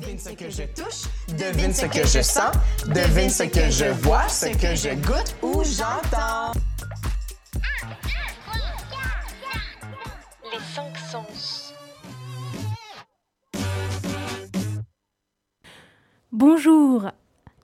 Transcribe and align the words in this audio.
Devine 0.00 0.18
ce 0.18 0.30
que 0.30 0.48
je 0.48 0.62
touche, 0.62 1.36
devine 1.36 1.72
ce 1.72 1.86
que 1.86 2.06
je 2.06 2.22
sens, 2.22 2.52
devine 2.86 3.28
ce 3.30 3.42
que 3.42 3.68
je 3.70 3.90
vois, 4.02 4.28
ce 4.28 4.46
que 4.46 4.74
je 4.76 4.94
goûte 4.94 5.34
ou 5.42 5.64
j'entends. 5.64 6.52
Les 10.52 10.60
cinq 10.74 10.96
sens. 11.10 11.74
Bonjour 16.30 17.10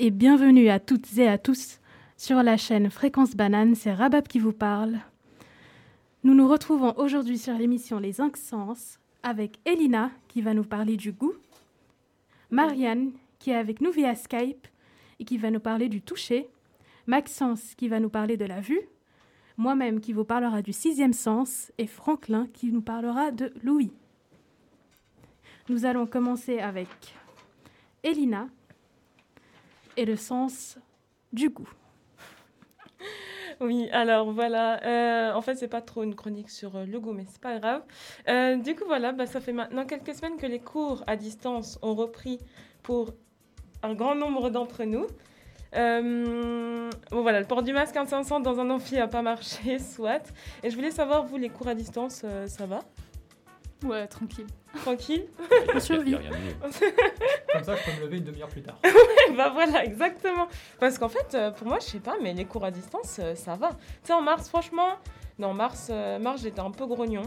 et 0.01 0.11
bienvenue 0.11 0.71
à 0.71 0.80
toutes 0.80 1.16
et 1.19 1.29
à 1.29 1.39
tous 1.39 1.79
sur 2.16 2.43
la 2.43 2.57
chaîne 2.57 2.91
Fréquence 2.91 3.37
Banane, 3.37 3.77
c'est 3.77 3.93
Rabab 3.93 4.27
qui 4.27 4.41
vous 4.41 4.53
parle. 4.53 4.96
Nous 6.25 6.35
nous 6.35 6.48
retrouvons 6.48 6.95
aujourd'hui 6.96 7.39
sur 7.39 7.55
l'émission 7.55 7.98
Les 8.01 8.14
Cinq 8.14 8.37
Sens 8.37 8.98
avec 9.23 9.59
Elina 9.64 10.11
qui 10.29 10.43
va 10.43 10.53
nous 10.53 10.64
parler 10.64 10.96
du 10.96 11.12
goût, 11.12 11.35
Marianne 12.50 13.12
qui 13.38 13.50
est 13.50 13.57
avec 13.57 13.80
nous 13.80 13.90
via 13.90 14.14
Skype 14.14 14.66
et 15.18 15.25
qui 15.25 15.39
va 15.39 15.50
nous 15.50 15.61
parler 15.61 15.89
du 15.89 16.00
toucher, 16.00 16.48
Maxence 17.07 17.75
qui 17.75 17.89
va 17.89 18.00
nous 18.00 18.08
parler 18.08 18.36
de 18.36 18.44
la 18.44 18.61
vue, 18.61 18.80
moi-même 19.57 20.00
qui 20.00 20.12
vous 20.12 20.25
parlera 20.25 20.62
du 20.62 20.72
sixième 20.72 21.12
sens 21.12 21.72
et 21.79 21.86
Franklin 21.86 22.49
qui 22.52 22.72
nous 22.72 22.82
parlera 22.82 23.30
de 23.30 23.52
Louis. 23.62 23.93
Nous 25.68 25.85
allons 25.85 26.07
commencer 26.07 26.58
avec 26.58 26.88
Elina 28.02 28.49
et 29.96 30.04
le 30.04 30.16
sens 30.16 30.79
du 31.32 31.50
goût. 31.50 31.68
Oui, 33.61 33.89
alors 33.92 34.33
voilà. 34.33 34.83
Euh, 34.84 35.33
en 35.33 35.42
fait, 35.42 35.55
c'est 35.56 35.69
pas 35.69 35.81
trop 35.81 36.03
une 36.03 36.14
chronique 36.14 36.50
sur 36.50 36.77
euh, 36.77 36.84
le 36.84 37.00
goût, 37.00 37.12
mais 37.12 37.25
c'est 37.28 37.41
pas 37.41 37.58
grave. 37.58 37.83
Euh, 38.28 38.56
du 38.56 38.75
coup, 38.75 38.84
voilà, 38.86 39.12
bah, 39.12 39.27
ça 39.27 39.41
fait 39.41 39.53
maintenant 39.53 39.84
quelques 39.84 40.14
semaines 40.14 40.36
que 40.36 40.47
les 40.47 40.61
cours 40.61 41.03
à 41.06 41.17
distance 41.17 41.78
ont 41.83 41.94
repris 41.94 42.39
pour 42.83 43.12
un 43.83 43.94
grand 43.94 44.14
nombre 44.14 44.50
d'entre 44.50 44.84
nous. 44.84 45.06
Bon, 45.72 47.22
voilà, 47.22 47.41
le 47.41 47.47
port 47.47 47.62
du 47.62 47.72
masque 47.72 47.97
à 47.97 48.06
500 48.06 48.41
dans 48.41 48.60
un 48.60 48.70
amphi 48.70 48.94
n'a 48.94 49.08
pas 49.08 49.22
marché, 49.22 49.78
soit. 49.94 50.32
Et 50.62 50.70
je 50.70 50.77
voulais 50.77 50.92
savoir, 50.92 51.25
vous, 51.25 51.36
les 51.36 51.48
cours 51.48 51.69
à 51.69 51.75
distance, 51.75 52.25
ça 52.47 52.66
va? 52.66 52.80
Ouais, 53.84 54.06
tranquille. 54.06 54.46
Tranquille 54.74 55.27
On 55.74 55.80
survit. 55.80 56.12
Comme 57.52 57.62
ça, 57.62 57.77
je 57.77 57.91
peux 57.91 57.96
me 57.96 58.06
lever 58.06 58.16
une 58.18 58.24
demi-heure 58.24 58.48
plus 58.48 58.62
tard. 58.62 58.78
Bah 59.36 59.50
voilà, 59.52 59.84
exactement. 59.84 60.48
Parce 60.80 60.98
qu'en 60.98 61.08
fait, 61.08 61.34
euh, 61.34 61.50
pour 61.50 61.66
moi, 61.66 61.78
je 61.80 61.86
sais 61.86 62.00
pas, 62.00 62.16
mais 62.22 62.32
les 62.34 62.44
cours 62.44 62.64
à 62.64 62.70
distance, 62.70 63.18
euh, 63.20 63.34
ça 63.34 63.56
va. 63.56 63.70
Tu 63.70 63.76
sais, 64.04 64.12
en 64.12 64.22
mars, 64.22 64.48
franchement, 64.48 64.91
non, 65.38 65.52
mars, 65.54 65.88
euh, 65.91 66.18
mars 66.18 66.42
j'étais 66.42 66.60
un 66.60 66.70
peu 66.70 66.86
grognon. 66.86 67.22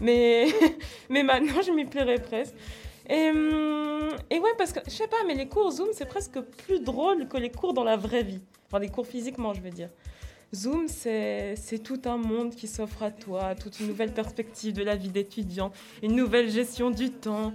Mais, 0.00 0.46
mais 1.08 1.22
maintenant, 1.22 1.60
je 1.62 1.72
m'y 1.72 1.84
plairais 1.84 2.18
presque. 2.18 2.54
Et, 3.08 3.30
hum, 3.30 4.08
et 4.30 4.38
ouais, 4.38 4.50
parce 4.56 4.72
que, 4.72 4.80
je 4.86 4.90
sais 4.90 5.08
pas, 5.08 5.16
mais 5.26 5.34
les 5.34 5.48
cours 5.48 5.70
Zoom, 5.70 5.88
c'est 5.92 6.06
presque 6.06 6.40
plus 6.40 6.80
drôle 6.80 7.28
que 7.28 7.36
les 7.36 7.50
cours 7.50 7.74
dans 7.74 7.84
la 7.84 7.96
vraie 7.96 8.22
vie. 8.22 8.42
Enfin, 8.66 8.78
les 8.78 8.90
cours 8.90 9.06
physiquement, 9.06 9.54
je 9.54 9.60
veux 9.60 9.70
dire. 9.70 9.88
Zoom, 10.54 10.88
c'est 10.88 11.82
tout 11.84 12.00
un 12.06 12.16
monde 12.16 12.54
qui 12.54 12.66
s'offre 12.66 13.02
à 13.02 13.10
toi, 13.10 13.54
toute 13.54 13.80
une 13.80 13.88
nouvelle 13.88 14.14
perspective 14.14 14.74
de 14.74 14.82
la 14.82 14.96
vie 14.96 15.10
d'étudiant, 15.10 15.72
une 16.02 16.16
nouvelle 16.16 16.50
gestion 16.50 16.90
du 16.90 17.10
temps, 17.10 17.52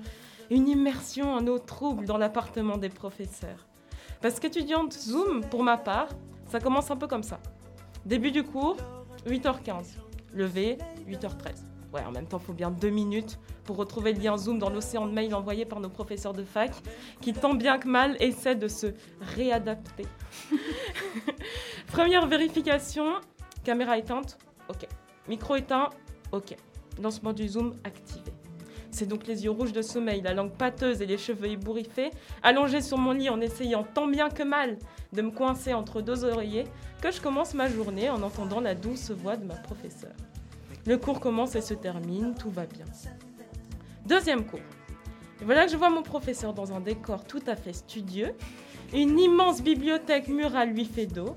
une 0.52 0.68
immersion 0.68 1.34
en 1.34 1.48
eau 1.48 1.58
trouble 1.58 2.06
dans 2.06 2.18
l'appartement 2.18 2.78
des 2.78 2.90
professeurs. 2.90 3.66
Parce 4.22 4.40
qu'étudiante 4.40 4.94
Zoom, 4.94 5.44
pour 5.46 5.64
ma 5.64 5.78
part, 5.78 6.10
ça 6.52 6.60
commence 6.60 6.92
un 6.92 6.96
peu 6.96 7.08
comme 7.08 7.24
ça. 7.24 7.40
Début 8.06 8.32
du 8.32 8.44
cours, 8.44 8.78
8h15. 9.26 9.86
Levé, 10.34 10.78
8h13. 11.08 11.73
Ouais, 11.94 12.04
en 12.04 12.12
même 12.12 12.26
temps, 12.26 12.40
il 12.42 12.46
faut 12.46 12.54
bien 12.54 12.72
deux 12.72 12.90
minutes 12.90 13.38
pour 13.66 13.76
retrouver 13.76 14.14
le 14.14 14.20
lien 14.20 14.36
Zoom 14.36 14.58
dans 14.58 14.72
l'océan 14.72 15.06
de 15.06 15.12
mails 15.12 15.36
envoyés 15.36 15.66
par 15.66 15.80
nos 15.80 15.90
professeurs 15.90 16.34
de 16.34 16.44
fac, 16.44 16.72
qui 17.22 17.34
tant 17.34 17.54
bien 17.54 17.78
que 17.78 17.88
mal 17.88 18.18
essaient 18.20 18.56
de 18.56 18.68
se 18.68 18.88
réadapter. 19.22 20.06
Première 21.88 22.26
vérification, 22.26 23.06
caméra 23.64 24.00
éteinte, 24.00 24.40
ok. 24.70 24.88
Micro 25.28 25.56
éteint, 25.56 25.92
ok. 26.32 26.56
Lancement 27.00 27.32
du 27.32 27.48
Zoom 27.48 27.76
activé. 27.84 28.34
C'est 28.90 29.08
donc 29.08 29.28
les 29.28 29.44
yeux 29.44 29.52
rouges 29.52 29.74
de 29.74 29.82
sommeil, 29.82 30.22
la 30.22 30.34
langue 30.34 30.52
pâteuse 30.52 31.02
et 31.02 31.06
les 31.06 31.18
cheveux 31.18 31.48
ébouriffés, 31.48 32.12
allongés 32.42 32.82
sur 32.82 32.98
mon 32.98 33.12
lit 33.12 33.30
en 33.30 33.40
essayant 33.40 33.84
tant 33.84 34.08
bien 34.08 34.30
que 34.30 34.44
mal 34.44 34.78
de 35.14 35.22
me 35.22 35.32
coincer 35.32 35.74
entre 35.74 36.02
deux 36.02 36.24
oreillers, 36.24 36.66
que 37.02 37.12
je 37.12 37.22
commence 37.22 37.54
ma 37.54 37.70
journée 37.70 38.10
en 38.10 38.22
entendant 38.22 38.62
la 38.62 38.76
douce 38.76 39.12
voix 39.12 39.36
de 39.36 39.46
ma 39.46 39.56
professeure. 39.56 40.14
Le 40.86 40.98
cours 40.98 41.20
commence 41.20 41.56
et 41.56 41.62
se 41.62 41.74
termine, 41.74 42.36
tout 42.36 42.50
va 42.50 42.66
bien. 42.66 42.86
Deuxième 44.06 44.46
cours. 44.46 44.60
Et 45.42 45.46
voilà 45.46 45.66
que 45.66 45.72
je 45.72 45.78
vois 45.78 45.90
mon 45.90 46.04
professeur 46.04 46.54
dans 46.54 46.74
un 46.74 46.82
décor 46.82 47.24
tout 47.26 47.42
à 47.48 47.56
fait 47.56 47.74
studieux, 47.74 48.34
une 48.94 49.20
immense 49.20 49.62
bibliothèque 49.62 50.28
murale 50.28 50.72
lui 50.72 50.86
fait 50.86 51.06
dos. 51.06 51.36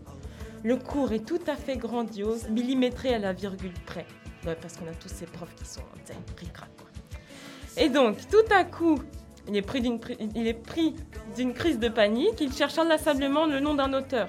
Le 0.64 0.76
cours 0.76 1.12
est 1.12 1.24
tout 1.24 1.40
à 1.46 1.54
fait 1.54 1.76
grandiose, 1.76 2.48
millimétré 2.48 3.14
à 3.14 3.18
la 3.18 3.32
virgule 3.32 3.74
près. 3.86 4.06
Ouais, 4.44 4.56
parce 4.60 4.76
qu'on 4.76 4.86
a 4.86 4.94
tous 4.94 5.08
ces 5.08 5.26
profs 5.26 5.54
qui 5.54 5.64
sont 5.64 5.82
ric-rac. 6.36 6.70
Et 7.76 7.88
donc, 7.88 8.16
tout 8.28 8.52
à 8.54 8.64
coup, 8.64 8.98
il 9.48 9.56
est 9.56 9.62
pris 9.62 9.80
d'une 9.80 10.00
il 10.34 10.46
est 10.46 10.54
pris 10.54 10.94
d'une 11.36 11.52
crise 11.52 11.78
de 11.78 11.88
panique, 11.88 12.40
il 12.40 12.52
cherche 12.52 12.78
inlassablement 12.78 13.46
le 13.46 13.60
nom 13.60 13.74
d'un 13.74 13.92
auteur. 13.92 14.28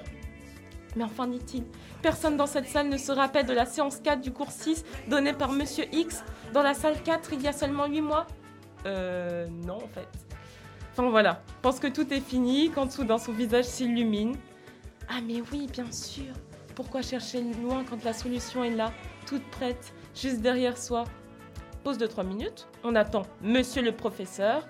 Mais 0.96 1.04
enfin, 1.04 1.26
dit-il, 1.26 1.64
personne 2.02 2.36
dans 2.36 2.46
cette 2.46 2.68
salle 2.68 2.88
ne 2.88 2.96
se 2.96 3.12
rappelle 3.12 3.46
de 3.46 3.52
la 3.52 3.66
séance 3.66 3.98
4 4.02 4.20
du 4.20 4.32
cours 4.32 4.50
6 4.50 4.84
donnée 5.08 5.32
par 5.32 5.52
Monsieur 5.52 5.84
X. 5.92 6.24
Dans 6.52 6.62
la 6.62 6.74
salle 6.74 7.02
4 7.02 7.32
il 7.32 7.42
y 7.42 7.48
a 7.48 7.52
seulement 7.52 7.86
8 7.86 8.00
mois? 8.00 8.26
Euh, 8.86 9.46
non, 9.66 9.76
en 9.76 9.88
fait. 9.88 10.08
Enfin 10.92 11.08
voilà, 11.10 11.42
pense 11.62 11.78
que 11.78 11.86
tout 11.86 12.12
est 12.12 12.20
fini 12.20 12.70
quand 12.70 12.90
soudain 12.90 13.18
son 13.18 13.32
visage 13.32 13.66
s'illumine. 13.66 14.36
Ah 15.08 15.20
mais 15.24 15.42
oui, 15.52 15.68
bien 15.72 15.90
sûr. 15.92 16.34
Pourquoi 16.74 17.02
chercher 17.02 17.42
loin 17.62 17.84
quand 17.88 18.04
la 18.04 18.12
solution 18.12 18.62
est 18.64 18.74
là, 18.74 18.92
toute 19.26 19.44
prête, 19.50 19.92
juste 20.14 20.40
derrière 20.40 20.76
soi? 20.76 21.04
Pause 21.84 21.98
de 21.98 22.06
3 22.06 22.24
minutes, 22.24 22.66
on 22.84 22.94
attend 22.94 23.22
Monsieur 23.42 23.82
le 23.82 23.92
professeur, 23.92 24.66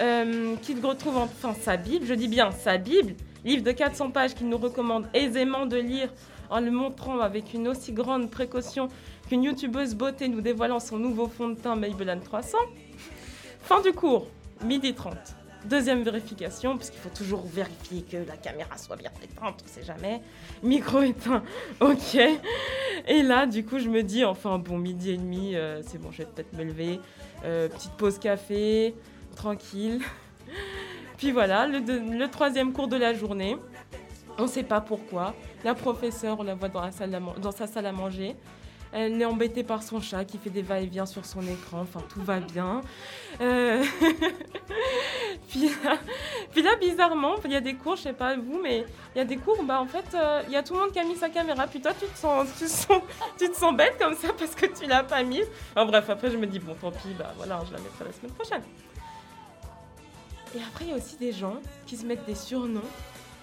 euh, 0.00 0.56
qu'il 0.56 0.84
retrouve 0.84 1.16
enfin 1.16 1.54
sa 1.54 1.76
Bible, 1.76 2.06
je 2.06 2.14
dis 2.14 2.28
bien 2.28 2.50
sa 2.50 2.78
Bible, 2.78 3.14
livre 3.44 3.62
de 3.62 3.72
400 3.72 4.10
pages 4.10 4.34
qu'il 4.34 4.48
nous 4.48 4.58
recommande 4.58 5.06
aisément 5.14 5.66
de 5.66 5.76
lire 5.76 6.10
en 6.52 6.60
le 6.60 6.70
montrant 6.70 7.18
avec 7.20 7.54
une 7.54 7.66
aussi 7.66 7.92
grande 7.92 8.30
précaution 8.30 8.88
qu'une 9.28 9.42
youtubeuse 9.42 9.94
beauté 9.94 10.28
nous 10.28 10.42
dévoilant 10.42 10.80
son 10.80 10.98
nouveau 10.98 11.26
fond 11.26 11.48
de 11.48 11.54
teint 11.54 11.76
Maybelline 11.76 12.20
300. 12.20 12.58
Fin 13.62 13.80
du 13.80 13.92
cours, 13.92 14.26
midi 14.62 14.94
30. 14.94 15.16
Deuxième 15.64 16.02
vérification, 16.02 16.76
puisqu'il 16.76 16.98
faut 16.98 17.16
toujours 17.16 17.46
vérifier 17.46 18.02
que 18.02 18.16
la 18.16 18.36
caméra 18.36 18.76
soit 18.76 18.96
bien 18.96 19.12
éteinte, 19.22 19.64
on 19.64 19.68
sait 19.68 19.84
jamais. 19.84 20.20
Micro 20.62 21.00
éteint, 21.00 21.42
ok. 21.80 22.18
Et 23.08 23.22
là, 23.22 23.46
du 23.46 23.64
coup, 23.64 23.78
je 23.78 23.88
me 23.88 24.02
dis, 24.02 24.24
enfin 24.24 24.58
bon, 24.58 24.76
midi 24.76 25.12
et 25.12 25.16
demi, 25.16 25.54
euh, 25.54 25.80
c'est 25.86 25.98
bon, 25.98 26.10
je 26.10 26.18
vais 26.18 26.26
peut-être 26.26 26.52
me 26.52 26.64
lever. 26.64 27.00
Euh, 27.44 27.68
petite 27.68 27.92
pause 27.92 28.18
café, 28.18 28.94
tranquille. 29.36 30.00
Puis 31.16 31.30
voilà, 31.30 31.66
le, 31.68 32.26
troisième 32.26 32.72
cours 32.72 32.88
de 32.88 32.96
la 32.96 33.14
journée. 33.14 33.56
On 34.38 34.42
ne 34.42 34.48
sait 34.48 34.62
pas 34.62 34.80
pourquoi. 34.80 35.34
La 35.64 35.74
professeure, 35.74 36.40
on 36.40 36.42
la 36.42 36.54
voit 36.54 36.68
dans, 36.68 37.52
sa 37.52 37.66
salle 37.66 37.86
à 37.86 37.92
manger. 37.92 38.36
Elle 38.94 39.20
est 39.20 39.24
embêtée 39.24 39.64
par 39.64 39.82
son 39.82 40.00
chat 40.00 40.24
qui 40.24 40.36
fait 40.36 40.50
des 40.50 40.60
va-et-vient 40.60 41.06
sur 41.06 41.24
son 41.24 41.40
écran. 41.42 41.80
Enfin, 41.80 42.00
tout 42.10 42.22
va 42.22 42.40
bien. 42.40 42.82
Euh, 43.40 43.82
puis, 45.48 45.70
là, 46.62 46.76
bizarrement, 46.78 47.36
il 47.44 47.52
y 47.52 47.56
a 47.56 47.62
des 47.62 47.74
cours, 47.74 47.96
je 47.96 48.02
sais 48.02 48.12
pas 48.12 48.36
vous, 48.36 48.60
mais 48.62 48.84
il 49.14 49.18
y 49.18 49.20
a 49.22 49.24
des 49.24 49.38
cours, 49.38 49.62
bah 49.62 49.80
en 49.80 49.86
fait, 49.86 50.04
euh, 50.14 50.42
il 50.46 50.52
y 50.52 50.56
a 50.56 50.62
tout 50.62 50.74
le 50.74 50.80
monde 50.80 50.92
qui 50.92 50.98
a 50.98 51.04
mis 51.04 51.16
sa 51.16 51.30
caméra. 51.30 51.66
Puis 51.66 51.80
toi, 51.80 51.92
tu 51.98 52.06
te 52.06 52.18
sens, 52.18 53.74
bête 53.74 53.96
comme 53.98 54.14
ça 54.14 54.28
parce 54.38 54.54
que 54.54 54.66
tu 54.66 54.86
l'as 54.86 55.04
pas 55.04 55.22
mise. 55.22 55.46
Enfin 55.74 55.86
bref, 55.86 56.10
après, 56.10 56.30
je 56.30 56.36
me 56.36 56.46
dis, 56.46 56.58
bon, 56.58 56.74
tant 56.74 56.90
pis, 56.90 57.14
bah 57.18 57.32
voilà, 57.38 57.62
je 57.66 57.72
la 57.72 57.78
mettrai 57.78 58.04
la 58.04 58.12
semaine 58.12 58.32
prochaine. 58.32 58.62
Et 60.54 60.58
après, 60.60 60.84
il 60.84 60.90
y 60.90 60.92
a 60.92 60.96
aussi 60.96 61.16
des 61.16 61.32
gens 61.32 61.56
qui 61.86 61.96
se 61.96 62.04
mettent 62.04 62.26
des 62.26 62.34
surnoms, 62.34 62.82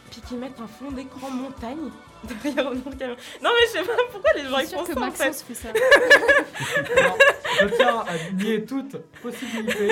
puis 0.09 0.21
qui 0.21 0.35
mettent 0.35 0.59
un 0.59 0.67
fond 0.67 0.91
d'écran 0.91 1.29
montagne 1.29 1.89
derrière 2.23 2.71
leur 2.71 2.97
caméra. 2.97 3.17
Non, 3.41 3.49
mais 3.53 3.67
je 3.67 3.71
sais 3.71 3.83
pas 3.83 3.93
pourquoi 4.11 4.33
les 4.35 4.43
gens 4.43 4.59
ils 4.59 4.67
font 4.67 4.83
que 4.83 4.93
ça 4.93 4.99
en 4.99 5.11
fait. 5.11 5.25
Maxence 5.25 5.43
fait 5.43 5.53
ça. 5.55 5.69
Alors, 6.97 7.17
je 7.61 7.67
tiens 7.75 7.99
à 8.07 8.31
nier 8.33 8.65
toute 8.65 8.97
possibilité. 9.21 9.89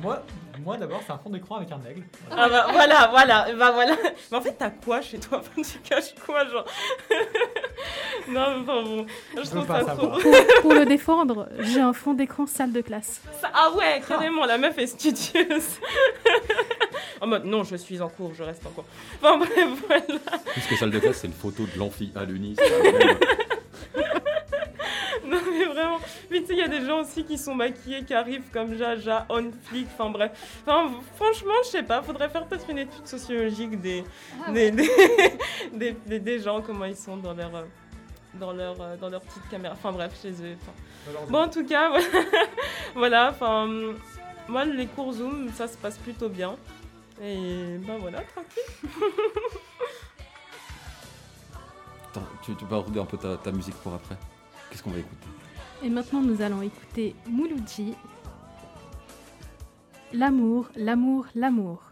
Moi, 0.00 0.22
moi 0.64 0.76
d'abord, 0.76 1.00
c'est 1.06 1.12
un 1.12 1.18
fond 1.18 1.30
d'écran 1.30 1.56
avec 1.56 1.70
un 1.72 1.80
aigle. 1.88 2.02
Ah 2.30 2.48
bah 2.48 2.66
voilà, 2.72 3.08
voilà, 3.10 3.46
bah 3.54 3.70
voilà. 3.72 3.96
Mais 4.30 4.36
en 4.38 4.40
fait, 4.40 4.52
t'as 4.58 4.70
quoi 4.70 5.00
chez 5.00 5.18
toi? 5.18 5.38
Enfin, 5.40 5.62
Tu 5.62 5.78
caches 5.80 6.14
quoi, 6.24 6.46
genre? 6.48 6.64
Non, 8.28 8.46
mais 8.56 8.62
enfin 8.62 8.82
bon, 8.82 9.06
je 9.36 9.42
Je 9.44 9.50
trouve 9.50 9.66
pas 9.66 9.84
ça 9.84 9.94
trop. 9.94 10.08
Pour, 10.08 10.32
pour 10.62 10.74
le 10.74 10.84
défendre, 10.84 11.48
j'ai 11.60 11.80
un 11.80 11.92
fond 11.92 12.14
d'écran 12.14 12.46
salle 12.46 12.72
de 12.72 12.80
classe. 12.80 13.20
Ça- 13.40 13.50
ah 13.54 13.70
ouais, 13.76 14.02
carrément, 14.06 14.44
la 14.46 14.58
meuf 14.58 14.76
est 14.78 14.86
studieuse. 14.88 15.78
en 17.20 17.26
mode, 17.28 17.44
non, 17.44 17.62
je 17.62 17.76
suis 17.76 18.00
en 18.00 18.08
cours, 18.08 18.32
je 18.34 18.42
reste 18.42 18.66
en 18.66 18.70
cours. 18.70 18.84
Enfin 19.22 19.38
bref, 19.38 19.68
voilà. 19.86 20.02
Plus 20.52 20.66
que 20.66 20.76
salle 20.76 20.90
de 20.90 20.98
classe, 20.98 21.18
c'est 21.18 21.26
une 21.28 21.32
photo 21.34 21.64
de 21.72 21.78
l'amphi 21.78 22.12
à 22.16 22.24
l'uni. 22.24 22.56
mais 26.30 26.40
tu 26.40 26.46
sais, 26.48 26.52
il 26.54 26.58
y 26.58 26.62
a 26.62 26.68
des 26.68 26.84
gens 26.84 27.00
aussi 27.00 27.24
qui 27.24 27.38
sont 27.38 27.54
maquillés, 27.54 28.04
qui 28.04 28.14
arrivent 28.14 28.50
comme 28.52 28.74
Jaja, 28.76 29.26
on 29.28 29.50
flic, 29.64 29.86
enfin 29.92 30.10
bref. 30.10 30.32
Enfin, 30.66 30.90
franchement, 31.16 31.52
je 31.64 31.68
sais 31.70 31.82
pas, 31.82 32.02
faudrait 32.02 32.28
faire 32.28 32.46
peut-être 32.46 32.68
une 32.70 32.78
étude 32.78 33.06
sociologique 33.06 33.80
des, 33.80 34.04
Ah 34.46 34.50
des, 34.52 34.70
des, 34.70 34.90
des, 35.72 35.92
des- 36.06 36.20
des 36.20 36.40
gens, 36.40 36.60
comment 36.62 36.84
ils 36.86 36.96
sont 36.96 37.16
dans 37.16 37.34
leur. 37.34 37.54
euh, 37.54 37.64
Dans 38.34 38.52
leur, 38.52 38.76
euh, 38.80 38.96
dans 39.00 39.08
leur 39.08 39.22
petite 39.22 39.48
caméra. 39.50 39.72
Enfin 39.74 39.92
bref, 39.92 40.12
chez 40.20 40.30
eux. 40.42 40.56
enfin. 40.60 40.72
Bon, 41.30 41.42
en 41.44 41.48
tout 41.48 41.64
cas, 41.66 41.88
voilà. 41.88 42.04
voilà, 42.94 43.30
enfin, 43.30 43.66
moi, 44.48 44.64
les 44.66 44.86
cours 44.88 45.12
Zoom, 45.14 45.48
ça 45.54 45.66
se 45.68 45.76
passe 45.78 45.96
plutôt 45.96 46.28
bien. 46.28 46.54
Et 47.22 47.78
ben 47.78 47.96
voilà, 47.98 48.20
tranquille. 48.22 49.00
Attends, 52.10 52.26
tu, 52.42 52.54
tu 52.56 52.64
vas 52.66 52.76
regarder 52.76 53.00
un 53.00 53.04
peu 53.06 53.16
ta, 53.16 53.36
ta 53.36 53.50
musique 53.52 53.74
pour 53.76 53.94
après? 53.94 54.16
Qu'est-ce 54.70 54.82
qu'on 54.82 54.90
va 54.90 54.98
écouter? 54.98 55.28
Et 55.82 55.90
maintenant, 55.90 56.22
nous 56.22 56.40
allons 56.40 56.62
écouter 56.62 57.14
Mouloudji. 57.28 57.94
L'amour, 60.12 60.68
l'amour, 60.74 61.26
l'amour. 61.34 61.82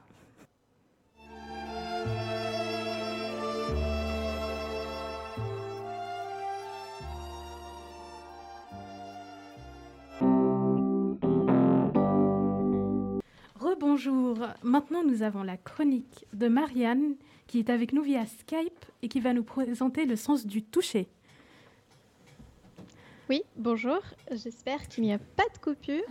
Rebonjour. 13.60 14.38
Maintenant, 14.62 15.04
nous 15.04 15.22
avons 15.22 15.42
la 15.42 15.56
chronique 15.56 16.25
de 16.32 16.48
Marianne 16.48 17.16
qui 17.46 17.58
est 17.58 17.70
avec 17.70 17.92
nous 17.92 18.02
via 18.02 18.25
Skype 18.25 18.84
et 19.02 19.08
qui 19.08 19.20
va 19.20 19.34
nous 19.34 19.44
présenter 19.44 20.06
le 20.06 20.16
sens 20.16 20.46
du 20.46 20.62
toucher. 20.62 21.08
Oui, 23.31 23.43
bonjour. 23.56 24.00
J'espère 24.31 24.87
qu'il 24.87 25.05
n'y 25.05 25.12
a 25.12 25.19
pas 25.19 25.49
de 25.55 25.59
coupure. 25.59 26.03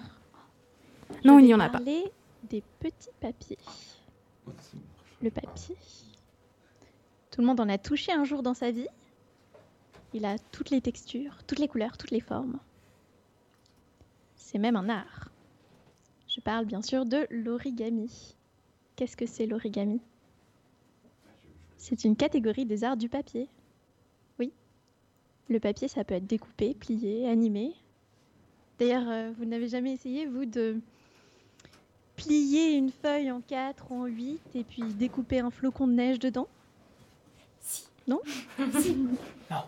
Non, 1.24 1.38
il 1.38 1.46
n'y 1.46 1.54
en 1.54 1.60
a 1.60 1.70
pas. 1.70 1.78
parler 1.78 2.12
des 2.50 2.64
petits 2.80 3.12
papiers. 3.20 3.60
Le 5.22 5.30
papier. 5.30 5.76
Tout 7.30 7.42
le 7.42 7.48
monde 7.48 7.60
en 7.60 7.70
a 7.70 7.78
touché 7.78 8.12
un 8.12 8.24
jour 8.24 8.42
dans 8.42 8.56
sa 8.56 8.72
vie. 8.72 8.88
Il 10.14 10.26
a 10.26 10.40
toutes 10.52 10.72
les 10.72 10.82
textures, 10.82 11.44
toutes 11.46 11.60
les 11.60 11.68
couleurs, 11.68 11.98
toutes 11.98 12.12
les 12.12 12.20
formes. 12.20 12.60
C'est 14.36 14.58
même 14.58 14.76
un 14.76 14.90
art. 14.90 15.30
Je 16.28 16.40
parle 16.40 16.66
bien 16.66 16.82
sûr 16.82 17.06
de 17.06 17.28
l'origami. 17.30 18.36
Qu'est-ce 18.96 19.18
que 19.18 19.28
c'est 19.28 19.46
l'origami? 19.46 20.02
C'est 21.78 22.06
une 22.06 22.16
catégorie 22.16 22.66
des 22.66 22.84
arts 22.84 22.98
du 22.98 23.08
papier. 23.08 23.50
Le 25.50 25.60
papier, 25.60 25.88
ça 25.88 26.04
peut 26.04 26.16
être 26.16 26.28
découpé, 26.28 26.74
plié, 26.74 27.28
animé. 27.28 27.74
D'ailleurs, 28.80 29.08
euh, 29.08 29.32
vous 29.38 29.46
n'avez 29.46 29.68
jamais 29.68 29.94
essayé, 29.94 30.26
vous, 30.26 30.46
de 30.46 30.80
plier 32.16 32.76
une 32.76 32.92
feuille 32.92 33.32
en 33.32 33.42
4 33.42 33.92
ou 33.92 34.04
en 34.04 34.06
8 34.06 34.40
et 34.56 34.64
puis 34.64 34.84
découper 34.84 35.40
un 35.40 35.50
flocon 35.50 35.88
de 35.88 35.94
neige 35.94 36.20
dedans? 36.20 36.48
Si. 37.60 37.88
Non? 38.08 38.22
Non. 39.52 39.64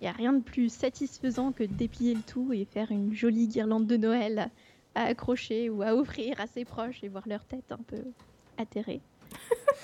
Il 0.00 0.06
n'y 0.06 0.08
a 0.08 0.12
rien 0.12 0.32
de 0.32 0.42
plus 0.42 0.68
satisfaisant 0.68 1.52
que 1.52 1.62
de 1.62 1.72
déplier 1.72 2.14
le 2.14 2.22
tout 2.22 2.52
et 2.52 2.64
faire 2.64 2.90
une 2.90 3.14
jolie 3.14 3.46
guirlande 3.46 3.86
de 3.86 3.96
Noël 3.96 4.50
à 4.96 5.02
accrocher 5.04 5.70
ou 5.70 5.82
à 5.82 5.94
offrir 5.94 6.40
à 6.40 6.48
ses 6.48 6.64
proches 6.64 7.04
et 7.04 7.08
voir 7.08 7.22
leur 7.28 7.44
tête 7.44 7.70
un 7.70 7.78
peu 7.86 8.02
atterrée. 8.58 9.00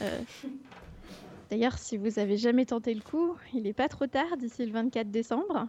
Euh, 0.01 0.21
D'ailleurs, 1.51 1.79
si 1.79 1.97
vous 1.97 2.19
avez 2.19 2.37
jamais 2.37 2.67
tenté 2.67 2.93
le 2.93 3.01
coup, 3.01 3.35
il 3.55 3.63
n'est 3.63 3.73
pas 3.73 3.89
trop 3.89 4.07
tard 4.07 4.37
d'ici 4.37 4.67
le 4.67 4.73
24 4.73 5.11
décembre. 5.11 5.69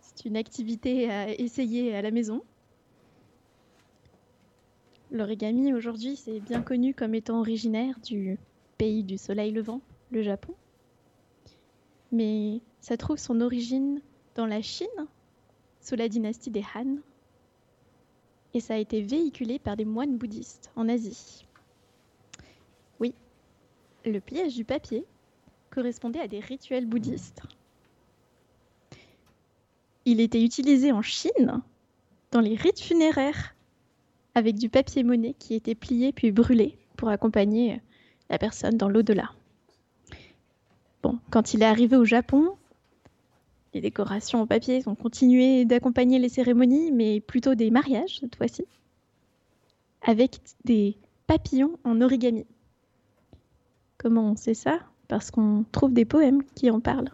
C'est 0.00 0.24
une 0.26 0.36
activité 0.36 1.10
à 1.10 1.30
essayer 1.38 1.94
à 1.94 2.02
la 2.02 2.12
maison. 2.12 2.42
L'origami 5.10 5.72
aujourd'hui, 5.72 6.16
c'est 6.16 6.40
bien 6.40 6.62
connu 6.62 6.94
comme 6.94 7.14
étant 7.14 7.40
originaire 7.40 7.98
du 8.00 8.38
pays 8.78 9.02
du 9.02 9.18
soleil 9.18 9.50
levant, 9.52 9.80
le 10.10 10.22
Japon. 10.22 10.54
Mais 12.12 12.60
ça 12.80 12.96
trouve 12.96 13.18
son 13.18 13.40
origine 13.40 14.00
dans 14.36 14.46
la 14.46 14.62
Chine, 14.62 14.86
sous 15.80 15.96
la 15.96 16.08
dynastie 16.08 16.50
des 16.50 16.64
Han. 16.74 16.96
Et 18.54 18.60
ça 18.60 18.74
a 18.74 18.78
été 18.78 19.02
véhiculé 19.02 19.58
par 19.58 19.76
des 19.76 19.84
moines 19.84 20.16
bouddhistes 20.16 20.70
en 20.76 20.88
Asie. 20.88 21.44
Le 24.04 24.20
pliage 24.20 24.54
du 24.54 24.64
papier 24.64 25.04
correspondait 25.70 26.20
à 26.20 26.28
des 26.28 26.40
rituels 26.40 26.86
bouddhistes. 26.86 27.42
Il 30.04 30.20
était 30.20 30.42
utilisé 30.42 30.92
en 30.92 31.00
Chine 31.00 31.62
dans 32.30 32.40
les 32.40 32.54
rites 32.54 32.80
funéraires 32.80 33.54
avec 34.34 34.56
du 34.56 34.68
papier 34.68 35.04
monnaie 35.04 35.34
qui 35.38 35.54
était 35.54 35.74
plié 35.74 36.12
puis 36.12 36.32
brûlé 36.32 36.76
pour 36.96 37.08
accompagner 37.08 37.80
la 38.28 38.38
personne 38.38 38.76
dans 38.76 38.88
l'au-delà. 38.88 39.30
Bon, 41.02 41.18
quand 41.30 41.54
il 41.54 41.62
est 41.62 41.66
arrivé 41.66 41.96
au 41.96 42.04
Japon, 42.04 42.56
les 43.72 43.80
décorations 43.80 44.42
en 44.42 44.46
papier 44.46 44.82
ont 44.86 44.94
continué 44.94 45.64
d'accompagner 45.64 46.18
les 46.18 46.28
cérémonies, 46.28 46.92
mais 46.92 47.20
plutôt 47.20 47.54
des 47.54 47.70
mariages 47.70 48.20
cette 48.20 48.36
fois-ci, 48.36 48.64
avec 50.02 50.40
des 50.64 50.96
papillons 51.26 51.78
en 51.84 52.00
origami. 52.00 52.46
Comment 54.04 54.32
on 54.32 54.36
sait 54.36 54.52
ça? 54.52 54.80
Parce 55.08 55.30
qu'on 55.30 55.64
trouve 55.72 55.94
des 55.94 56.04
poèmes 56.04 56.42
qui 56.54 56.70
en 56.70 56.78
parlent. 56.78 57.08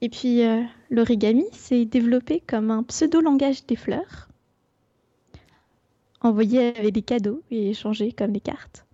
Et 0.00 0.08
puis, 0.08 0.44
euh, 0.44 0.62
l'origami 0.90 1.42
s'est 1.50 1.86
développé 1.86 2.40
comme 2.46 2.70
un 2.70 2.84
pseudo-langage 2.84 3.66
des 3.66 3.74
fleurs, 3.74 4.28
envoyé 6.20 6.68
avec 6.68 6.94
des 6.94 7.02
cadeaux 7.02 7.42
et 7.50 7.70
échangé 7.70 8.12
comme 8.12 8.30
des 8.30 8.38
cartes. 8.38 8.86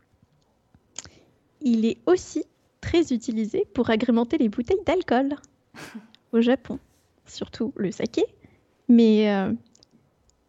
Il 1.61 1.85
est 1.85 1.99
aussi 2.07 2.45
très 2.81 3.13
utilisé 3.13 3.67
pour 3.75 3.91
agrémenter 3.91 4.39
les 4.39 4.49
bouteilles 4.49 4.83
d'alcool 4.87 5.37
au 6.33 6.41
Japon, 6.41 6.79
surtout 7.27 7.75
le 7.77 7.91
saké. 7.91 8.25
Mais 8.89 9.31
euh, 9.31 9.53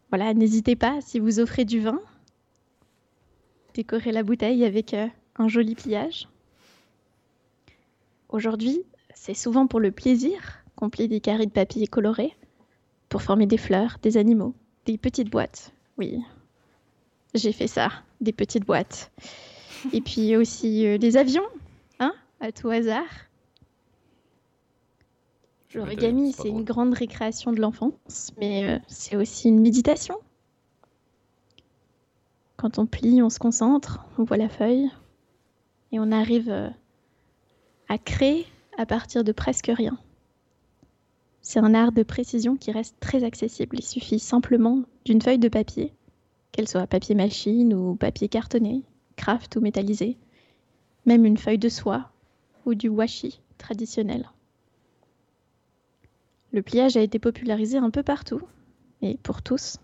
voilà, 0.08 0.34
n'hésitez 0.34 0.78
pas, 0.78 1.02
si 1.02 1.20
vous 1.20 1.42
offrez 1.42 1.66
du 1.66 1.82
vin, 1.82 2.00
décorez 3.74 4.12
la 4.12 4.24
bouteille 4.24 4.66
avec 4.66 4.94
euh, 4.94 5.08
un 5.38 5.48
joli 5.48 5.76
pliage. 5.76 6.28
Aujourd'hui, 8.30 8.84
c'est 9.14 9.34
souvent 9.34 9.68
pour 9.68 9.80
le 9.80 9.92
plaisir 9.92 10.64
qu'on 10.76 10.90
plie 10.90 11.08
des 11.08 11.20
carrés 11.20 11.46
de 11.46 11.52
papier 11.52 11.88
colorés 11.88 12.36
pour 13.10 13.22
former 13.22 13.46
des 13.46 13.58
fleurs, 13.58 13.98
des 14.02 14.18
animaux, 14.18 14.54
des 14.86 14.98
petites 14.98 15.30
boîtes. 15.30 15.74
Oui, 15.98 16.20
j'ai 17.34 17.52
fait 17.52 17.68
ça, 17.68 17.90
des 18.22 18.34
petites 18.34 18.66
boîtes. 18.66 19.12
Et 19.94 20.02
puis 20.02 20.36
aussi 20.36 20.86
euh, 20.86 20.98
des 20.98 21.18
avions, 21.18 21.48
hein, 22.00 22.14
à 22.40 22.52
tout 22.52 22.70
hasard. 22.70 23.04
L'origami, 25.74 26.34
c'est 26.34 26.50
une 26.50 26.64
grande 26.64 26.94
récréation 26.94 27.54
de 27.54 27.62
l'enfance, 27.62 28.32
mais 28.38 28.70
euh, 28.70 28.80
c'est 28.88 29.16
aussi 29.16 29.48
une 29.48 29.62
méditation. 29.62 30.16
Quand 32.62 32.78
on 32.78 32.86
plie, 32.86 33.24
on 33.24 33.32
se 33.32 33.40
concentre, 33.40 34.06
on 34.20 34.24
voit 34.24 34.38
la 34.38 34.48
feuille, 34.48 34.88
et 35.92 36.00
on 36.00 36.12
arrive 36.12 36.52
euh, 36.52 36.70
à 37.90 37.98
créer 37.98 38.46
à 38.78 38.86
partir 38.86 39.24
de 39.24 39.32
presque 39.32 39.72
rien. 39.76 39.98
C'est 41.42 41.58
un 41.58 41.74
art 41.74 41.92
de 41.92 42.04
précision 42.04 42.56
qui 42.56 42.72
reste 42.72 42.96
très 43.00 43.24
accessible. 43.24 43.78
Il 43.80 43.84
suffit 43.84 44.20
simplement 44.20 44.84
d'une 45.06 45.24
feuille 45.24 45.40
de 45.40 45.50
papier, 45.50 45.92
qu'elle 46.52 46.68
soit 46.68 46.86
papier 46.86 47.16
machine 47.16 47.74
ou 47.74 47.96
papier 47.96 48.30
cartonné, 48.30 48.84
craft 49.16 49.56
ou 49.56 49.60
métallisé, 49.60 50.16
même 51.08 51.26
une 51.26 51.38
feuille 51.38 51.58
de 51.58 51.68
soie 51.68 52.12
ou 52.68 52.76
du 52.76 52.90
washi 52.90 53.42
traditionnel. 53.58 54.30
Le 56.52 56.62
pliage 56.62 56.96
a 56.96 57.02
été 57.02 57.18
popularisé 57.18 57.80
un 57.80 57.90
peu 57.90 58.04
partout, 58.04 58.44
et 59.02 59.18
pour 59.24 59.42
tous. 59.42 59.80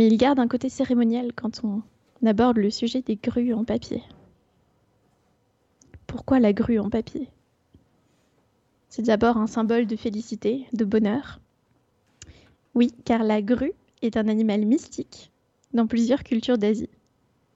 Mais 0.00 0.06
il 0.06 0.16
garde 0.16 0.38
un 0.38 0.48
côté 0.48 0.70
cérémoniel 0.70 1.34
quand 1.36 1.62
on 1.62 1.82
aborde 2.24 2.56
le 2.56 2.70
sujet 2.70 3.02
des 3.02 3.16
grues 3.16 3.52
en 3.52 3.64
papier. 3.64 4.02
Pourquoi 6.06 6.40
la 6.40 6.54
grue 6.54 6.78
en 6.78 6.88
papier? 6.88 7.28
C'est 8.88 9.02
d'abord 9.02 9.36
un 9.36 9.46
symbole 9.46 9.86
de 9.86 9.96
félicité, 9.96 10.66
de 10.72 10.86
bonheur. 10.86 11.38
Oui, 12.74 12.94
car 13.04 13.24
la 13.24 13.42
grue 13.42 13.74
est 14.00 14.16
un 14.16 14.28
animal 14.28 14.64
mystique 14.64 15.32
dans 15.74 15.86
plusieurs 15.86 16.24
cultures 16.24 16.56
d'Asie. 16.56 16.88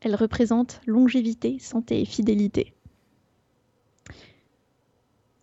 Elle 0.03 0.15
représente 0.15 0.83
longévité, 0.85 1.59
santé 1.59 2.03
et 2.03 2.05
fidélité. 2.05 2.75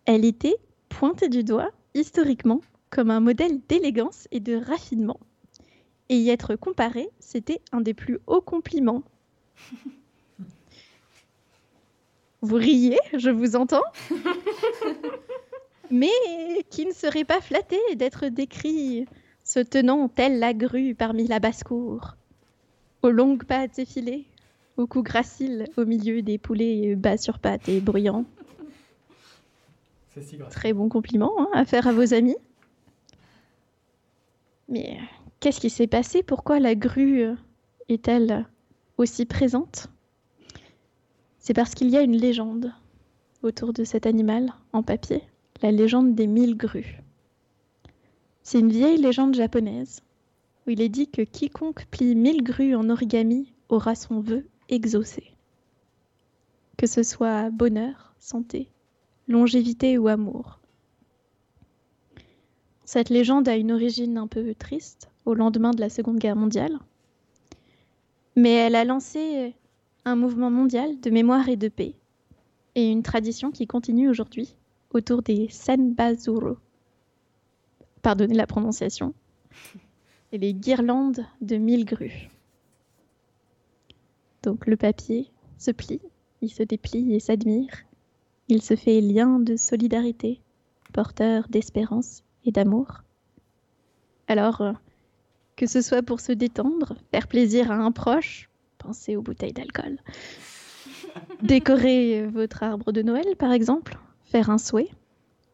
Elle 0.04 0.24
était 0.24 0.54
pointée 0.88 1.28
du 1.28 1.42
doigt 1.42 1.72
historiquement 1.94 2.60
comme 2.90 3.10
un 3.10 3.18
modèle 3.18 3.60
d'élégance 3.68 4.28
et 4.30 4.38
de 4.38 4.54
raffinement. 4.54 5.18
Et 6.12 6.16
y 6.16 6.28
être 6.28 6.56
comparée, 6.56 7.08
c'était 7.20 7.62
un 7.72 7.80
des 7.80 7.94
plus 7.94 8.18
hauts 8.26 8.42
compliments. 8.42 9.02
Vous 12.42 12.56
riez, 12.56 12.98
je 13.16 13.30
vous 13.30 13.56
entends 13.56 13.80
mais 15.90 16.10
qui 16.68 16.84
ne 16.84 16.92
serait 16.92 17.24
pas 17.24 17.40
flatté 17.40 17.78
d'être 17.96 18.26
décrit 18.26 19.06
se 19.42 19.58
tenant 19.60 20.08
telle 20.08 20.38
la 20.38 20.52
grue 20.52 20.94
parmi 20.94 21.26
la 21.26 21.38
basse-cour, 21.38 22.16
aux 23.00 23.10
longues 23.10 23.44
pattes 23.44 23.78
effilées, 23.78 24.26
au 24.76 24.86
cou 24.86 25.02
gracile 25.02 25.64
au 25.78 25.86
milieu 25.86 26.20
des 26.20 26.36
poulets 26.36 26.94
bas 26.94 27.16
sur 27.16 27.38
pattes 27.38 27.70
et 27.70 27.80
bruyants. 27.80 28.26
C'est 30.12 30.22
si. 30.22 30.36
Très 30.50 30.74
bon 30.74 30.90
compliment 30.90 31.32
hein, 31.38 31.48
à 31.54 31.64
faire 31.64 31.86
à 31.86 31.92
vos 31.94 32.12
amis. 32.12 32.36
Mais 34.68 34.98
qu'est-ce 35.42 35.60
qui 35.60 35.70
s'est 35.70 35.88
passé? 35.88 36.22
Pourquoi 36.22 36.60
la 36.60 36.76
grue 36.76 37.24
euh, 37.24 37.34
est-elle 37.88 38.46
aussi 38.96 39.26
présente? 39.26 39.88
C'est 41.40 41.52
parce 41.52 41.74
qu'il 41.74 41.90
y 41.90 41.96
a 41.96 42.02
une 42.02 42.16
légende 42.16 42.72
autour 43.42 43.72
de 43.72 43.82
cet 43.82 44.06
animal 44.06 44.54
en 44.72 44.84
papier, 44.84 45.20
la 45.60 45.72
légende 45.72 46.14
des 46.14 46.28
mille 46.28 46.56
grues. 46.56 47.02
C'est 48.44 48.60
une 48.60 48.70
vieille 48.70 48.98
légende 48.98 49.34
japonaise 49.34 50.02
où 50.64 50.70
il 50.70 50.80
est 50.80 50.88
dit 50.88 51.08
que 51.08 51.22
quiconque 51.22 51.86
plie 51.86 52.14
mille 52.14 52.44
grues 52.44 52.76
en 52.76 52.88
origami 52.88 53.52
aura 53.68 53.96
son 53.96 54.20
vœu 54.20 54.46
exaucé. 54.68 55.32
Que 56.76 56.86
ce 56.86 57.02
soit 57.02 57.50
bonheur, 57.50 58.14
santé, 58.20 58.68
longévité 59.26 59.98
ou 59.98 60.06
amour. 60.06 60.60
Cette 62.84 63.10
légende 63.10 63.48
a 63.48 63.56
une 63.56 63.72
origine 63.72 64.18
un 64.18 64.28
peu 64.28 64.54
triste, 64.54 65.11
au 65.24 65.34
lendemain 65.34 65.70
de 65.70 65.80
la 65.80 65.88
Seconde 65.88 66.18
Guerre 66.18 66.36
mondiale, 66.36 66.78
mais 68.36 68.52
elle 68.52 68.74
a 68.74 68.84
lancé 68.84 69.54
un 70.04 70.16
mouvement 70.16 70.50
mondial 70.50 71.00
de 71.00 71.10
mémoire 71.10 71.48
et 71.48 71.56
de 71.56 71.68
paix, 71.68 71.94
et 72.74 72.90
une 72.90 73.02
tradition 73.02 73.50
qui 73.50 73.66
continue 73.66 74.08
aujourd'hui 74.08 74.56
autour 74.90 75.22
des 75.22 75.48
Senbazuro. 75.48 76.56
Pardonnez 78.02 78.34
la 78.34 78.46
prononciation. 78.46 79.14
Et 80.32 80.38
les 80.38 80.54
guirlandes 80.54 81.26
de 81.42 81.56
mille 81.56 81.84
grues. 81.84 82.30
Donc 84.42 84.66
le 84.66 84.76
papier 84.76 85.30
se 85.58 85.70
plie, 85.70 86.00
il 86.40 86.50
se 86.50 86.62
déplie 86.62 87.14
et 87.14 87.20
s'admire. 87.20 87.84
Il 88.48 88.62
se 88.62 88.74
fait 88.74 89.00
lien 89.00 89.38
de 89.38 89.56
solidarité, 89.56 90.40
porteur 90.92 91.46
d'espérance 91.48 92.24
et 92.44 92.50
d'amour. 92.50 93.02
Alors, 94.26 94.60
euh, 94.62 94.72
que 95.62 95.68
ce 95.68 95.80
soit 95.80 96.02
pour 96.02 96.18
se 96.18 96.32
détendre, 96.32 96.96
faire 97.12 97.28
plaisir 97.28 97.70
à 97.70 97.76
un 97.76 97.92
proche, 97.92 98.50
pensez 98.78 99.14
aux 99.14 99.22
bouteilles 99.22 99.52
d'alcool, 99.52 99.96
décorer 101.42 102.26
votre 102.26 102.64
arbre 102.64 102.90
de 102.90 103.00
Noël 103.00 103.36
par 103.38 103.52
exemple, 103.52 103.96
faire 104.24 104.50
un 104.50 104.58
souhait 104.58 104.90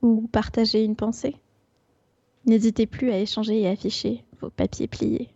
ou 0.01 0.27
partager 0.29 0.83
une 0.83 0.97
pensée. 0.97 1.37
N'hésitez 2.47 2.87
plus 2.87 3.11
à 3.11 3.19
échanger 3.19 3.61
et 3.61 3.69
afficher 3.69 4.25
vos 4.41 4.49
papiers 4.49 4.89
pliés. 4.89 5.29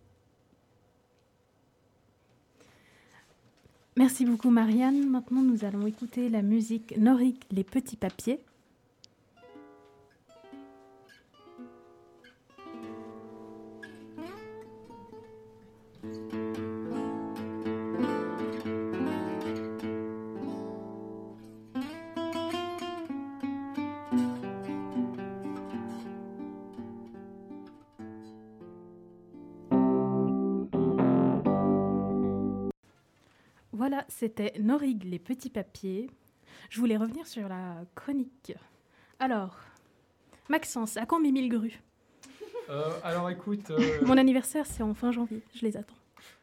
Merci 3.99 4.25
beaucoup 4.25 4.49
Marianne. 4.49 5.07
Maintenant 5.07 5.43
nous 5.43 5.67
allons 5.67 5.87
écouter 5.87 6.31
la 6.31 6.41
musique 6.41 6.97
Norique 6.97 7.45
Les 7.51 7.63
Petits 7.63 7.97
Papiers. 7.97 8.41
Voilà, 33.83 34.05
c'était 34.07 34.53
Norig 34.61 35.03
les 35.03 35.19
petits 35.19 35.51
papiers. 35.51 36.09
Je 36.71 36.79
voulais 36.79 36.97
revenir 36.97 37.27
sur 37.27 37.49
la 37.49 37.79
chronique. 37.97 38.55
Alors, 39.19 39.59
Maxence, 40.49 40.97
à 40.97 41.05
quand 41.05 41.19
mes 41.19 41.33
mille 41.33 41.49
grues? 41.49 41.83
Euh, 42.71 42.93
alors 43.03 43.29
écoute, 43.29 43.73
euh, 43.73 43.99
Mon 44.07 44.17
anniversaire, 44.19 44.67
c'est 44.67 44.85
en 44.85 44.95
fin 44.95 45.11
janvier. 45.11 45.43
Je 45.57 45.67
les 45.67 45.77
attends. 45.77 45.97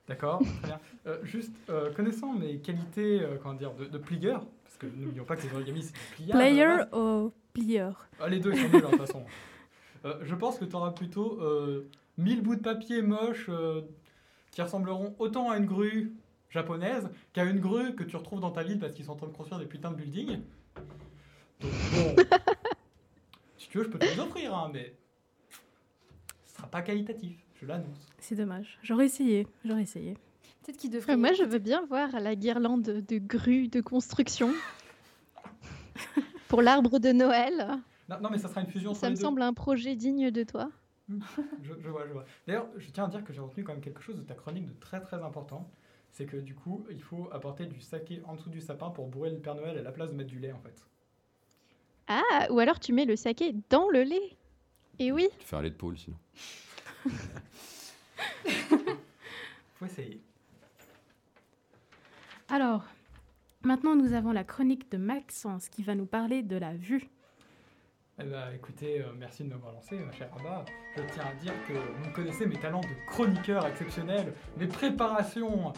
d'accord, 0.05 0.41
très 0.41 0.67
bien. 0.67 0.79
Euh, 1.08 1.24
juste 1.24 1.55
connaissant 1.96 2.34
mes 2.34 2.58
qualités, 2.58 3.25
comment 3.41 3.53
dire, 3.53 3.74
de, 3.74 3.86
de 3.86 3.98
plieur, 3.98 4.46
parce 4.65 4.75
que 4.75 4.88
n'oublions 4.88 5.24
pas 5.24 5.38
que 5.38 5.48
les 5.48 5.53
origamis 5.53 5.84
c'est 5.84 6.25
la 6.27 6.36
Player 6.36 6.75
ou 6.91 7.31
plieur? 7.53 8.10
Ah, 8.19 8.27
les 8.27 8.41
deux 8.41 8.51
sont 8.51 8.67
nuls 8.67 8.75
hein, 8.75 8.79
de 8.91 8.98
toute 8.98 9.08
façon. 9.08 9.24
Je 10.03 10.36
pense 10.36 10.58
que 10.58 10.65
tu 10.65 10.75
auras 10.75 10.91
plutôt 10.91 11.39
euh, 11.41 11.88
1000 12.17 12.41
bouts 12.41 12.58
de 12.58 12.62
papier 12.63 13.01
moches 13.01 13.50
qui 14.51 14.62
ressembleront 14.62 15.15
autant 15.19 15.50
à 15.51 15.58
une 15.58 15.67
grue 15.67 16.12
japonaise 16.50 17.10
qu'à 17.34 17.44
une 17.46 17.60
grue 17.60 17.96
que 17.96 18.03
tu 18.03 18.15
retrouves 18.15 18.39
dans 18.39 18.51
ta 18.51 18.63
ville 18.63 18.79
parce 18.79 18.94
qu'ils 18.94 19.06
sont 19.06 19.12
en 19.13 19.15
train 19.18 19.27
de 19.27 19.34
construire 19.34 19.60
des 19.60 19.68
putains 19.68 19.91
de 19.91 19.96
buildings. 19.96 20.41
Donc 21.60 21.72
bon, 21.94 22.15
si 23.58 23.70
tu 23.70 23.77
veux, 23.77 23.84
je 23.84 23.89
peux 23.89 24.00
te 24.00 24.06
les 24.06 24.20
offrir, 24.20 24.56
hein, 24.56 24.70
mais 24.74 24.96
ce 26.46 26.56
sera 26.58 26.68
pas 26.68 26.82
qualitatif, 26.82 27.38
je 27.62 27.65
l'annonce. 27.65 28.08
C'est 28.20 28.36
dommage. 28.36 28.79
J'aurais 28.84 29.06
essayé. 29.06 29.48
J'aurais 29.65 29.84
essayé. 29.84 30.13
Peut-être 30.63 30.77
qu'il 30.77 30.91
devrait. 30.91 31.18
Moi, 31.18 31.34
je 31.34 31.44
veux 31.44 31.60
bien 31.60 31.86
voir 31.86 32.10
la 32.20 32.36
guirlande 32.36 32.84
de 32.84 33.18
grues 33.18 33.68
de 33.70 33.82
construction 33.82 34.53
pour 36.48 36.62
l'arbre 36.62 37.00
de 37.00 37.12
Noël. 37.12 37.68
Non, 38.10 38.18
non, 38.22 38.29
mais 38.29 38.38
ça 38.39 38.48
sera 38.50 38.62
une 38.62 38.68
fusion 38.68 38.94
Ça 38.94 39.10
me 39.10 39.15
deux. 39.15 39.22
semble 39.22 39.41
un 39.41 39.53
projet 39.53 39.96
digne 39.96 40.32
de 40.32 40.44
toi. 40.44 40.70
Je, 41.63 41.74
je 41.82 41.89
vois, 41.89 42.06
je 42.08 42.13
vois. 42.13 42.24
D'ailleurs, 42.46 42.68
je 42.77 42.88
tiens 42.91 43.06
à 43.06 43.08
dire 43.08 43.24
que 43.24 43.34
j'ai 43.34 43.39
retenu 43.39 43.63
quand 43.63 43.74
même 43.74 43.82
quelque 43.82 44.01
chose 44.01 44.15
de 44.15 44.22
ta 44.22 44.36
chronique 44.36 44.68
de 44.68 44.74
très 44.79 45.01
très 45.01 45.18
important. 45.24 45.68
C'est 46.12 46.25
que 46.25 46.38
du 46.38 46.56
coup, 46.56 46.86
il 46.89 47.01
faut 47.01 47.30
apporter 47.32 47.66
du 47.66 47.80
saké 47.80 48.22
en 48.25 48.36
dessous 48.36 48.50
du 48.50 48.62
sapin 48.62 48.89
pour 48.89 49.08
bourrer 49.08 49.30
le 49.30 49.39
Père 49.39 49.56
Noël 49.56 49.78
à 49.78 49.82
la 49.82 49.92
place 49.92 50.10
de 50.12 50.16
mettre 50.16 50.30
du 50.30 50.39
lait 50.39 50.51
en 50.51 50.60
fait. 50.60 50.86
Ah, 52.08 52.48
ou 52.50 52.60
alors 52.60 52.80
tu 52.80 52.92
mets 52.92 53.06
le 53.06 53.16
saké 53.16 53.54
dans 53.70 53.89
le 53.89 54.04
lait. 54.04 54.38
Et 54.98 55.12
oui, 55.12 55.30
Tu 55.39 55.46
fais 55.46 55.56
un 55.56 55.62
lait 55.62 55.70
de 55.70 55.75
poule 55.75 55.98
sinon. 55.98 56.18
Faut 59.75 59.86
essayer. 59.86 60.20
Alors, 62.50 62.84
maintenant 63.63 63.96
nous 63.96 64.13
avons 64.13 64.32
la 64.32 64.44
chronique 64.44 64.92
de 64.92 64.98
Maxence 64.98 65.70
qui 65.70 65.84
va 65.84 65.96
nous 65.96 66.08
parler 66.08 66.42
de 66.44 66.58
la 66.58 66.74
vue. 66.74 67.10
Eh 68.22 68.25
ben, 68.25 68.51
écoutez, 68.54 69.01
euh, 69.01 69.13
merci 69.18 69.44
de 69.46 69.50
m'avoir 69.50 69.72
lancé, 69.72 69.98
ma 69.98 70.12
chère 70.12 70.30
Abba. 70.38 70.66
Je 70.98 71.01
tiens 71.13 71.24
à 71.24 71.34
dire 71.36 71.54
que 71.66 71.74
vous 71.74 72.12
connaissez 72.12 72.46
mes 72.48 72.60
talents 72.60 72.82
de 72.82 73.08
chroniqueur 73.08 73.66
exceptionnel, 73.66 74.34
mes 74.58 74.68
préparations 74.68 75.72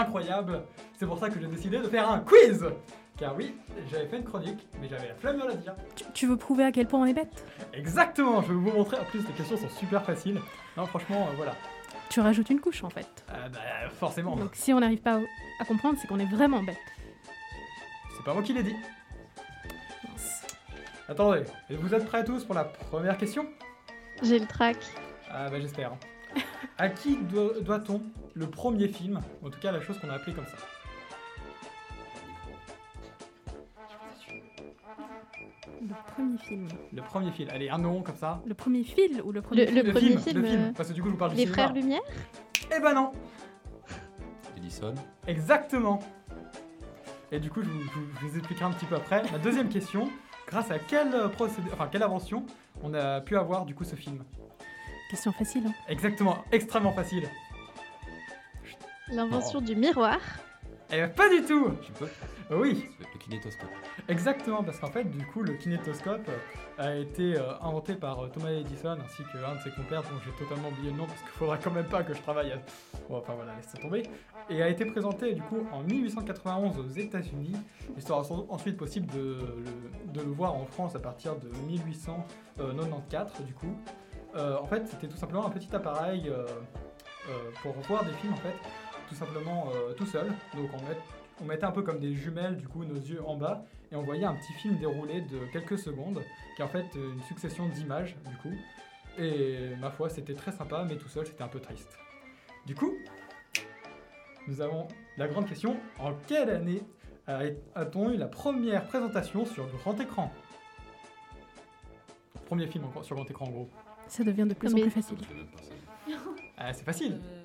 incroyables. 0.00 0.62
C'est 0.98 1.06
pour 1.06 1.18
ça 1.18 1.28
que 1.30 1.40
j'ai 1.40 1.46
décidé 1.46 1.78
de 1.78 1.88
faire 1.88 2.10
un 2.10 2.20
quiz 2.20 2.64
Car 3.16 3.36
oui, 3.36 3.54
j'avais 3.90 4.06
fait 4.06 4.16
une 4.18 4.24
chronique, 4.24 4.66
mais 4.80 4.88
j'avais 4.88 5.08
la 5.08 5.14
flemme 5.14 5.38
de 5.40 5.46
la 5.46 5.54
dire. 5.54 5.74
Tu, 5.96 6.04
tu 6.14 6.26
veux 6.26 6.36
prouver 6.36 6.64
à 6.64 6.72
quel 6.72 6.86
point 6.86 7.00
on 7.00 7.06
est 7.06 7.14
bête? 7.14 7.44
Exactement, 7.74 8.42
je 8.42 8.48
vais 8.48 8.54
vous 8.54 8.70
montrer. 8.72 8.98
En 8.98 9.04
plus, 9.04 9.26
les 9.26 9.32
questions 9.34 9.56
sont 9.56 9.68
super 9.68 10.02
faciles. 10.04 10.40
Non, 10.76 10.86
franchement, 10.86 11.28
euh, 11.30 11.36
voilà. 11.36 11.54
Tu 12.08 12.20
rajoutes 12.20 12.50
une 12.50 12.60
couche 12.60 12.82
en 12.82 12.90
fait. 12.90 13.06
Euh, 13.30 13.48
bah, 13.50 13.58
forcément, 13.98 14.34
Donc 14.36 14.50
si 14.54 14.72
on 14.72 14.80
n'arrive 14.80 15.00
pas 15.00 15.16
à- 15.16 15.20
à 15.60 15.64
comprendre, 15.64 15.96
c'est 16.00 16.08
qu'on 16.08 16.18
est 16.18 16.24
vraiment 16.30 16.62
bête. 16.62 16.76
c'est 18.16 18.24
pas 18.24 18.34
moi 18.34 18.42
qui 18.42 18.52
l'ai 18.52 18.62
dit. 18.64 18.74
Mince. 20.08 20.42
Attendez, 21.08 21.42
et 21.70 21.76
vous 21.76 21.94
êtes 21.94 22.06
prêts 22.06 22.24
tous 22.24 22.44
pour 22.44 22.54
la 22.54 22.64
première 22.64 23.16
question? 23.16 23.46
J'ai 24.22 24.38
le 24.38 24.46
trac. 24.46 24.76
Ah 25.30 25.48
bah 25.48 25.60
j'espère. 25.60 25.92
À 26.78 26.88
qui 26.88 27.16
do- 27.16 27.60
doit-on 27.60 28.00
le 28.34 28.46
premier 28.48 28.88
film 28.88 29.20
En 29.44 29.50
tout 29.50 29.58
cas, 29.60 29.72
la 29.72 29.80
chose 29.80 29.98
qu'on 29.98 30.08
a 30.10 30.14
appelée 30.14 30.32
comme 30.34 30.46
ça? 30.46 30.56
Le 35.82 35.94
premier 36.14 36.38
film. 36.38 36.68
Le 36.92 37.02
premier 37.02 37.30
film. 37.32 37.48
Allez, 37.52 37.68
un 37.70 37.78
nom 37.78 38.02
comme 38.02 38.16
ça. 38.16 38.40
Le 38.46 38.54
premier 38.54 38.84
fil 38.84 39.22
ou 39.24 39.32
le 39.32 39.40
premier 39.42 39.66
Le- 39.66 39.82
film 39.82 39.92
premier 39.92 40.18
film, 40.18 40.40
le 40.42 40.46
film. 40.48 40.60
euh, 40.62 40.72
Parce 40.76 40.88
que 40.90 40.94
du 40.94 41.00
coup, 41.02 41.08
je 41.08 41.12
vous 41.12 41.18
parle 41.18 41.30
du 41.32 41.36
Les 41.36 41.42
cinéma. 41.44 41.62
frères 41.62 41.72
Lumière? 41.72 42.00
Eh 42.76 42.80
ben 42.80 42.94
non 42.94 43.12
Edison. 44.56 44.94
Exactement. 45.26 46.00
Et 47.32 47.40
du 47.40 47.50
coup, 47.50 47.62
je 47.62 47.68
vous, 47.68 47.80
je 48.32 48.38
expliquerai 48.38 48.64
un 48.66 48.72
petit 48.72 48.86
peu 48.86 48.96
après. 48.96 49.22
Ma 49.32 49.38
deuxième 49.38 49.68
question, 49.68 50.08
grâce 50.46 50.70
à 50.70 50.78
quel 50.78 51.14
euh, 51.14 51.28
procédé, 51.28 51.68
enfin 51.72 51.88
quelle 51.90 52.02
invention 52.02 52.44
on 52.82 52.92
a 52.94 53.20
pu 53.20 53.36
avoir 53.36 53.64
du 53.64 53.74
coup 53.74 53.84
ce 53.84 53.96
film? 53.96 54.22
Question 55.10 55.32
facile. 55.32 55.64
hein. 55.66 55.74
Exactement, 55.88 56.44
extrêmement 56.52 56.92
facile. 56.92 57.28
L'invention 59.08 59.60
du 59.60 59.74
miroir. 59.74 60.20
Eh 60.92 60.96
ben 60.96 61.10
pas 61.10 61.28
du 61.28 61.42
tout 61.42 61.70
Tu 61.82 61.92
peux 61.92 62.08
oui, 62.52 62.84
Le, 62.98 63.18
kinétoscope. 63.18 63.70
exactement, 64.08 64.64
parce 64.64 64.80
qu'en 64.80 64.90
fait, 64.90 65.04
du 65.04 65.24
coup, 65.24 65.42
le 65.42 65.54
kinétoscope 65.54 66.28
euh, 66.28 66.38
a 66.84 66.96
été 66.96 67.36
euh, 67.36 67.52
inventé 67.60 67.94
par 67.94 68.24
euh, 68.24 68.28
Thomas 68.28 68.50
Edison 68.50 68.98
ainsi 69.04 69.22
qu'un 69.32 69.54
de 69.54 69.60
ses 69.62 69.70
compères 69.70 70.02
dont 70.02 70.18
j'ai 70.24 70.32
totalement 70.32 70.68
oublié 70.68 70.90
le 70.90 70.96
nom 70.96 71.06
parce 71.06 71.20
qu'il 71.20 71.30
faudra 71.30 71.58
quand 71.58 71.70
même 71.70 71.86
pas 71.86 72.02
que 72.02 72.12
je 72.12 72.20
travaille. 72.20 72.50
À... 72.50 72.56
Bon, 73.08 73.18
enfin 73.18 73.34
voilà, 73.34 73.54
laisse 73.54 73.66
ça 73.68 73.78
tomber. 73.78 74.02
Et 74.48 74.62
a 74.62 74.68
été 74.68 74.84
présenté 74.84 75.32
du 75.32 75.42
coup 75.42 75.64
en 75.70 75.84
1891 75.84 76.76
aux 76.78 76.88
États-Unis. 76.88 77.54
Il 77.96 78.02
sera 78.02 78.20
ensuite 78.48 78.76
possible 78.76 79.06
de 79.12 79.38
le, 79.38 80.12
de 80.12 80.20
le 80.20 80.32
voir 80.32 80.56
en 80.56 80.66
France 80.66 80.96
à 80.96 80.98
partir 80.98 81.36
de 81.36 81.48
1894 81.68 83.44
du 83.46 83.54
coup. 83.54 83.76
Euh, 84.34 84.58
en 84.58 84.66
fait, 84.66 84.86
c'était 84.86 85.08
tout 85.08 85.16
simplement 85.16 85.46
un 85.46 85.50
petit 85.50 85.74
appareil 85.74 86.28
euh, 86.28 86.46
euh, 87.28 87.50
pour 87.62 87.72
voir 87.88 88.04
des 88.04 88.12
films 88.12 88.32
en 88.32 88.36
fait, 88.36 88.54
tout 89.08 89.14
simplement 89.14 89.70
tout 89.96 90.06
seul. 90.06 90.28
Donc 90.54 90.70
on, 90.72 90.88
met- 90.88 90.98
on 91.40 91.44
mettait 91.44 91.64
un 91.64 91.72
peu 91.72 91.82
comme 91.82 91.98
des 91.98 92.14
jumelles 92.14 92.56
du 92.56 92.68
coup 92.68 92.84
nos 92.84 92.94
yeux 92.94 93.22
en 93.26 93.36
bas 93.36 93.64
et 93.90 93.96
on 93.96 94.02
voyait 94.02 94.24
un 94.24 94.34
petit 94.34 94.52
film 94.52 94.76
déroulé 94.78 95.20
de 95.22 95.38
quelques 95.52 95.78
secondes 95.78 96.22
qui 96.54 96.62
est 96.62 96.64
en 96.64 96.68
fait 96.68 96.86
une 96.94 97.22
succession 97.24 97.68
d'images 97.68 98.16
du 98.28 98.36
coup. 98.36 98.54
Et 99.18 99.74
ma 99.80 99.90
foi, 99.90 100.08
c'était 100.08 100.34
très 100.34 100.52
sympa, 100.52 100.86
mais 100.88 100.96
tout 100.96 101.08
seul, 101.08 101.26
c'était 101.26 101.42
un 101.42 101.48
peu 101.48 101.58
triste. 101.58 101.98
Du 102.64 102.74
coup, 102.76 102.94
nous 104.46 104.60
avons 104.60 104.86
la 105.16 105.26
grande 105.26 105.46
question 105.46 105.76
en 105.98 106.14
quelle 106.28 106.50
année 106.50 106.82
a-t-on 107.26 108.10
eu 108.10 108.16
la 108.16 108.28
première 108.28 108.84
présentation 108.84 109.44
sur 109.44 109.66
grand 109.78 109.98
écran? 110.00 110.32
Premier 112.46 112.66
film 112.68 112.84
sur 113.02 113.16
grand 113.16 113.28
écran 113.28 113.46
en 113.46 113.50
gros. 113.50 113.68
Ça 114.10 114.24
devient 114.24 114.46
de 114.46 114.54
plus 114.54 114.68
Non, 114.68 114.78
en 114.78 114.82
plus 114.82 114.90
facile. 114.90 115.16
Ah, 116.58 116.72
c'est 116.72 116.84
facile. 116.84 117.14
Euh, 117.14 117.36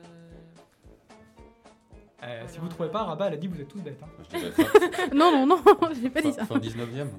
Euh, 2.23 2.43
si 2.47 2.57
vous 2.57 2.67
trouvez 2.69 2.89
pas, 2.89 3.03
Rabat, 3.03 3.27
elle 3.27 3.33
a 3.33 3.37
dit 3.37 3.47
vous 3.47 3.61
êtes 3.61 3.67
tous 3.67 3.79
bêtes. 3.81 4.01
hein. 4.01 4.07
Non, 5.13 5.31
non, 5.31 5.45
non, 5.45 5.61
j'ai 6.01 6.09
pas 6.09 6.21
dit 6.23 6.33
ça. 6.33 6.45
fin 6.45 6.57
19ème. 6.57 7.09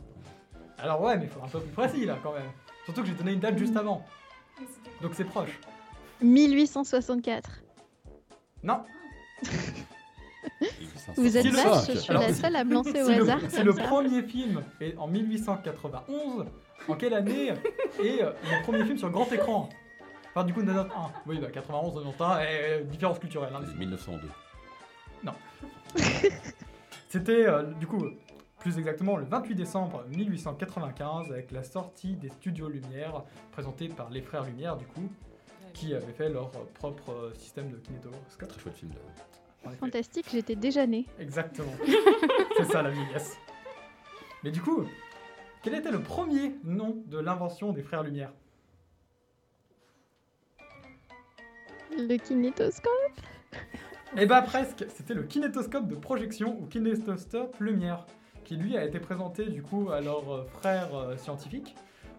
Alors 0.79 1.01
ouais, 1.01 1.17
mais 1.17 1.25
il 1.25 1.31
faudra 1.31 1.47
un 1.47 1.51
peu 1.51 1.61
plus 1.61 1.71
précis 1.73 2.05
là 2.07 2.19
quand 2.23 2.33
même. 2.33 2.51
Surtout 2.85 3.03
que 3.03 3.07
j'ai 3.09 3.15
donné 3.15 3.33
une 3.33 3.41
date 3.41 3.57
juste 3.57 3.77
avant. 3.77 4.05
Donc 5.01 5.13
c'est 5.15 5.25
proche. 5.25 5.59
1864. 6.23 7.63
Non, 8.65 8.81
Vous 11.17 11.37
êtes 11.37 11.47
vache, 11.47 11.87
je 11.93 11.99
suis 11.99 12.11
Alors, 12.11 12.23
la 12.23 12.35
seule 12.35 12.57
à 12.57 12.65
me 12.65 12.75
lancer 12.75 13.03
au 13.03 13.07
si 13.07 13.13
hasard. 13.13 13.39
le, 13.41 13.49
si 13.49 13.63
le 13.63 13.73
ça. 13.73 13.83
premier 13.85 14.23
film 14.23 14.63
est 14.81 14.97
en 14.97 15.07
1891, 15.07 16.47
en 16.89 16.95
quelle 16.95 17.15
année 17.15 17.49
est 18.03 18.23
euh, 18.23 18.33
le 18.45 18.63
premier 18.63 18.85
film 18.85 18.99
sur 18.99 19.11
grand 19.11 19.31
écran? 19.33 19.69
Enfin 20.31 20.45
du 20.45 20.53
coup 20.53 20.63
91. 20.63 21.11
Oui, 21.27 21.39
bah 21.39 21.49
91, 21.51 21.95
91, 21.95 22.43
et, 22.43 22.85
différence 22.85 23.19
culturelle. 23.19 23.53
hein. 23.55 23.61
1902. 23.77 24.29
C'était 27.09 27.47
euh, 27.47 27.63
du 27.63 27.87
coup 27.87 28.05
plus 28.59 28.79
exactement 28.79 29.17
le 29.17 29.25
28 29.25 29.55
décembre 29.55 30.05
1895 30.09 31.31
avec 31.31 31.53
la 31.53 31.63
sortie 31.63 32.17
des 32.17 32.31
studios 32.31 32.69
Lumière 32.69 33.23
présentés 33.53 33.89
par 33.89 34.11
les 34.11 34.23
frères 34.23 34.45
Lumière 34.45 34.77
du 34.77 34.87
coup 34.87 35.09
qui 35.73 35.95
avaient 35.95 36.13
fait 36.13 36.29
leur 36.29 36.47
euh, 36.57 36.65
propre 36.75 37.13
euh, 37.13 37.35
système 37.35 37.71
de 37.71 37.77
kinétoscope. 37.77 38.49
Très 38.49 38.61
chouette 38.61 38.77
film 38.77 38.93
en 39.65 39.71
effet. 39.71 39.79
Fantastique, 39.79 40.27
j'étais 40.31 40.55
déjà 40.57 40.87
née. 40.87 41.07
Exactement. 41.19 41.73
C'est 42.57 42.65
ça 42.65 42.83
la 42.83 42.91
vieillesse. 42.91 43.37
Mais 44.45 44.51
du 44.51 44.61
coup, 44.63 44.85
quel 45.67 45.75
était 45.75 45.91
le 45.91 46.01
premier 46.01 46.55
nom 46.63 47.03
de 47.09 47.19
l'invention 47.19 47.73
des 47.73 47.83
frères 47.83 48.05
Lumière? 48.05 48.31
Le 51.91 52.17
kinétoscope. 52.19 52.93
Eh 54.17 54.27
bah 54.27 54.43
presque, 54.43 54.87
c'était 54.95 55.15
le 55.15 55.25
kinétoscope 55.25 55.89
de 55.89 55.97
projection 55.97 56.57
ou 56.61 56.67
kinétoscope 56.67 57.59
lumière, 57.59 58.07
qui 58.45 58.55
lui 58.55 58.77
a 58.77 58.85
été 58.85 59.01
présenté 59.01 59.47
du 59.47 59.61
coup 59.61 59.91
à 59.91 60.01
leurs 60.01 60.33
euh, 60.33 60.45
frères 60.45 60.95
euh, 60.95 61.17
scientifiques 61.17 61.75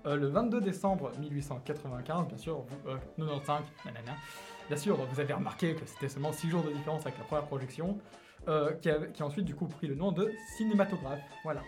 euh, 0.05 0.17
le 0.17 0.27
22 0.27 0.59
décembre 0.59 1.13
1895, 1.17 2.27
bien 2.27 2.37
sûr, 2.37 2.65
vous, 2.67 2.89
euh, 2.89 2.97
95, 3.17 3.63
nanana. 3.85 4.17
Bien 4.67 4.77
sûr, 4.77 4.97
vous 4.97 5.19
avez 5.21 5.33
remarqué 5.33 5.73
que 5.73 5.85
c'était 5.85 6.09
seulement 6.09 6.33
6 6.33 6.49
jours 6.49 6.63
de 6.63 6.71
différence 6.73 7.05
avec 7.05 7.17
la 7.17 7.23
première 7.23 7.45
projection, 7.45 7.97
qui, 8.81 8.89
a, 8.89 9.07
qui 9.07 9.23
a 9.23 9.25
ensuite 9.25 9.45
du 9.45 9.55
coup 9.55 9.67
pris 9.67 9.87
le 9.87 9.95
nom 9.95 10.11
de 10.11 10.33
cinématographe. 10.57 11.21
Voilà. 11.45 11.61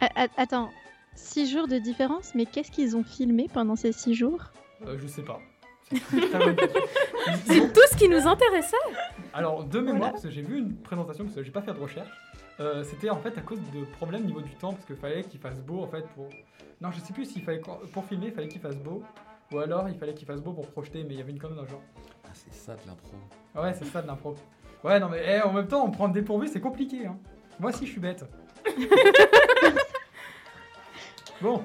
Ah, 0.00 0.26
attends, 0.36 0.70
6 1.14 1.50
jours 1.50 1.68
de 1.68 1.78
différence, 1.78 2.34
mais 2.34 2.46
qu'est-ce 2.46 2.70
qu'ils 2.70 2.96
ont 2.96 3.04
filmé 3.04 3.48
pendant 3.52 3.76
ces 3.76 3.92
6 3.92 4.14
jours? 4.14 4.44
Euh, 4.86 4.96
je 5.00 5.06
sais 5.06 5.22
pas. 5.22 5.40
C'est 7.46 7.72
tout 7.72 7.80
ce 7.90 7.96
qui 7.96 8.08
nous 8.08 8.26
intéressait. 8.26 8.76
Alors, 9.32 9.64
de 9.64 9.78
mémoire, 9.78 9.96
Voilà. 9.98 10.10
parce 10.12 10.22
que 10.24 10.30
j'ai 10.30 10.42
vu 10.42 10.58
une 10.58 10.74
présentation, 10.76 11.24
parce 11.24 11.36
que 11.36 11.42
j'ai 11.42 11.50
pas 11.50 11.62
fait 11.62 11.72
de 11.72 11.78
recherche, 11.80 12.08
euh, 12.60 12.84
c'était 12.84 13.10
en 13.10 13.16
fait 13.18 13.36
à 13.38 13.40
cause 13.40 13.58
de 13.72 13.84
problèmes 13.96 14.22
au 14.22 14.26
niveau 14.26 14.40
du 14.42 14.54
temps, 14.54 14.72
parce 14.72 14.84
qu'il 14.84 14.96
fallait 14.96 15.22
qu'il 15.24 15.40
fasse 15.40 15.60
beau 15.60 15.82
en 15.82 15.86
fait 15.88 16.06
pour. 16.14 16.28
Non, 16.80 16.90
je 16.90 17.00
sais 17.00 17.12
plus 17.12 17.24
s'il 17.24 17.42
fallait. 17.42 17.60
Pour 17.92 18.04
filmer, 18.04 18.26
il 18.26 18.32
fallait 18.32 18.48
qu'il 18.48 18.60
fasse 18.60 18.76
beau, 18.76 19.02
ou 19.52 19.58
alors 19.58 19.88
il 19.88 19.96
fallait 19.96 20.14
qu'il 20.14 20.26
fasse 20.26 20.40
beau 20.42 20.52
pour 20.52 20.66
projeter, 20.68 21.04
mais 21.04 21.14
il 21.14 21.18
y 21.18 21.22
avait 21.22 21.32
une 21.32 21.38
connerie 21.38 21.56
dans 21.56 21.62
le 21.62 21.68
genre. 21.68 21.82
Ah, 22.24 22.30
c'est 22.34 22.52
ça 22.54 22.74
de 22.74 22.86
l'impro. 22.86 23.10
Ouais, 23.56 23.72
c'est 23.74 23.86
ça 23.86 24.02
de 24.02 24.06
l'impro. 24.06 24.34
Ouais, 24.84 25.00
non, 25.00 25.08
mais 25.08 25.22
eh, 25.26 25.42
en 25.42 25.52
même 25.52 25.66
temps, 25.68 25.84
on 25.84 25.90
prend 25.90 26.08
dépourvu, 26.08 26.48
c'est 26.48 26.60
compliqué. 26.60 27.06
Hein. 27.06 27.16
Moi 27.58 27.70
aussi, 27.70 27.86
je 27.86 27.92
suis 27.92 28.00
bête. 28.00 28.24
bon. 31.40 31.62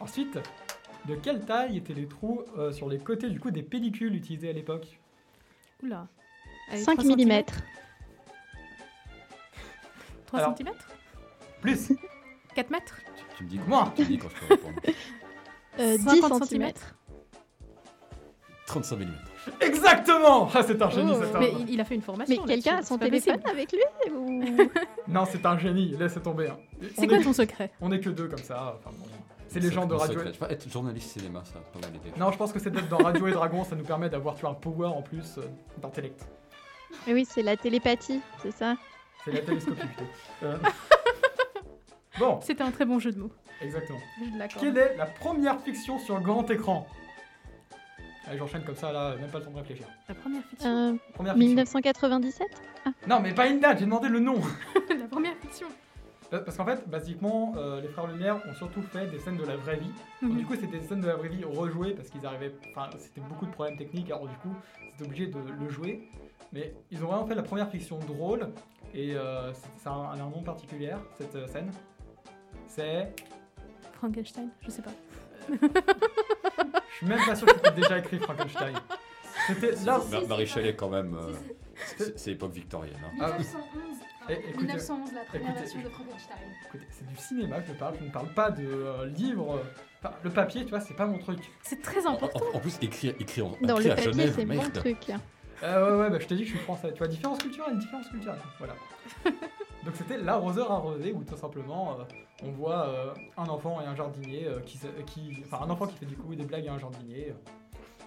Ensuite, 0.00 0.38
de 1.06 1.14
quelle 1.16 1.44
taille 1.44 1.76
étaient 1.76 1.94
les 1.94 2.06
trous 2.06 2.42
euh, 2.58 2.72
sur 2.72 2.88
les 2.88 2.98
côtés 2.98 3.28
du 3.30 3.38
coup 3.38 3.50
des 3.50 3.62
pellicules 3.62 4.14
utilisées 4.14 4.50
à 4.50 4.52
l'époque? 4.52 4.98
Oula. 5.82 6.06
Avec 6.70 6.84
5 6.84 6.98
3 6.98 7.16
mm. 7.16 7.42
3 10.26 10.40
Alors- 10.40 10.56
cm 10.56 10.72
Plus 11.60 11.92
4 12.54 12.70
mètres? 12.70 13.00
Tu, 13.16 13.24
tu 13.36 13.44
me 13.44 13.48
dis 13.48 13.60
quand, 13.68 13.90
tu 13.90 14.02
me 14.02 14.06
dis 14.06 14.18
quand 14.18 14.28
je 14.28 14.34
peux 14.40 14.54
répondre. 14.54 14.80
Euh, 15.78 15.96
10 15.96 16.20
50 16.20 16.44
cm. 16.46 16.72
35 18.66 18.96
mm. 18.98 19.14
Exactement 19.60 20.48
Ah, 20.54 20.62
c'est 20.62 20.80
un 20.80 20.90
génie, 20.90 21.12
Oh. 21.14 21.20
cet 21.22 21.34
homme. 21.34 21.40
Mais 21.40 21.52
il, 21.68 21.80
a 21.80 21.84
fait 21.84 21.94
une 21.94 22.02
formation. 22.02 22.42
Mais 22.46 22.54
quelqu'un 22.54 22.76
a 22.78 22.82
son 22.82 22.96
c'est 22.98 23.04
téléphone 23.10 23.40
avec 23.50 23.72
lui 23.72 24.12
ou... 24.12 24.42
Non, 25.08 25.24
c'est 25.30 25.44
un 25.46 25.58
génie, 25.58 25.96
laisse 25.98 26.18
tomber. 26.22 26.48
hein. 26.48 26.56
C'est 26.96 27.04
On 27.04 27.06
quoi 27.08 27.18
est- 27.18 27.22
ton 27.24 27.32
secret? 27.32 27.70
On 27.80 27.90
est 27.92 28.00
que 28.00 28.10
deux 28.10 28.28
comme 28.28 28.38
ça. 28.38 28.76
Enfin, 28.78 28.90
bon, 28.96 29.04
c'est 29.48 29.60
les 29.60 29.70
gens 29.70 29.86
de 29.86 29.94
radio. 29.94 30.14
secret. 30.18 30.28
Je 30.28 30.32
sais 30.34 30.38
pas, 30.46 30.50
être 30.50 30.68
journaliste 30.70 31.10
cinéma, 31.18 31.42
ça 31.44 31.58
pas 31.72 31.80
mal 31.86 31.90
aidé. 31.96 32.12
Non, 32.18 32.30
je 32.32 32.36
pense 32.38 32.52
que 32.52 32.58
c'est 32.58 32.70
d'être 32.70 32.88
dans 32.88 32.98
Radio 32.98 33.26
et 33.26 33.32
Dragon, 33.32 33.64
ça 33.64 33.74
nous 33.76 33.84
permet 33.84 34.08
d'avoir 34.08 34.34
tu 34.36 34.42
vois, 34.42 34.50
un 34.50 34.54
power 34.54 34.86
en 34.88 35.02
plus 35.02 35.38
euh, 35.38 35.42
d'intellect. 35.80 36.24
Mais 37.06 37.14
oui, 37.14 37.26
c'est 37.28 37.42
la 37.42 37.56
télépathie, 37.56 38.20
c'est 38.42 38.52
ça? 38.52 38.76
C'est 39.24 39.32
la 39.32 39.40
télescopie 39.40 39.86
plutôt. 39.86 40.10
Euh, 40.44 40.56
Bon, 42.18 42.40
C'était 42.42 42.62
un 42.62 42.70
très 42.70 42.84
bon 42.84 42.98
jeu 42.98 43.10
de 43.12 43.18
mots. 43.20 43.30
exactement. 43.62 43.98
Je 44.20 44.38
l'accorde. 44.38 44.64
Quelle 44.64 44.76
est 44.76 44.96
la 44.96 45.06
première 45.06 45.58
fiction 45.60 45.98
sur 45.98 46.20
grand 46.20 46.48
écran? 46.50 46.86
Allez, 48.26 48.38
j'enchaîne 48.38 48.62
comme 48.64 48.76
ça, 48.76 48.92
là, 48.92 49.16
même 49.16 49.30
pas 49.30 49.38
le 49.40 49.44
temps 49.44 49.50
de 49.50 49.56
réfléchir. 49.58 49.86
La 50.08 50.14
première 50.14 50.44
fiction. 50.44 50.70
Euh, 50.70 50.94
Première 51.14 51.32
fiction. 51.34 51.48
1997 51.48 52.46
Non, 53.08 53.20
mais 53.20 53.34
pas 53.34 53.46
une 53.48 53.58
date, 53.60 53.78
j'ai 53.80 53.84
demandé 53.84 54.08
le 54.08 54.20
nom. 54.20 54.36
La 54.88 55.06
première 55.10 55.34
fiction. 55.36 55.66
Euh, 56.32 56.38
Parce 56.40 56.56
qu'en 56.56 56.64
fait, 56.64 56.88
basiquement, 56.88 57.52
euh, 57.56 57.80
les 57.80 57.88
Frères 57.88 58.06
Lumière 58.06 58.40
ont 58.48 58.54
surtout 58.54 58.80
fait 58.82 59.06
des 59.08 59.18
scènes 59.18 59.36
de 59.36 59.44
la 59.44 59.56
vraie 59.56 59.76
vie. 59.76 59.90
Donc, 60.22 60.32
Mhm. 60.32 60.38
du 60.38 60.46
coup, 60.46 60.54
c'était 60.54 60.78
des 60.78 60.86
scènes 60.86 61.00
de 61.00 61.06
la 61.08 61.16
vraie 61.16 61.28
vie 61.28 61.44
rejouées 61.44 61.94
parce 61.94 62.08
qu'ils 62.10 62.24
arrivaient. 62.24 62.54
Enfin, 62.70 62.88
c'était 62.98 63.20
beaucoup 63.20 63.44
de 63.46 63.50
problèmes 63.50 63.76
techniques, 63.76 64.10
alors 64.10 64.26
du 64.28 64.36
coup, 64.36 64.54
c'était 64.92 65.04
obligé 65.04 65.26
de 65.26 65.38
le 65.38 65.68
jouer. 65.68 66.08
Mais 66.52 66.74
ils 66.90 67.02
ont 67.04 67.08
vraiment 67.08 67.26
fait 67.26 67.34
la 67.34 67.42
première 67.42 67.68
fiction 67.70 67.98
drôle 67.98 68.48
et 68.94 69.14
euh, 69.16 69.52
ça 69.78 69.90
a 69.90 69.92
un, 69.94 70.12
un 70.12 70.16
nom 70.30 70.42
particulier, 70.42 70.92
cette 71.18 71.34
euh, 71.34 71.46
scène. 71.48 71.70
C'est. 72.68 73.14
Frankenstein, 73.94 74.48
je 74.60 74.70
sais 74.70 74.82
pas. 74.82 74.92
Je 76.92 76.96
suis 76.98 77.06
même 77.06 77.24
pas 77.26 77.34
sûr 77.34 77.46
que 77.46 77.54
c'était 77.54 77.80
déjà 77.80 77.98
écrit 77.98 78.18
Frankenstein. 78.18 78.74
C'était 79.46 79.72
là. 79.84 80.00
Mar- 80.10 80.26
Marie 80.28 80.46
Chalet, 80.46 80.76
quand 80.76 80.88
même, 80.90 81.14
euh, 81.16 81.32
c'est- 82.16 82.32
époque 82.32 82.52
victorienne. 82.52 82.94
hein. 83.04 83.10
Ah, 83.20 83.26
1911. 83.38 83.96
Eh, 84.28 84.32
écoutez- 84.34 84.56
1911, 84.66 85.12
la 85.14 85.20
première 85.24 85.48
écoutez, 85.48 85.60
version 85.60 85.80
de 85.82 85.88
Frankenstein. 85.88 86.36
Écoutez, 86.68 86.86
c'est 86.90 87.06
du 87.08 87.16
cinéma 87.16 87.60
que 87.60 87.68
je 87.68 87.72
parle, 87.72 87.94
je 87.98 88.04
ne 88.04 88.10
parle 88.10 88.28
pas 88.34 88.50
de 88.50 88.62
euh, 88.64 89.06
livres. 89.06 89.56
euh, 89.56 89.62
enfin, 90.04 90.14
le 90.22 90.30
papier, 90.30 90.64
tu 90.64 90.70
vois, 90.70 90.80
c'est 90.80 90.94
pas 90.94 91.06
mon 91.06 91.18
truc. 91.18 91.40
C'est 91.62 91.82
très 91.82 92.06
En, 92.06 92.12
important. 92.14 92.40
en- 92.52 92.56
en 92.56 92.60
plus, 92.60 92.78
écrit, 92.82 93.08
écrit, 93.18 93.42
en, 93.42 93.56
Dans 93.62 93.78
le 93.78 93.86
à 93.90 93.94
papier, 93.96 94.12
Genève, 94.12 94.32
c'est 94.36 94.44
mon 94.44 94.54
merde. 94.54 94.72
truc. 94.72 95.10
Euh, 95.64 95.96
ouais, 95.96 96.02
ouais, 96.02 96.10
bah, 96.10 96.18
je 96.20 96.26
t'ai 96.26 96.34
dit 96.36 96.42
que 96.42 96.48
je 96.50 96.54
suis 96.56 96.62
français. 96.64 96.92
Tu 96.92 96.98
vois, 96.98 97.08
différence 97.08 97.38
culturelle, 97.38 97.78
différence 97.78 98.08
culturelle. 98.08 98.38
Voilà. 98.58 98.74
Donc 99.84 99.94
c'était 99.96 100.18
l'arroseur 100.18 100.70
arrosé 100.70 101.12
où 101.12 101.24
tout 101.24 101.36
simplement 101.36 101.98
euh, 101.98 102.04
on 102.44 102.50
voit 102.50 102.86
euh, 102.88 103.14
un 103.36 103.44
enfant 103.46 103.80
et 103.80 103.84
un 103.84 103.94
jardinier 103.94 104.46
euh, 104.46 104.60
qui, 104.60 104.78
se- 104.78 104.86
qui. 105.06 105.42
Enfin, 105.44 105.64
un 105.64 105.70
enfant 105.70 105.86
qui 105.86 105.96
fait 105.96 106.06
du 106.06 106.16
coup 106.16 106.34
des 106.34 106.44
blagues 106.44 106.66
à 106.68 106.72
un 106.74 106.78
jardinier. 106.78 107.34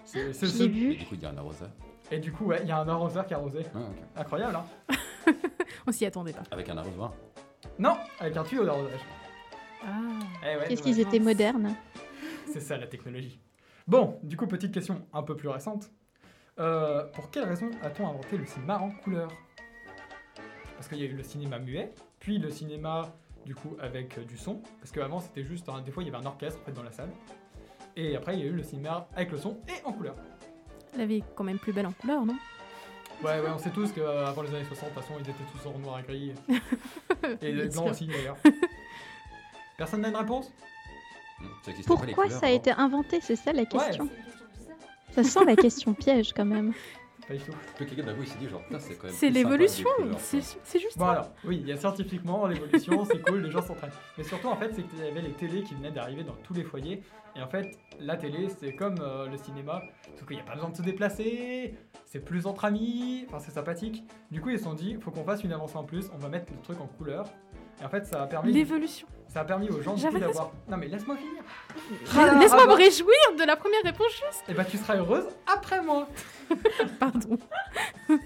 C'est- 0.04 0.32
ce- 0.32 0.62
Et 0.62 0.68
vu. 0.68 0.94
du 0.96 1.04
coup, 1.06 1.14
il 1.14 1.22
y 1.22 1.26
a 1.26 1.30
un 1.30 1.36
arroseur. 1.38 1.70
Et 2.10 2.18
du 2.18 2.30
coup, 2.32 2.44
ouais, 2.46 2.60
il 2.62 2.68
y 2.68 2.72
a 2.72 2.78
un 2.78 2.88
arroseur 2.88 3.26
qui 3.26 3.34
a 3.34 3.38
arrosé. 3.38 3.66
Ah. 3.74 4.20
Incroyable, 4.20 4.56
hein 4.56 4.94
On 5.86 5.92
s'y 5.92 6.06
attendait 6.06 6.32
pas. 6.32 6.42
Avec 6.50 6.68
un 6.68 6.76
arrosoir. 6.78 7.12
Non, 7.78 7.96
avec 8.20 8.36
un 8.36 8.44
tuyau 8.44 8.64
d'arrosage. 8.64 9.00
Ah. 9.84 9.88
Eh 10.42 10.56
ouais, 10.56 10.68
Qu'est-ce 10.68 10.82
qu'ils 10.82 11.00
étaient 11.00 11.18
modernes 11.18 11.74
C'est 12.52 12.60
ça 12.60 12.76
la 12.76 12.86
technologie. 12.86 13.40
Bon, 13.88 14.18
du 14.22 14.36
coup, 14.36 14.46
petite 14.46 14.72
question 14.72 15.02
un 15.12 15.22
peu 15.22 15.36
plus 15.36 15.48
récente. 15.48 15.90
Euh, 16.58 17.04
pour 17.12 17.30
quelle 17.30 17.44
raison 17.44 17.70
a-t-on 17.82 18.08
inventé 18.08 18.36
le 18.38 18.46
cinéma 18.46 18.78
en 18.78 18.90
couleur? 18.90 19.28
Parce 20.76 20.88
qu'il 20.88 20.98
y 20.98 21.02
a 21.02 21.06
eu 21.06 21.12
le 21.14 21.22
cinéma 21.22 21.58
muet, 21.58 21.92
puis 22.18 22.38
le 22.38 22.50
cinéma 22.50 23.14
du 23.46 23.54
coup 23.54 23.74
avec 23.80 24.18
euh, 24.18 24.24
du 24.24 24.36
son, 24.36 24.60
parce 24.80 24.90
qu'avant 24.92 25.20
c'était 25.20 25.44
juste, 25.44 25.68
un- 25.70 25.80
des 25.80 25.90
fois 25.90 26.02
il 26.02 26.06
y 26.06 26.14
avait 26.14 26.22
un 26.22 26.26
orchestre 26.26 26.60
en 26.60 26.64
fait, 26.66 26.72
dans 26.72 26.82
la 26.82 26.92
salle, 26.92 27.08
et 27.96 28.14
après 28.16 28.34
il 28.34 28.40
y 28.40 28.42
a 28.42 28.46
eu 28.46 28.52
le 28.52 28.62
cinéma 28.62 29.08
avec 29.16 29.30
le 29.32 29.38
son 29.38 29.56
et 29.68 29.84
en 29.86 29.92
couleur. 29.92 30.14
La 30.98 31.06
vie 31.06 31.16
est 31.18 31.24
quand 31.34 31.44
même 31.44 31.58
plus 31.58 31.72
belle 31.72 31.86
en 31.86 31.92
couleur, 31.92 32.26
non? 32.26 32.36
Ouais, 33.22 33.40
ouais, 33.40 33.48
on 33.54 33.56
sait 33.58 33.70
tous 33.70 33.92
qu'avant 33.92 34.42
les 34.42 34.54
années 34.54 34.64
60, 34.64 34.90
de 34.90 34.94
toute 34.94 35.02
façon 35.02 35.14
ils 35.18 35.22
étaient 35.30 35.44
tous 35.52 35.66
en 35.68 35.78
noir 35.78 36.00
et 36.00 36.02
gris, 36.02 36.32
et 37.40 37.52
Bien 37.52 37.66
blanc 37.68 37.82
sûr. 37.84 37.90
aussi 37.92 38.06
d'ailleurs. 38.08 38.36
Personne 39.78 40.00
n'a 40.02 40.08
une 40.08 40.16
réponse? 40.16 40.52
Ça 41.62 41.70
existait 41.70 41.88
pas, 41.94 42.00
les 42.00 42.06
Pourquoi 42.06 42.24
couleurs 42.24 42.40
ça 42.40 42.46
a 42.46 42.50
été 42.50 42.70
inventé? 42.72 43.20
C'est 43.20 43.36
ça 43.36 43.52
la 43.52 43.64
question. 43.66 44.04
Ouais. 44.04 44.10
Ça 45.12 45.22
sent 45.22 45.44
la 45.44 45.56
question 45.56 45.94
piège 45.94 46.32
quand 46.34 46.44
même. 46.46 46.72
Pas 47.28 47.34
du 47.34 47.40
tout. 47.40 47.52
Que 47.76 47.84
quelqu'un 47.84 48.04
d'un 48.04 48.14
coup 48.14 48.22
il 48.22 48.28
s'est 48.28 48.38
dit 48.38 48.48
genre 48.48 48.62
putain 48.62 48.78
c'est 48.78 48.94
quand 48.94 49.06
même 49.08 49.14
C'est 49.16 49.30
l'évolution, 49.30 49.88
c'est 50.18 50.78
juste 50.78 50.96
Bon 50.96 51.06
ça. 51.06 51.10
alors, 51.12 51.32
oui, 51.44 51.58
il 51.60 51.66
y 51.68 51.72
a 51.72 51.76
scientifiquement 51.76 52.46
l'évolution, 52.46 53.04
c'est 53.04 53.20
cool, 53.22 53.42
les 53.42 53.50
gens 53.50 53.62
s'entraînent. 53.62 53.90
Mais 54.16 54.24
surtout 54.24 54.48
en 54.48 54.56
fait, 54.56 54.72
c'est 54.74 54.82
qu'il 54.82 54.98
y 54.98 55.08
avait 55.08 55.22
les 55.22 55.32
télés 55.32 55.62
qui 55.62 55.74
venaient 55.74 55.90
d'arriver 55.90 56.22
dans 56.22 56.36
tous 56.44 56.54
les 56.54 56.62
foyers. 56.62 57.02
Et 57.34 57.42
en 57.42 57.48
fait, 57.48 57.76
la 58.00 58.16
télé, 58.16 58.48
c'est 58.58 58.74
comme 58.74 58.96
euh, 59.00 59.28
le 59.28 59.36
cinéma, 59.36 59.82
sauf 60.18 60.26
qu'il 60.26 60.36
n'y 60.36 60.42
a 60.42 60.46
pas 60.46 60.54
besoin 60.54 60.70
de 60.70 60.76
se 60.76 60.82
déplacer, 60.82 61.74
c'est 62.06 62.20
plus 62.24 62.46
entre 62.46 62.64
amis, 62.64 63.26
enfin 63.28 63.40
c'est 63.40 63.50
sympathique. 63.50 64.04
Du 64.30 64.40
coup, 64.40 64.48
ils 64.50 64.58
se 64.58 64.64
sont 64.64 64.72
dit, 64.74 64.96
faut 65.00 65.10
qu'on 65.10 65.24
fasse 65.24 65.42
une 65.44 65.52
avancée 65.52 65.76
en 65.76 65.84
plus, 65.84 66.08
on 66.14 66.18
va 66.18 66.28
mettre 66.28 66.50
le 66.52 66.58
truc 66.62 66.80
en 66.80 66.86
couleur. 66.86 67.26
Et 67.80 67.84
en 67.84 67.88
fait, 67.88 68.06
ça 68.06 68.22
a 68.22 68.26
permis, 68.26 68.52
L'évolution. 68.52 69.06
ça 69.28 69.40
a 69.40 69.44
permis 69.44 69.68
aux 69.68 69.82
gens 69.82 69.94
d'avoir. 69.94 70.50
Non 70.68 70.76
mais 70.76 70.88
laisse-moi 70.88 71.16
finir. 71.16 71.42
Mais 71.90 72.40
Laisse-moi 72.40 72.62
Ah 72.64 72.66
me 72.68 72.72
réjouir 72.74 73.16
de 73.38 73.44
la 73.44 73.56
première 73.56 73.82
réponse 73.82 74.12
juste. 74.12 74.44
Et 74.48 74.54
bah 74.54 74.64
tu 74.64 74.76
seras 74.78 74.96
heureuse 74.96 75.26
après 75.46 75.82
moi. 75.82 76.08
Pardon. 76.98 77.38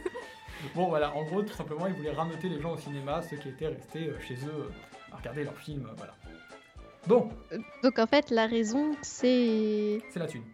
Bon 0.74 0.88
voilà, 0.88 1.14
en 1.16 1.24
gros, 1.24 1.40
tout 1.42 1.54
simplement, 1.54 1.86
ils 1.86 1.94
voulaient 1.94 2.12
rameuter 2.12 2.48
les 2.50 2.60
gens 2.60 2.72
au 2.72 2.76
cinéma, 2.76 3.22
ceux 3.22 3.38
qui 3.38 3.48
étaient 3.48 3.68
restés 3.68 4.08
euh, 4.08 4.20
chez 4.20 4.34
eux 4.34 4.66
euh, 4.68 5.12
à 5.12 5.16
regarder 5.16 5.42
leurs 5.42 5.56
films, 5.56 5.86
euh, 5.90 5.94
voilà. 5.96 6.12
Bon, 7.06 7.30
Donc 7.82 7.98
en 7.98 8.06
fait, 8.06 8.28
la 8.30 8.46
raison, 8.46 8.94
c'est. 9.00 10.02
c'est 10.10 10.18
la 10.18 10.26
thune. 10.26 10.44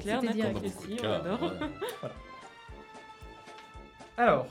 Claire, 0.00 0.20
on 0.20 1.04
adore. 1.12 1.42
ouais. 1.42 2.08
Alors, 4.16 4.46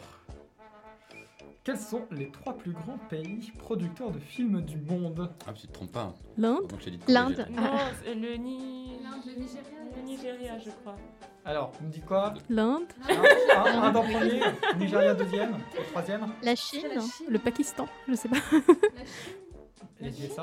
quels 1.68 1.78
sont 1.78 2.06
les 2.12 2.30
trois 2.32 2.54
plus 2.58 2.72
grands 2.72 2.98
pays 3.10 3.52
producteurs 3.60 4.10
de 4.12 4.20
films 4.20 4.62
du 4.62 4.78
monde 4.78 5.30
Ah 5.46 5.52
tu 5.52 5.68
te 5.68 5.74
trompes 5.74 5.92
pas. 5.92 6.04
hein. 6.04 6.16
L'Inde 6.38 6.72
L'Inde. 7.10 7.46
Non, 7.52 7.62
c'est 8.06 8.16
le, 8.16 8.36
Ni... 8.38 8.94
L'Inde, 9.04 9.22
le 9.26 9.34
Nigeria. 9.42 9.62
le 9.98 10.02
Nigeria, 10.02 10.60
je 10.60 10.70
crois. 10.70 10.96
Alors, 11.44 11.74
vous 11.78 11.88
me 11.88 11.92
dites 11.92 12.06
quoi? 12.06 12.34
L'Inde 12.50 12.84
Un, 13.10 13.58
un, 13.66 13.82
un 13.84 13.92
dans 13.92 14.04
le 14.04 14.10
premier, 14.14 14.42
Nigeria 14.80 15.14
deuxième, 15.14 15.58
troisième, 15.92 16.28
La 16.42 16.56
Chine 16.56 16.88
la 16.96 17.02
Chine. 17.02 17.26
Le 17.30 17.40
Pakistan 17.40 17.86
Je 18.08 18.14
sais 18.14 18.30
pas. 18.30 18.38
La 18.54 18.60
Chine. 19.04 19.34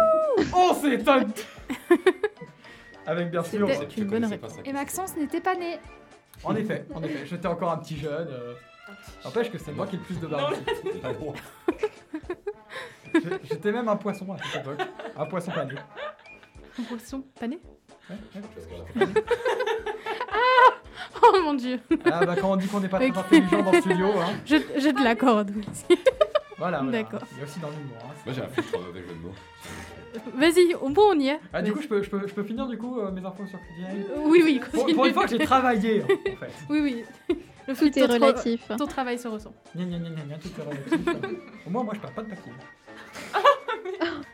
Oh, 0.54 0.76
c'est 0.80 1.08
un... 1.08 1.24
Avec 3.06 3.30
bien 3.30 3.42
sûr... 3.44 3.68
C'était- 3.68 4.00
une 4.00 4.04
bonne 4.08 4.28
ça. 4.28 4.36
Et 4.64 4.72
Maxence 4.72 5.16
n'était 5.16 5.40
pas 5.40 5.54
né. 5.54 5.78
En 6.42 6.56
effet, 6.56 6.84
en 6.94 7.02
effet, 7.02 7.26
j'étais 7.26 7.46
encore 7.48 7.70
un 7.72 7.78
petit 7.78 7.96
jeune. 7.96 8.28
euh, 8.28 8.54
N'empêche 9.24 9.50
que 9.50 9.58
c'est 9.58 9.72
moi 9.72 9.86
qui 9.86 9.96
ai 9.96 9.98
le 9.98 10.04
plus 10.04 10.20
de 10.20 10.26
barbe. 10.26 10.54
Le 13.14 13.20
J'étais 13.44 13.72
même 13.72 13.88
un 13.88 13.96
poisson 13.96 14.26
à 14.32 14.36
cette 14.38 14.60
époque. 14.62 14.80
Un 15.16 15.26
poisson 15.26 15.52
pané. 15.52 15.74
Un 16.78 16.82
poisson 16.82 17.22
pané 17.38 17.58
Ouais, 18.10 18.16
ouais. 18.96 19.06
Oh 21.22 21.38
mon 21.42 21.54
dieu 21.54 21.80
Ah 22.04 22.24
bah 22.26 22.34
quand 22.38 22.52
on 22.52 22.56
dit 22.56 22.66
qu'on 22.66 22.80
n'est 22.80 22.88
pas 22.88 22.98
très 22.98 23.10
Ok. 23.10 23.16
intelligent 23.18 23.62
dans 23.62 23.72
le 23.72 23.80
studio, 23.80 24.06
hein. 24.20 24.32
Je, 24.44 24.56
je 24.78 24.88
te 24.90 25.02
l'accorde. 25.02 25.50
Voilà, 26.58 26.78
voilà. 26.82 27.02
D'accord. 27.02 27.20
Il 27.32 27.38
y 27.38 27.40
a 27.40 27.44
aussi 27.44 27.60
dans 27.60 27.70
l'humour. 27.70 27.96
Hein. 28.04 28.14
Moi 28.26 28.34
j'ai 28.34 28.42
un 28.42 28.48
filtre 28.48 28.78
avec 28.88 29.08
de 29.08 29.14
mots. 29.14 29.32
Vas-y, 30.37 30.74
au 30.74 30.88
bon, 30.90 31.12
on 31.14 31.18
y 31.18 31.28
est. 31.28 31.40
Ah, 31.52 31.62
du 31.62 31.72
coup, 31.72 31.80
je 31.82 31.88
peux, 31.88 32.02
je, 32.02 32.08
peux, 32.10 32.26
je 32.26 32.32
peux 32.34 32.44
finir 32.44 32.66
du 32.68 32.78
coup 32.78 33.00
euh, 33.00 33.10
mes 33.10 33.24
infos 33.24 33.46
sur 33.46 33.58
Cuisine 33.60 34.04
Oui, 34.24 34.42
oui, 34.44 34.60
pour, 34.60 34.70
continue. 34.82 34.94
pour 34.94 35.06
une 35.06 35.14
fois 35.14 35.24
que 35.24 35.30
j'ai 35.30 35.38
travaillé, 35.38 36.02
en 36.04 36.06
fait. 36.06 36.52
Oui, 36.70 36.80
oui. 36.80 37.04
Le 37.66 37.74
Tout 37.74 37.98
est 37.98 38.04
relatif. 38.06 38.68
Ton 38.78 38.87
travail 38.87 39.18
se 39.18 39.26
ressent. 39.26 39.52
Gna 39.74 39.84
gna 39.84 39.98
gna 39.98 40.37
tout 40.38 40.48
est 40.56 40.62
relatif. 40.62 40.92
Au 41.66 41.70
moins, 41.70 41.82
moi, 41.82 41.94
je 41.94 42.00
perds 42.00 42.12
pas 42.14 42.22
de 42.22 42.28
papier. 42.30 42.52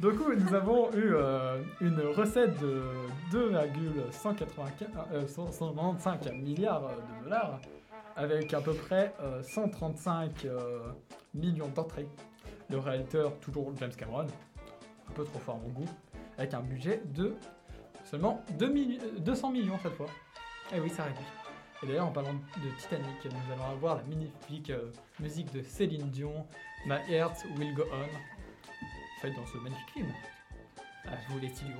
Du 0.00 0.08
coup, 0.16 0.32
nous 0.34 0.54
avons 0.54 0.90
eu 0.94 1.14
euh, 1.14 1.58
une 1.80 2.00
recette 2.00 2.58
de 2.60 2.82
2,195 3.32 4.88
euh, 5.12 5.26
195 5.28 6.32
milliards 6.32 6.88
de 6.88 7.24
dollars, 7.24 7.60
avec 8.16 8.54
à 8.54 8.60
peu 8.62 8.72
près 8.72 9.12
euh, 9.20 9.42
135 9.42 10.44
euh, 10.46 10.80
millions 11.34 11.68
d'entrées. 11.68 12.08
Le 12.70 12.78
réalisateur, 12.78 13.38
toujours 13.40 13.72
James 13.78 13.92
Cameron, 13.96 14.26
un 15.08 15.12
peu 15.12 15.24
trop 15.24 15.38
fort 15.40 15.56
à 15.56 15.58
mon 15.58 15.68
goût, 15.68 15.88
avec 16.38 16.54
un 16.54 16.60
budget 16.60 17.02
de 17.14 17.34
seulement 18.04 18.42
2 18.58 18.68
milli- 18.72 19.00
euh, 19.02 19.18
200 19.18 19.50
millions 19.50 19.78
cette 19.82 19.94
fois. 19.94 20.06
Eh 20.74 20.80
oui, 20.80 20.88
ça 20.88 21.04
réduit. 21.04 21.24
Et 21.82 21.86
d'ailleurs, 21.88 22.06
en 22.06 22.12
parlant 22.12 22.32
de 22.34 22.80
Titanic, 22.80 23.06
nous 23.24 23.52
allons 23.52 23.70
avoir 23.72 23.96
la 23.96 24.02
magnifique 24.04 24.72
musique 25.18 25.52
de 25.52 25.62
Céline 25.62 26.08
Dion, 26.10 26.46
My 26.86 26.96
Heart 27.10 27.44
Will 27.58 27.74
Go 27.74 27.84
On, 27.92 28.29
dans 29.28 29.46
ce 29.46 29.58
magnifique 29.58 29.90
film. 29.92 30.06
À 31.04 31.16
vous 31.28 31.38
les 31.40 31.48
studios. 31.48 31.74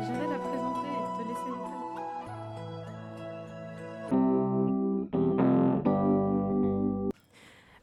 J'allais 0.00 0.28
la 0.28 0.38
présenter 0.38 0.88
et 0.88 1.04
te 1.18 1.28
laisser 1.28 1.50
l'antenne. 1.50 1.82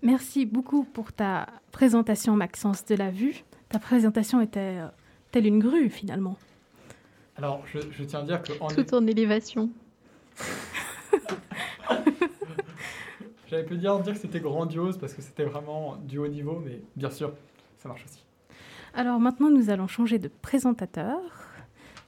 Merci 0.02 0.46
beaucoup 0.46 0.84
pour 0.84 1.14
ta 1.14 1.48
présentation, 1.72 2.36
Maxence, 2.36 2.84
de 2.86 2.96
la 2.96 3.12
vue. 3.12 3.46
Ta 3.70 3.80
présentation 3.80 4.42
était 4.42 4.60
euh, 4.60 4.88
telle 5.32 5.46
une 5.46 5.60
grue, 5.60 5.90
finalement. 5.90 6.38
Alors, 7.38 7.66
je, 7.72 7.80
je 7.92 8.04
tiens 8.04 8.20
à 8.20 8.24
dire 8.24 8.44
que 8.44 8.52
en 8.60 8.68
Tout 8.68 8.94
en 8.94 9.08
élévation. 9.08 9.70
J'avais 13.50 13.64
pu 13.64 13.78
dire, 13.78 14.00
dire 14.00 14.14
que 14.14 14.20
c'était 14.20 14.40
grandiose 14.40 14.98
parce 14.98 15.14
que 15.14 15.22
c'était 15.22 15.44
vraiment 15.44 15.98
du 16.04 16.20
haut 16.20 16.28
niveau, 16.28 16.62
mais 16.64 16.82
bien 16.96 17.10
sûr, 17.10 17.34
ça 17.80 17.90
marche 17.90 18.06
aussi. 18.06 18.24
Alors 18.94 19.20
maintenant, 19.20 19.50
nous 19.50 19.70
allons 19.70 19.88
changer 19.88 20.20
de 20.20 20.28
présentateur. 20.28 21.20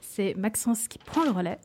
C'est 0.00 0.34
Maxence 0.34 0.88
qui 0.88 0.98
prend 0.98 1.24
le 1.24 1.30
relais. 1.30 1.58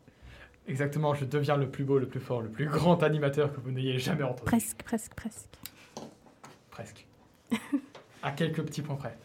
Exactement, 0.67 1.13
je 1.13 1.25
deviens 1.25 1.57
le 1.57 1.69
plus 1.69 1.83
beau, 1.83 1.97
le 1.97 2.07
plus 2.07 2.19
fort, 2.19 2.41
le 2.41 2.49
plus 2.49 2.65
grand 2.65 3.01
animateur 3.03 3.53
que 3.53 3.59
vous 3.59 3.71
n'ayez 3.71 3.99
jamais 3.99 4.23
entendu. 4.23 4.43
Presque, 4.45 4.83
presque, 4.83 5.13
presque. 5.13 5.49
Presque. 6.71 7.05
à 8.23 8.31
quelques 8.31 8.63
petits 8.63 8.81
points 8.81 8.95
près. 8.95 9.17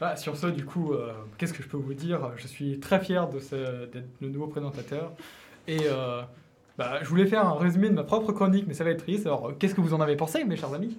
Bah, 0.00 0.16
sur 0.16 0.36
ce, 0.36 0.46
du 0.46 0.64
coup, 0.64 0.92
euh, 0.92 1.12
qu'est-ce 1.38 1.52
que 1.52 1.62
je 1.62 1.68
peux 1.68 1.76
vous 1.76 1.94
dire? 1.94 2.32
Je 2.36 2.46
suis 2.46 2.80
très 2.80 3.00
fier 3.00 3.28
d'être 3.28 4.08
le 4.20 4.28
nouveau 4.28 4.46
présentateur. 4.46 5.12
Et 5.68 5.80
euh, 5.86 6.22
bah, 6.82 6.98
je 7.00 7.08
voulais 7.08 7.26
faire 7.26 7.46
un 7.46 7.54
résumé 7.54 7.88
de 7.88 7.94
ma 7.94 8.02
propre 8.02 8.32
chronique, 8.32 8.64
mais 8.66 8.74
ça 8.74 8.82
va 8.82 8.90
être 8.90 9.04
triste. 9.04 9.26
Alors, 9.26 9.48
euh, 9.48 9.56
qu'est-ce 9.58 9.74
que 9.74 9.80
vous 9.80 9.94
en 9.94 10.00
avez 10.00 10.16
pensé, 10.16 10.44
mes 10.44 10.56
chers 10.56 10.74
amis? 10.74 10.96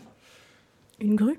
Une 1.02 1.16
grue 1.16 1.38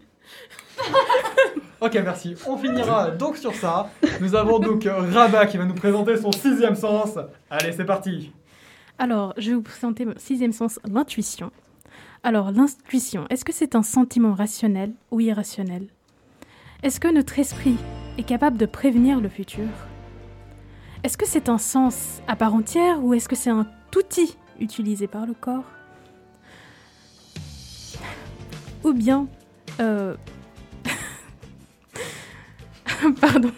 Ok, 1.80 1.94
merci. 1.94 2.34
On 2.46 2.58
finira 2.58 3.10
donc 3.10 3.36
sur 3.38 3.54
ça. 3.54 3.90
Nous 4.20 4.34
avons 4.34 4.58
donc 4.58 4.86
euh, 4.86 5.10
Rabat 5.12 5.46
qui 5.46 5.56
va 5.56 5.64
nous 5.64 5.74
présenter 5.74 6.16
son 6.18 6.30
sixième 6.30 6.74
sens. 6.74 7.18
Allez, 7.50 7.72
c'est 7.72 7.84
parti. 7.84 8.32
Alors, 8.98 9.32
je 9.38 9.50
vais 9.50 9.56
vous 9.56 9.62
présenter 9.62 10.04
mon 10.04 10.14
sixième 10.16 10.52
sens, 10.52 10.78
l'intuition. 10.90 11.50
Alors, 12.22 12.52
l'intuition, 12.52 13.26
est-ce 13.30 13.44
que 13.44 13.52
c'est 13.52 13.74
un 13.74 13.82
sentiment 13.82 14.34
rationnel 14.34 14.92
ou 15.10 15.20
irrationnel? 15.20 15.86
Est-ce 16.82 17.00
que 17.00 17.08
notre 17.08 17.38
esprit 17.38 17.76
est 18.18 18.24
capable 18.24 18.58
de 18.58 18.66
prévenir 18.66 19.20
le 19.20 19.28
futur? 19.28 19.68
Est-ce 21.02 21.18
que 21.18 21.26
c'est 21.26 21.48
un 21.48 21.58
sens 21.58 22.22
à 22.28 22.36
part 22.36 22.54
entière 22.54 23.02
ou 23.04 23.14
est-ce 23.14 23.28
que 23.28 23.36
c'est 23.36 23.50
un 23.50 23.66
outil 23.96 24.36
utilisé 24.60 25.06
par 25.06 25.26
le 25.26 25.34
corps 25.34 25.64
Ou 28.84 28.92
bien... 28.92 29.26
euh, 29.80 30.14
Pardon. 33.20 33.52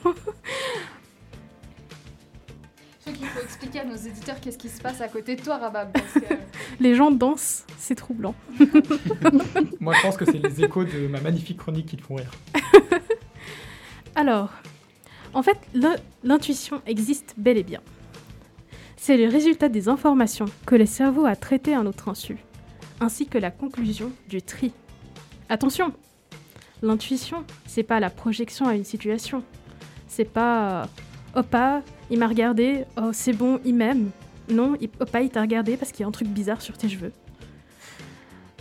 Je 2.98 3.02
crois 3.02 3.12
qu'il 3.12 3.26
faut 3.28 3.40
expliquer 3.40 3.80
à 3.80 3.84
nos 3.84 3.94
éditeurs 3.96 4.40
qu'est-ce 4.40 4.58
qui 4.58 4.68
se 4.68 4.80
passe 4.80 5.00
à 5.00 5.08
côté 5.08 5.36
de 5.36 5.42
toi, 5.42 5.58
Rabab. 5.58 5.92
Parce 5.92 6.12
que... 6.14 6.34
Les 6.80 6.94
gens 6.94 7.10
dansent, 7.10 7.64
c'est 7.78 7.94
troublant. 7.94 8.34
Moi, 9.80 9.94
je 9.94 10.02
pense 10.02 10.16
que 10.16 10.24
c'est 10.24 10.38
les 10.42 10.64
échos 10.64 10.84
de 10.84 11.06
ma 11.06 11.20
magnifique 11.20 11.58
chronique 11.58 11.86
qui 11.86 11.96
te 11.96 12.02
font 12.02 12.16
rire. 12.16 12.30
Alors, 14.14 14.50
en 15.34 15.42
fait, 15.42 15.58
l'in- 15.74 15.96
l'intuition 16.24 16.82
existe 16.86 17.34
bel 17.36 17.58
et 17.58 17.62
bien. 17.62 17.80
C'est 18.96 19.16
le 19.16 19.28
résultat 19.28 19.68
des 19.68 19.88
informations 19.88 20.46
que 20.66 20.74
le 20.74 20.86
cerveau 20.86 21.26
a 21.26 21.36
traitées 21.36 21.74
à 21.74 21.82
notre 21.82 22.08
insu, 22.08 22.38
ainsi 23.00 23.26
que 23.26 23.38
la 23.38 23.50
conclusion 23.50 24.10
du 24.28 24.42
tri. 24.42 24.72
Attention, 25.48 25.92
l'intuition, 26.82 27.44
c'est 27.66 27.82
pas 27.82 28.00
la 28.00 28.10
projection 28.10 28.66
à 28.66 28.74
une 28.74 28.84
situation. 28.84 29.42
C'est 30.08 30.24
pas 30.24 30.82
euh, 30.82 31.40
Opa, 31.40 31.82
il 32.10 32.18
m'a 32.18 32.26
regardé, 32.26 32.84
oh 32.96 33.10
c'est 33.12 33.32
bon, 33.32 33.60
il 33.64 33.74
m'aime. 33.74 34.10
Non, 34.48 34.76
il- 34.80 34.88
Opa, 34.98 35.20
il 35.22 35.30
t'a 35.30 35.42
regardé 35.42 35.76
parce 35.76 35.92
qu'il 35.92 36.00
y 36.00 36.04
a 36.04 36.08
un 36.08 36.12
truc 36.12 36.28
bizarre 36.28 36.62
sur 36.62 36.76
tes 36.78 36.88
cheveux. 36.88 37.12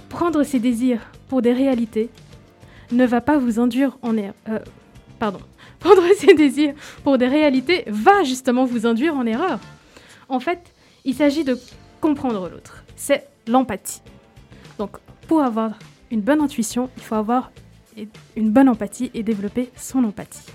Prendre 0.09 0.43
ses 0.43 0.59
désirs 0.59 1.01
pour 1.27 1.41
des 1.41 1.53
réalités 1.53 2.09
ne 2.91 3.05
va 3.05 3.21
pas 3.21 3.37
vous 3.37 3.59
induire 3.59 3.97
en 4.01 4.15
erreur. 4.17 4.33
pardon. 5.17 5.39
Prendre 5.79 6.03
ses 6.17 6.33
désirs 6.33 6.73
pour 7.03 7.17
des 7.17 7.27
réalités 7.27 7.83
va 7.87 8.23
justement 8.23 8.65
vous 8.65 8.85
induire 8.85 9.15
en 9.15 9.25
erreur. 9.25 9.59
En 10.29 10.39
fait, 10.39 10.73
il 11.03 11.13
s'agit 11.13 11.43
de 11.43 11.57
comprendre 12.01 12.49
l'autre. 12.49 12.83
C'est 12.95 13.27
l'empathie. 13.47 14.01
Donc, 14.77 14.97
pour 15.27 15.41
avoir 15.41 15.77
une 16.11 16.21
bonne 16.21 16.41
intuition, 16.41 16.89
il 16.97 17.03
faut 17.03 17.15
avoir 17.15 17.51
une 18.35 18.51
bonne 18.51 18.69
empathie 18.69 19.11
et 19.13 19.23
développer 19.23 19.71
son 19.75 20.03
empathie. 20.03 20.51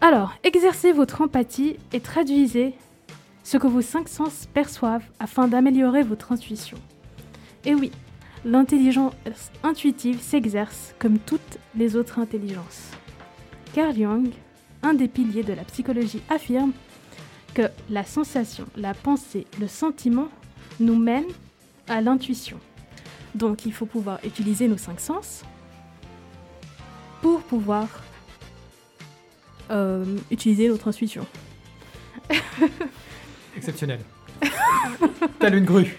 Alors, 0.00 0.34
exercez 0.44 0.92
votre 0.92 1.22
empathie 1.22 1.76
et 1.92 2.00
traduisez 2.00 2.74
ce 3.44 3.58
que 3.58 3.66
vos 3.66 3.82
cinq 3.82 4.08
sens 4.08 4.46
perçoivent 4.52 5.04
afin 5.18 5.48
d'améliorer 5.48 6.02
votre 6.02 6.32
intuition. 6.32 6.78
Et 7.64 7.74
oui, 7.74 7.90
l'intelligence 8.44 9.14
intuitive 9.62 10.20
s'exerce 10.20 10.94
comme 10.98 11.18
toutes 11.18 11.58
les 11.76 11.96
autres 11.96 12.18
intelligences. 12.18 12.90
Carl 13.72 13.94
Jung, 13.94 14.30
un 14.82 14.94
des 14.94 15.08
piliers 15.08 15.42
de 15.42 15.52
la 15.52 15.64
psychologie, 15.64 16.22
affirme 16.28 16.72
que 17.56 17.70
la 17.88 18.04
sensation, 18.04 18.66
la 18.76 18.92
pensée, 18.92 19.46
le 19.58 19.66
sentiment 19.66 20.28
nous 20.78 20.94
mènent 20.94 21.32
à 21.88 22.02
l'intuition. 22.02 22.60
Donc 23.34 23.64
il 23.64 23.72
faut 23.72 23.86
pouvoir 23.86 24.18
utiliser 24.24 24.68
nos 24.68 24.76
cinq 24.76 25.00
sens 25.00 25.42
pour 27.22 27.40
pouvoir 27.40 27.88
euh, 29.70 30.04
utiliser 30.30 30.68
notre 30.68 30.88
intuition. 30.88 31.26
Exceptionnel. 33.56 34.00
Telle 35.38 35.54
une 35.54 35.64
grue. 35.64 35.96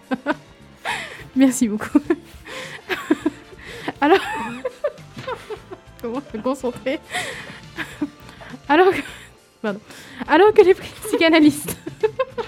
Merci 1.36 1.68
beaucoup. 1.68 2.00
Alors, 4.00 4.18
comment 6.00 6.22
se 6.32 6.38
concentrer? 6.38 6.98
Alors 8.66 8.90
que, 8.90 9.02
pardon. 9.62 9.80
Alors 10.28 10.52
que 10.52 10.62
les 10.62 10.74
psychanalystes, 10.74 11.76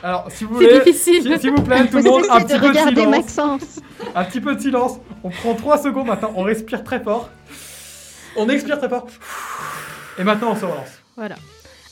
Alors, 0.02 0.26
si 0.30 0.44
vous 0.44 0.60
c'est 0.60 0.66
voulez, 0.66 0.80
difficile. 0.80 1.22
s'il 1.22 1.40
s'il 1.40 1.50
vous 1.52 1.62
plaît, 1.62 1.86
tout 1.86 1.96
le 1.96 2.02
monde, 2.02 2.24
un 2.30 2.40
petit 2.40 2.54
de 2.54 2.58
peu 2.58 2.68
de 2.72 2.78
silence. 2.78 3.08
Maxence. 3.08 3.80
Un 4.14 4.24
petit 4.24 4.40
peu 4.40 4.54
de 4.54 4.60
silence. 4.60 4.98
On 5.22 5.30
prend 5.30 5.54
3 5.54 5.78
secondes 5.78 6.06
maintenant. 6.08 6.32
On 6.36 6.42
respire 6.42 6.84
très 6.84 7.00
fort. 7.00 7.30
On 8.36 8.48
expire 8.48 8.78
très 8.78 8.88
fort. 8.88 9.06
Et 10.18 10.24
maintenant, 10.24 10.52
on 10.52 10.56
se 10.56 10.64
relance. 10.64 11.00
Voilà. 11.16 11.36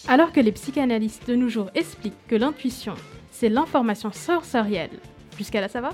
Alors 0.09 0.33
que 0.33 0.41
les 0.41 0.53
psychanalystes 0.53 1.29
de 1.29 1.37
nos 1.37 1.49
jours 1.49 1.71
expliquent 1.75 2.27
que 2.29 2.35
l'intuition, 2.35 2.95
c'est 3.31 3.49
l'information 3.49 4.11
sensorielle, 4.13 4.91
jusqu'à 5.39 5.61
là 5.61 5.69
ça 5.69 5.81
va, 5.81 5.91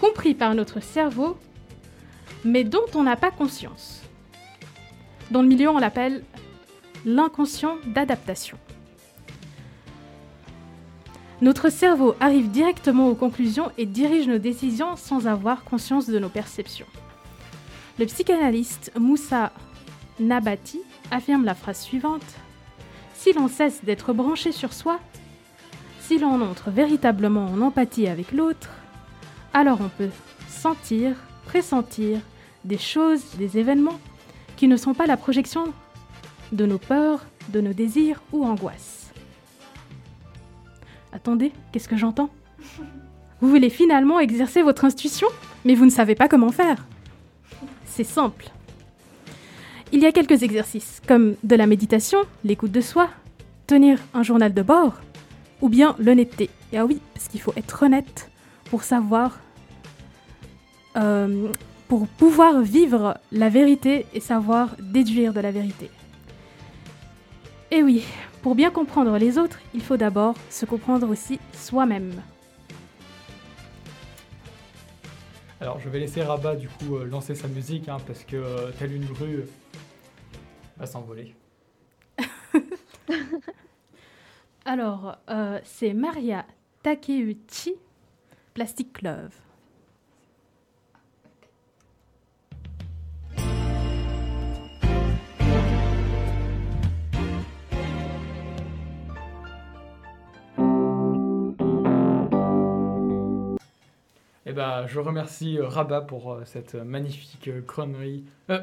compris 0.00 0.34
par 0.34 0.54
notre 0.56 0.80
cerveau, 0.82 1.38
mais 2.44 2.64
dont 2.64 2.86
on 2.94 3.04
n'a 3.04 3.14
pas 3.16 3.30
conscience. 3.30 4.02
Dans 5.30 5.42
le 5.42 5.48
milieu, 5.48 5.68
on 5.68 5.78
l'appelle 5.78 6.24
l'inconscient 7.06 7.76
d'adaptation. 7.86 8.58
Notre 11.40 11.70
cerveau 11.70 12.16
arrive 12.18 12.50
directement 12.50 13.08
aux 13.08 13.14
conclusions 13.14 13.70
et 13.78 13.86
dirige 13.86 14.26
nos 14.26 14.38
décisions 14.38 14.96
sans 14.96 15.28
avoir 15.28 15.62
conscience 15.64 16.08
de 16.08 16.18
nos 16.18 16.28
perceptions. 16.28 16.86
Le 18.00 18.06
psychanalyste 18.06 18.90
Moussa 18.98 19.52
Nabati 20.18 20.80
affirme 21.12 21.44
la 21.44 21.54
phrase 21.54 21.80
suivante 21.80 22.24
Si 23.14 23.32
l'on 23.32 23.48
cesse 23.48 23.84
d'être 23.84 24.12
branché 24.12 24.50
sur 24.50 24.72
soi, 24.72 24.98
si 26.00 26.18
l'on 26.18 26.40
entre 26.40 26.70
véritablement 26.70 27.46
en 27.46 27.60
empathie 27.60 28.08
avec 28.08 28.32
l'autre, 28.32 28.70
alors 29.54 29.78
on 29.80 29.88
peut 29.88 30.10
sentir, 30.48 31.14
pressentir 31.44 32.18
des 32.64 32.78
choses, 32.78 33.22
des 33.38 33.58
événements 33.58 34.00
qui 34.56 34.66
ne 34.66 34.76
sont 34.76 34.94
pas 34.94 35.06
la 35.06 35.16
projection 35.16 35.72
de 36.52 36.66
nos 36.66 36.78
peurs, 36.78 37.24
de 37.48 37.60
nos 37.60 37.72
désirs 37.72 38.22
ou 38.32 38.44
angoisses. 38.44 39.12
Attendez, 41.12 41.52
qu'est-ce 41.72 41.88
que 41.88 41.96
j'entends? 41.96 42.30
Vous 43.40 43.48
voulez 43.48 43.70
finalement 43.70 44.18
exercer 44.20 44.62
votre 44.62 44.84
intuition, 44.84 45.28
mais 45.64 45.74
vous 45.74 45.84
ne 45.84 45.90
savez 45.90 46.14
pas 46.14 46.28
comment 46.28 46.52
faire. 46.52 46.86
C'est 47.84 48.04
simple. 48.04 48.50
Il 49.92 50.00
y 50.00 50.06
a 50.06 50.12
quelques 50.12 50.42
exercices, 50.42 51.00
comme 51.06 51.36
de 51.44 51.56
la 51.56 51.66
méditation, 51.66 52.18
l'écoute 52.44 52.72
de 52.72 52.80
soi, 52.80 53.08
tenir 53.66 53.98
un 54.14 54.22
journal 54.22 54.52
de 54.52 54.62
bord, 54.62 54.94
ou 55.60 55.68
bien 55.68 55.94
l'honnêteté. 55.98 56.50
Et 56.72 56.78
ah 56.78 56.84
oui, 56.84 57.00
parce 57.14 57.28
qu'il 57.28 57.40
faut 57.40 57.52
être 57.56 57.82
honnête 57.82 58.30
pour 58.64 58.82
savoir, 58.82 59.38
euh, 60.96 61.48
pour 61.88 62.08
pouvoir 62.08 62.60
vivre 62.62 63.18
la 63.32 63.48
vérité 63.48 64.06
et 64.12 64.20
savoir 64.20 64.70
déduire 64.80 65.32
de 65.32 65.40
la 65.40 65.52
vérité. 65.52 65.90
Et 67.70 67.82
oui, 67.82 68.04
pour 68.42 68.54
bien 68.54 68.70
comprendre 68.70 69.18
les 69.18 69.38
autres, 69.38 69.58
il 69.74 69.82
faut 69.82 69.96
d'abord 69.96 70.34
se 70.50 70.66
comprendre 70.66 71.08
aussi 71.08 71.40
soi-même. 71.52 72.22
Alors, 75.60 75.80
je 75.80 75.88
vais 75.88 75.98
laisser 75.98 76.22
Rabat, 76.22 76.54
du 76.54 76.68
coup, 76.68 76.96
euh, 76.96 77.06
lancer 77.06 77.34
sa 77.34 77.48
musique, 77.48 77.88
hein, 77.88 77.96
parce 78.06 78.24
que, 78.24 78.36
euh, 78.36 78.70
telle 78.78 78.92
une 78.92 79.06
grue, 79.06 79.36
euh, 79.36 79.46
va 80.76 80.86
s'envoler. 80.86 81.34
Alors, 84.64 85.16
euh, 85.30 85.58
c'est 85.64 85.94
Maria 85.94 86.44
Takeuchi, 86.82 87.74
Plastic 88.54 89.02
Love. 89.02 89.45
Eh 104.48 104.52
ben, 104.52 104.86
je 104.86 105.00
remercie 105.00 105.58
euh, 105.58 105.66
Rabat 105.66 106.02
pour 106.02 106.32
euh, 106.32 106.42
cette 106.44 106.76
euh, 106.76 106.84
magnifique 106.84 107.48
euh, 107.48 107.60
connerie. 107.62 108.24
Euh, 108.50 108.60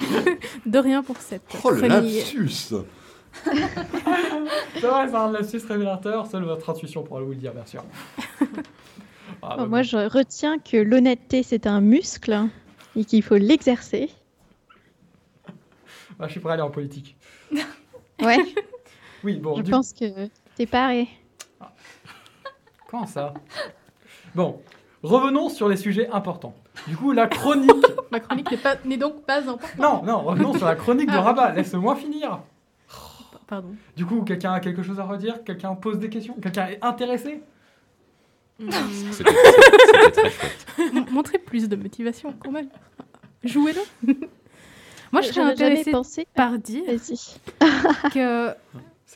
De 0.66 0.78
rien 0.78 1.02
pour 1.02 1.16
cette 1.16 1.42
Oh 1.64 1.70
le 1.70 1.80
lapsus 1.88 2.48
c'est 3.44 4.80
vrai, 4.80 5.08
c'est 5.08 5.14
un 5.14 5.30
lapsus 5.30 5.60
révélateur, 5.68 6.26
seule 6.26 6.44
votre 6.44 6.70
intuition 6.70 7.02
pourra 7.02 7.20
vous 7.20 7.30
le 7.30 7.36
dire, 7.36 7.52
bien 7.52 7.66
sûr. 7.66 7.84
Ah, 9.42 9.56
bah, 9.58 9.66
Moi, 9.66 9.82
je 9.82 9.98
retiens 10.08 10.58
que 10.58 10.76
l'honnêteté, 10.78 11.42
c'est 11.42 11.66
un 11.66 11.80
muscle 11.80 12.48
et 12.96 13.04
qu'il 13.04 13.22
faut 13.22 13.36
l'exercer. 13.36 14.08
bah, 16.18 16.26
je 16.26 16.32
suis 16.32 16.40
prêt 16.40 16.50
à 16.50 16.54
aller 16.54 16.62
en 16.62 16.70
politique. 16.70 17.16
Ouais, 18.22 18.38
Oui, 19.22 19.36
bon, 19.36 19.56
je 19.58 19.62
du 19.62 19.70
pense 19.70 19.92
que 19.92 20.28
t'es 20.56 20.66
paré. 20.66 21.06
Comment 22.88 23.06
ça? 23.06 23.34
Bon, 24.34 24.60
revenons 25.06 25.48
sur 25.48 25.68
les 25.68 25.76
sujets 25.76 26.08
importants. 26.10 26.54
Du 26.88 26.96
coup, 26.96 27.12
la 27.12 27.26
chronique. 27.26 27.70
Ma 28.10 28.20
chronique 28.20 28.50
n'est 28.50 28.56
pas- 28.56 28.76
n'est 28.84 28.96
donc 28.96 29.22
pas 29.24 29.38
importante. 29.40 29.78
non, 29.78 30.02
non, 30.02 30.20
revenons 30.22 30.54
sur 30.54 30.66
la 30.66 30.74
chronique 30.76 31.10
de 31.10 31.16
Ah. 31.16 31.22
Rabat. 31.22 31.52
Laisse-moi 31.52 31.96
finir. 31.96 32.40
Pardon. 33.46 33.68
Du 33.96 34.04
coup, 34.04 34.22
quelqu'un 34.22 34.52
a 34.52 34.60
quelque 34.60 34.82
chose 34.82 34.98
à 34.98 35.04
redire? 35.04 35.44
Quelqu'un 35.44 35.74
pose 35.76 35.98
des 35.98 36.08
questions? 36.08 36.34
Quelqu'un 36.42 36.66
est 36.66 36.78
intéressé? 36.82 37.42
Hmm. 38.58 38.70
C'était 39.12 39.30
c'était 39.86 40.10
très 40.10 40.30
chouette. 40.30 40.66
M- 40.94 41.04
Montrez 41.10 41.38
plus 41.38 41.68
de 41.68 41.76
motivation 41.76 42.34
quand 42.42 42.50
même. 42.50 42.68
Jouez-le. 43.44 43.80
Moi, 45.12 45.20
je 45.22 45.28
serais 45.28 45.42
intéressée 45.52 45.92
pensé. 45.92 46.26
par 46.34 46.58
dire 46.58 46.82
Vas-y. 46.86 47.38
que. 48.12 48.48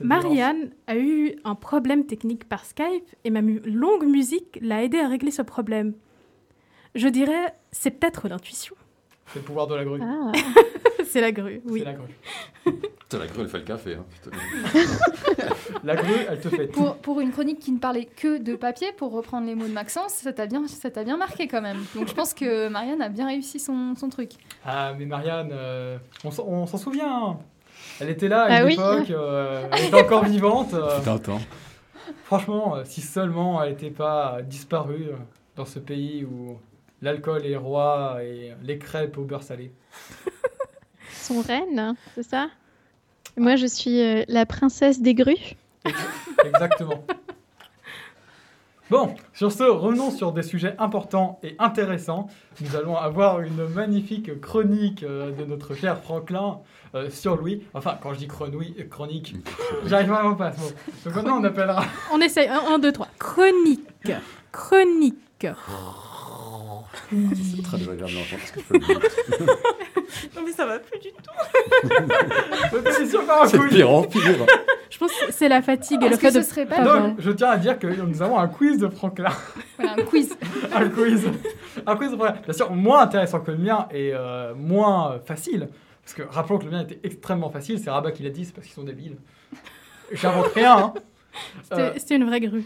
Marianne 0.03 0.71
a 0.87 0.97
eu 0.97 1.35
un 1.45 1.55
problème 1.55 2.07
technique 2.07 2.49
par 2.49 2.65
Skype 2.65 3.05
et 3.25 3.31
ma 3.31 3.43
mu- 3.43 3.61
longue 3.65 4.05
musique 4.07 4.59
l'a 4.63 4.83
aidé 4.85 4.99
à 4.99 5.09
régler 5.09 5.31
ce 5.31 5.43
problème. 5.43 5.95
Je 6.95 7.09
dirais, 7.09 7.55
c'est 7.73 7.91
peut-être 7.91 8.29
l'intuition. 8.29 8.75
C'est 9.33 9.41
le 9.41 9.45
pouvoir 9.45 9.67
de 9.67 9.75
la 9.75 9.85
grue. 9.85 10.01
Ah, 10.03 10.33
c'est 11.05 11.21
la 11.21 11.33
grue, 11.33 11.61
oui. 11.67 11.81
C'est 11.81 11.85
la 11.87 11.93
grue. 11.95 12.09
Putain, 12.65 13.19
la 13.19 13.27
grue, 13.27 13.43
elle 13.43 13.49
fait 13.49 13.59
le 13.59 13.65
café. 13.65 13.95
Hein. 13.95 14.05
La 15.85 15.97
grue, 15.97 16.13
elle 16.29 16.41
te 16.41 16.49
fait 16.49 16.69
tout. 16.69 16.73
Pour, 16.81 16.97
pour 16.99 17.21
une 17.21 17.33
chronique 17.33 17.59
qui 17.59 17.73
ne 17.73 17.79
parlait 17.79 18.05
que 18.05 18.39
de 18.39 18.55
papier, 18.55 18.93
pour 18.93 19.13
reprendre 19.13 19.47
les 19.47 19.55
mots 19.55 19.67
de 19.67 19.73
Maxence, 19.73 20.13
ça 20.13 20.33
t'a 20.33 20.47
bien, 20.47 20.67
ça 20.69 20.91
t'a 20.91 21.05
bien 21.05 21.17
marqué 21.17 21.49
quand 21.49 21.63
même. 21.63 21.79
Donc 21.95 22.07
je 22.09 22.15
pense 22.15 22.35
que 22.35 22.69
Marianne 22.69 23.01
a 23.03 23.09
bien 23.09 23.27
réussi 23.27 23.59
son, 23.59 23.95
son 23.97 24.09
truc. 24.11 24.33
Ah, 24.65 24.93
mais 24.99 25.07
Marianne, 25.07 25.51
euh, 25.53 25.99
on 26.25 26.31
s'en- 26.31 26.47
on 26.47 26.67
s'en 26.67 26.77
souvient. 26.79 27.11
hein. 27.31 27.39
Elle 28.01 28.11
était 28.11 28.29
là 28.29 28.43
à 28.43 28.47
Ah 28.51 28.61
une 28.61 28.67
oui. 28.67 28.73
époque, 28.75 29.11
euh, 29.11 29.63
elle 29.73 29.85
était 29.87 30.03
encore 30.03 30.25
vivante. 30.25 30.75
euh, 30.75 30.99
Putain, 30.99 31.15
attends. 31.17 31.41
franchement, 32.25 32.77
euh, 32.77 32.83
si 32.85 33.01
seulement 33.01 33.63
elle 33.63 33.71
n'était 33.71 33.91
pas 33.91 34.39
disparue 34.43 35.09
euh, 35.11 35.17
dans 35.57 35.67
ce 35.67 35.79
pays 35.79 36.25
où 36.25 36.59
l'alcool 37.03 37.45
est 37.47 37.57
roi 37.57 38.19
et 38.23 38.53
les 38.63 38.79
crêpes 38.79 39.19
au 39.19 39.23
beurre 39.25 39.43
salé. 39.43 39.73
son 41.13 41.41
reine, 41.43 41.95
c'est 42.15 42.23
ça? 42.23 42.49
Moi, 43.37 43.57
je 43.57 43.67
suis 43.67 44.01
euh, 44.03 44.25
la 44.29 44.47
princesse 44.47 45.01
des 45.01 45.15
grues. 45.15 45.55
Exactement. 46.45 47.05
Bon, 48.91 49.15
sur 49.35 49.53
ce, 49.53 49.63
revenons 49.63 50.11
sur 50.11 50.33
des 50.33 50.43
sujets 50.43 50.75
importants 50.79 51.39
et 51.45 51.55
intéressants. 51.61 52.27
Nous 52.61 52.75
allons 52.75 52.97
avoir 52.97 53.41
une 53.41 53.65
magnifique 53.69 54.41
chronique 54.41 55.05
euh, 55.05 55.31
de 55.31 55.45
notre 55.45 55.75
cher 55.75 56.03
Franklin 56.03 56.59
euh, 56.95 57.09
sur 57.11 57.37
Louis. 57.37 57.63
Enfin, 57.75 57.99
quand 58.03 58.13
je 58.15 58.19
dis 58.19 58.29
chronique, 58.29 58.75
euh, 58.79 58.85
chronique, 58.89 59.35
j'arrive 59.87 60.09
vraiment 60.09 60.35
pas 60.35 60.47
à 60.49 60.53
ce 60.53 60.61
mot. 60.61 60.71
Donc 61.05 61.15
maintenant, 61.15 61.39
on 61.41 61.45
appellera. 61.45 61.85
On 62.13 62.21
essaye. 62.21 62.49
1, 62.49 62.79
2, 62.79 62.93
3. 62.93 63.09
Chronique. 63.19 64.13
Chronique. 64.53 65.47
C'est 67.11 67.63
très 67.63 67.79
désagréable 67.79 68.13
d'entendre 68.13 68.43
ce 68.47 68.53
que 68.53 68.61
je 68.61 68.65
peux 68.67 68.75
le 68.75 68.81
dire. 68.81 69.01
Non, 70.37 70.43
mais 70.45 70.53
ça 70.53 70.67
va 70.67 70.79
plus 70.81 70.99
du 70.99 71.09
tout. 71.13 72.83
C'est 72.93 73.07
sûr 73.07 73.25
par 73.25 73.43
un 73.43 73.47
C'est 73.47 73.59
pire 73.69 73.91
en 73.91 74.03
pire. 74.03 74.23
Je 74.91 74.99
pense 74.99 75.13
que 75.13 75.33
c'est 75.33 75.49
la 75.49 75.63
fatigue 75.63 76.03
et 76.03 76.09
le 76.09 76.15
Est-ce 76.15 76.21
fait 76.21 76.33
de. 76.33 76.43
serait 76.43 76.67
pas. 76.67 76.83
Donc, 76.83 77.21
je 77.21 77.31
tiens 77.31 77.51
à 77.51 77.57
dire 77.57 77.79
que 77.79 77.87
nous 77.87 78.21
avons 78.21 78.37
un 78.39 78.49
quiz 78.49 78.79
de 78.79 78.89
Franklin. 78.89 79.31
voilà, 79.79 79.93
un 79.93 80.03
quiz 80.03 80.37
un 80.75 80.89
quiz. 80.89 81.27
Un 81.87 81.97
quiz 81.97 82.11
de 82.11 82.17
Franklin. 82.17 82.41
Bien 82.45 82.53
sûr, 82.53 82.71
moins 82.73 83.01
intéressant 83.03 83.39
que 83.41 83.53
le 83.53 83.59
mien 83.59 83.87
et 83.93 84.11
euh, 84.13 84.53
moins 84.55 85.19
facile. 85.25 85.69
Parce 86.13 86.29
que 86.29 86.35
rappelons 86.35 86.59
que 86.59 86.65
le 86.65 86.73
mien 86.73 86.81
était 86.83 86.99
extrêmement 87.05 87.51
facile. 87.51 87.79
C'est 87.79 87.89
Rabat 87.91 88.11
qui 88.11 88.25
l'a 88.25 88.31
dit, 88.31 88.45
c'est 88.45 88.53
parce 88.53 88.67
qu'ils 88.67 88.75
sont 88.75 88.83
débiles. 88.83 89.17
J'invente 90.13 90.49
rien. 90.55 90.77
Hein. 90.77 90.95
C'était 91.63 91.81
Euh, 91.81 91.93
c'était 91.97 92.17
une 92.17 92.25
vraie 92.25 92.41
grue. 92.41 92.65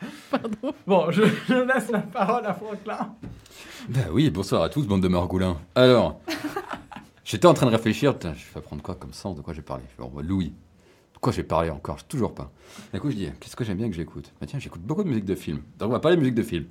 Pardon. 0.30 0.74
bon, 0.86 1.10
je, 1.12 1.22
je 1.48 1.54
laisse 1.54 1.88
la 1.90 2.00
parole 2.00 2.44
à 2.46 2.54
Franklin. 2.54 3.14
Bah 3.88 4.00
oui, 4.10 4.28
bonsoir 4.30 4.62
à 4.62 4.68
tous, 4.68 4.86
bande 4.86 5.02
de 5.02 5.08
margoulins. 5.08 5.56
Alors, 5.76 6.20
j'étais 7.24 7.46
en 7.46 7.54
train 7.54 7.66
de 7.66 7.70
réfléchir, 7.72 8.14
putain, 8.14 8.34
je 8.34 8.44
vais 8.54 8.60
prendre 8.60 8.82
quoi 8.82 8.96
comme 8.96 9.12
sens, 9.12 9.36
de 9.36 9.42
quoi 9.42 9.54
j'ai 9.54 9.62
parlé? 9.62 9.84
Je 9.92 10.02
vais 10.02 10.08
en 10.08 10.10
mode 10.12 10.26
Louis. 10.26 10.48
De 11.14 11.18
quoi 11.20 11.32
j'ai 11.32 11.44
parlé 11.44 11.70
encore? 11.70 11.98
Je- 11.98 12.04
Toujours 12.06 12.34
pas. 12.34 12.50
D'un 12.92 12.98
coup, 12.98 13.10
je 13.10 13.16
dis, 13.16 13.28
qu'est-ce 13.38 13.54
que 13.54 13.62
j'aime 13.62 13.76
bien 13.78 13.88
que 13.88 13.94
j'écoute? 13.94 14.32
Bah 14.40 14.46
tiens, 14.48 14.58
j'écoute 14.58 14.82
beaucoup 14.82 15.04
de 15.04 15.08
musique 15.08 15.24
de 15.26 15.36
film. 15.36 15.62
Donc, 15.78 15.90
on 15.90 15.92
va 15.92 16.00
parler 16.00 16.16
de 16.16 16.22
musique 16.22 16.34
de 16.34 16.42
film. 16.42 16.64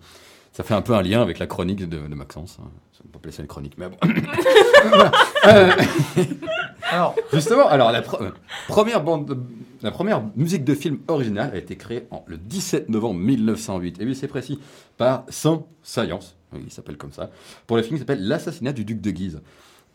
Ça 0.52 0.64
fait 0.64 0.74
un 0.74 0.82
peu 0.82 0.94
un 0.94 1.02
lien 1.02 1.22
avec 1.22 1.40
la 1.40 1.48
chronique 1.48 1.80
de, 1.88 2.08
de 2.08 2.16
Maxence. 2.16 2.58
hein. 2.62 2.68
On 3.04 3.08
peut 3.08 3.18
appeler 3.18 3.32
ça 3.32 3.42
une 3.42 3.48
chronique, 3.48 3.74
mais 3.78 3.90
bon. 3.90 3.98
Voilà. 4.84 5.12
Euh, 5.48 5.72
Alors, 6.92 7.16
Justement, 7.34 7.68
alors 7.68 7.92
la 7.92 8.02
pre- 8.02 8.22
euh, 8.22 8.30
première 8.68 9.04
bande, 9.04 9.26
de- 9.26 9.38
la 9.82 9.90
première 9.90 10.22
musique 10.36 10.64
de 10.64 10.76
film 10.76 11.00
originale 11.08 11.50
a 11.54 11.58
été 11.58 11.76
créée 11.78 12.06
en, 12.12 12.24
le 12.28 12.38
17 12.38 12.90
novembre 12.90 13.20
1908. 13.20 14.00
Et 14.02 14.06
oui, 14.06 14.14
c'est 14.16 14.28
précis, 14.28 14.60
par 14.98 15.24
Saint 15.30 15.64
Science, 15.82 16.36
oui, 16.54 16.62
il 16.66 16.72
s'appelle 16.72 16.98
comme 16.98 17.12
ça, 17.12 17.32
pour 17.66 17.78
le 17.78 17.82
film 17.84 17.96
qui 17.96 18.00
s'appelle 18.02 18.28
L'assassinat 18.28 18.72
du 18.74 18.86
duc 18.86 19.02
de 19.02 19.10
Guise. 19.10 19.42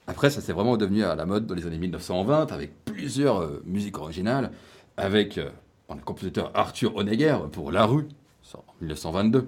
Après, 0.08 0.30
ça 0.30 0.40
s'est 0.40 0.52
vraiment 0.52 0.76
devenu 0.76 1.04
à 1.04 1.14
la 1.14 1.26
mode 1.26 1.46
dans 1.46 1.54
les 1.54 1.66
années 1.66 1.78
1920 1.78 2.50
avec 2.50 2.72
plusieurs 2.84 3.40
euh, 3.42 3.62
musiques 3.66 3.98
originales, 3.98 4.50
avec 4.96 5.38
euh, 5.38 5.48
le 5.90 6.00
compositeur 6.02 6.50
Arthur 6.54 6.96
Honegger 6.96 7.36
pour 7.52 7.70
La 7.70 7.86
Rue, 7.86 8.08
ça, 8.42 8.58
en 8.58 8.72
1922, 8.80 9.38
ou 9.38 9.44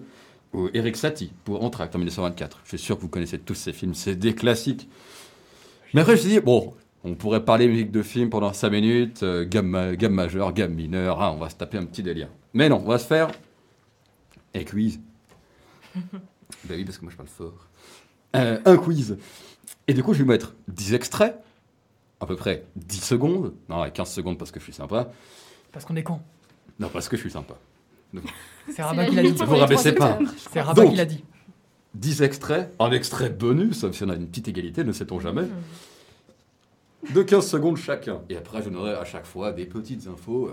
Eric 0.74 0.96
Satie 0.96 1.32
pour 1.44 1.62
Entracte 1.62 1.94
en 1.94 1.98
1924. 1.98 2.60
Je 2.64 2.68
suis 2.70 2.78
sûr 2.78 2.96
que 2.96 3.02
vous 3.02 3.08
connaissez 3.08 3.38
tous 3.38 3.54
ces 3.54 3.72
films, 3.72 3.94
c'est 3.94 4.16
des 4.16 4.34
classiques. 4.34 4.88
Mais 5.94 6.00
après, 6.00 6.16
je 6.16 6.22
me 6.22 6.28
suis 6.28 6.38
dit, 6.38 6.40
bon, 6.44 6.74
on 7.04 7.14
pourrait 7.14 7.44
parler 7.44 7.68
musique 7.68 7.90
de 7.90 8.02
film 8.02 8.28
pendant 8.30 8.52
5 8.52 8.70
minutes, 8.70 9.22
euh, 9.22 9.44
gamme, 9.46 9.68
ma- 9.68 9.94
gamme 9.96 10.14
majeure, 10.14 10.52
gamme 10.52 10.74
mineure, 10.74 11.20
ah, 11.22 11.32
on 11.32 11.36
va 11.38 11.48
se 11.48 11.56
taper 11.56 11.78
un 11.78 11.84
petit 11.84 12.02
délire. 12.02 12.28
Mais 12.54 12.68
non, 12.68 12.82
on 12.84 12.88
va 12.88 12.98
se 12.98 13.06
faire 13.06 13.30
un 14.54 14.64
quiz. 14.64 15.00
ben 15.94 16.02
oui, 16.70 16.84
parce 16.84 16.98
que 16.98 17.02
moi 17.04 17.12
je 17.12 17.16
parle 17.16 17.28
fort. 17.28 17.66
Euh, 18.36 18.58
un 18.64 18.76
quiz. 18.76 19.16
Et 19.86 19.94
du 19.94 20.02
coup, 20.02 20.12
je 20.12 20.18
vais 20.22 20.28
mettre 20.28 20.54
10 20.68 20.94
extraits, 20.94 21.36
à 22.20 22.26
peu 22.26 22.36
près 22.36 22.64
10 22.76 23.00
secondes, 23.00 23.54
non, 23.68 23.80
ouais, 23.82 23.90
15 23.90 24.10
secondes 24.10 24.38
parce 24.38 24.50
que 24.50 24.58
je 24.60 24.64
suis 24.64 24.72
sympa. 24.72 25.10
parce 25.72 25.84
qu'on 25.84 25.96
est 25.96 26.02
con. 26.02 26.20
Non, 26.78 26.88
parce 26.92 27.08
que 27.08 27.16
je 27.16 27.22
suis 27.22 27.30
sympa. 27.30 27.54
C'est 28.70 28.82
Rabat 28.82 29.06
qui 29.06 29.14
l'a 29.14 29.22
dit. 29.22 29.32
Vous 29.32 29.56
rabaissez 29.56 29.92
pas. 29.92 30.18
C'est 30.52 30.60
Rabat 30.60 30.82
Donc. 30.82 30.90
qui 30.90 30.96
l'a 30.96 31.04
dit. 31.04 31.24
10 31.94 32.22
extraits, 32.22 32.72
un 32.78 32.90
extrait 32.92 33.30
bonus, 33.30 33.78
sauf 33.80 33.94
si 33.96 34.04
on 34.04 34.08
a 34.10 34.14
une 34.14 34.28
petite 34.28 34.46
égalité, 34.48 34.84
ne 34.84 34.92
sait-on 34.92 35.18
jamais, 35.20 35.44
de 37.12 37.22
15 37.22 37.46
secondes 37.48 37.76
chacun. 37.76 38.20
Et 38.28 38.36
après, 38.36 38.62
je 38.62 38.68
donnerai 38.68 38.92
à 38.94 39.04
chaque 39.04 39.24
fois 39.26 39.52
des 39.52 39.64
petites 39.66 40.06
infos 40.06 40.48
euh, 40.48 40.52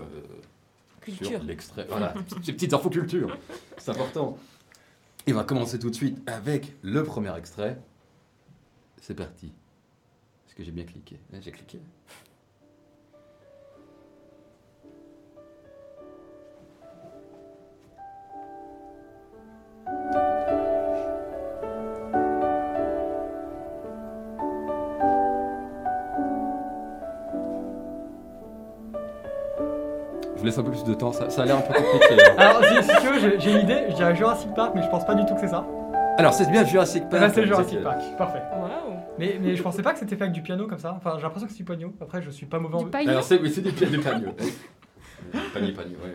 Culture. 1.02 1.26
sur 1.28 1.42
l'extrait. 1.44 1.86
Voilà, 1.88 2.14
ces 2.42 2.52
petites 2.52 2.72
infos 2.72 2.90
culture, 2.90 3.36
c'est 3.78 3.90
important. 3.90 4.38
Et 5.26 5.32
on 5.32 5.36
va 5.36 5.44
commencer 5.44 5.78
tout 5.78 5.90
de 5.90 5.94
suite 5.94 6.18
avec 6.26 6.72
le 6.82 7.04
premier 7.04 7.36
extrait. 7.36 7.78
C'est 9.00 9.14
parti. 9.14 9.46
Est-ce 10.48 10.54
que 10.54 10.64
j'ai 10.64 10.72
bien 10.72 10.84
cliqué? 10.84 11.16
Ouais, 11.32 11.40
J'ai 11.42 11.52
cliqué. 11.52 11.78
Laisse 30.56 30.58
un 30.58 30.62
peu 30.62 30.70
plus 30.70 30.84
de 30.84 30.94
temps, 30.94 31.12
ça, 31.12 31.30
ça 31.30 31.42
a 31.42 31.44
l'air 31.44 31.56
un 31.56 31.60
peu 31.60 31.74
compliqué. 31.74 32.14
hein. 32.22 32.34
Alors, 32.38 32.64
si, 32.64 32.82
si 32.90 33.00
tu 33.00 33.06
veux, 33.08 33.38
j'ai- 33.40 33.50
une 33.50 33.60
idée. 33.64 33.84
Je 33.90 33.94
dirais 33.94 34.14
Jurassic 34.14 34.52
Park, 34.54 34.72
mais 34.74 34.82
je 34.82 34.88
pense 34.88 35.04
pas 35.04 35.14
du 35.14 35.24
tout 35.26 35.34
que 35.34 35.40
c'est 35.40 35.48
ça. 35.48 35.66
Alors, 36.18 36.32
c'est 36.32 36.50
bien 36.50 36.64
Jurassic 36.64 37.08
Park. 37.08 37.20
Là, 37.22 37.30
c'est 37.30 37.40
la 37.42 37.46
Jurassic. 37.46 37.82
Park. 37.82 38.00
Parfait. 38.16 38.42
Waouh. 38.58 38.96
Mais, 39.18 39.38
mais 39.40 39.54
je 39.56 39.62
pensais 39.62 39.82
pas 39.82 39.92
que 39.92 39.98
c'était 39.98 40.16
fait 40.16 40.22
avec 40.24 40.34
du 40.34 40.42
piano 40.42 40.66
comme 40.66 40.78
ça. 40.78 40.94
Enfin, 40.96 41.14
j'ai 41.16 41.22
l'impression 41.22 41.46
que 41.46 41.52
c'est 41.52 41.58
du 41.58 41.64
piano. 41.64 41.92
Après, 42.00 42.22
je 42.22 42.30
suis 42.30 42.46
pas 42.46 42.58
mauvais 42.58 42.76
en. 42.76 42.82
Du 42.82 42.90
paillot 42.90 43.10
Alors, 43.10 43.22
c'est 43.22 43.40
oui, 43.40 43.50
c'est 43.54 43.60
des 43.62 43.72
pieds 43.72 43.86
de 43.86 43.98
panier. 43.98 44.26
panier, 45.52 45.72
panier, 45.72 45.96
ouais. 46.02 46.14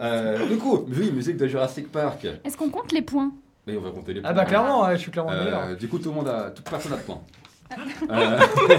Euh, 0.00 0.46
du 0.46 0.56
coup, 0.56 0.84
oui, 0.88 1.10
musique 1.12 1.36
de 1.36 1.46
Jurassic 1.46 1.90
Park. 1.90 2.26
Est-ce 2.44 2.56
qu'on 2.56 2.70
compte 2.70 2.92
les 2.92 3.02
points? 3.02 3.32
Mais 3.66 3.76
on 3.76 3.80
va 3.80 3.90
compter 3.90 4.14
les 4.14 4.20
Ah 4.24 4.28
bah 4.32 4.42
points. 4.42 4.44
clairement, 4.44 4.84
ouais, 4.84 4.96
je 4.96 5.00
suis 5.02 5.10
clairement 5.10 5.30
le 5.32 5.36
Euh, 5.38 5.44
meilleur. 5.44 5.76
du 5.76 5.88
coup, 5.88 5.98
tout 5.98 6.08
le 6.10 6.14
monde 6.14 6.28
a, 6.28 6.50
toute 6.50 6.68
personne 6.68 6.92
a 6.92 6.96
de 6.96 7.02
points. 7.02 7.20
Euh, 8.10 8.38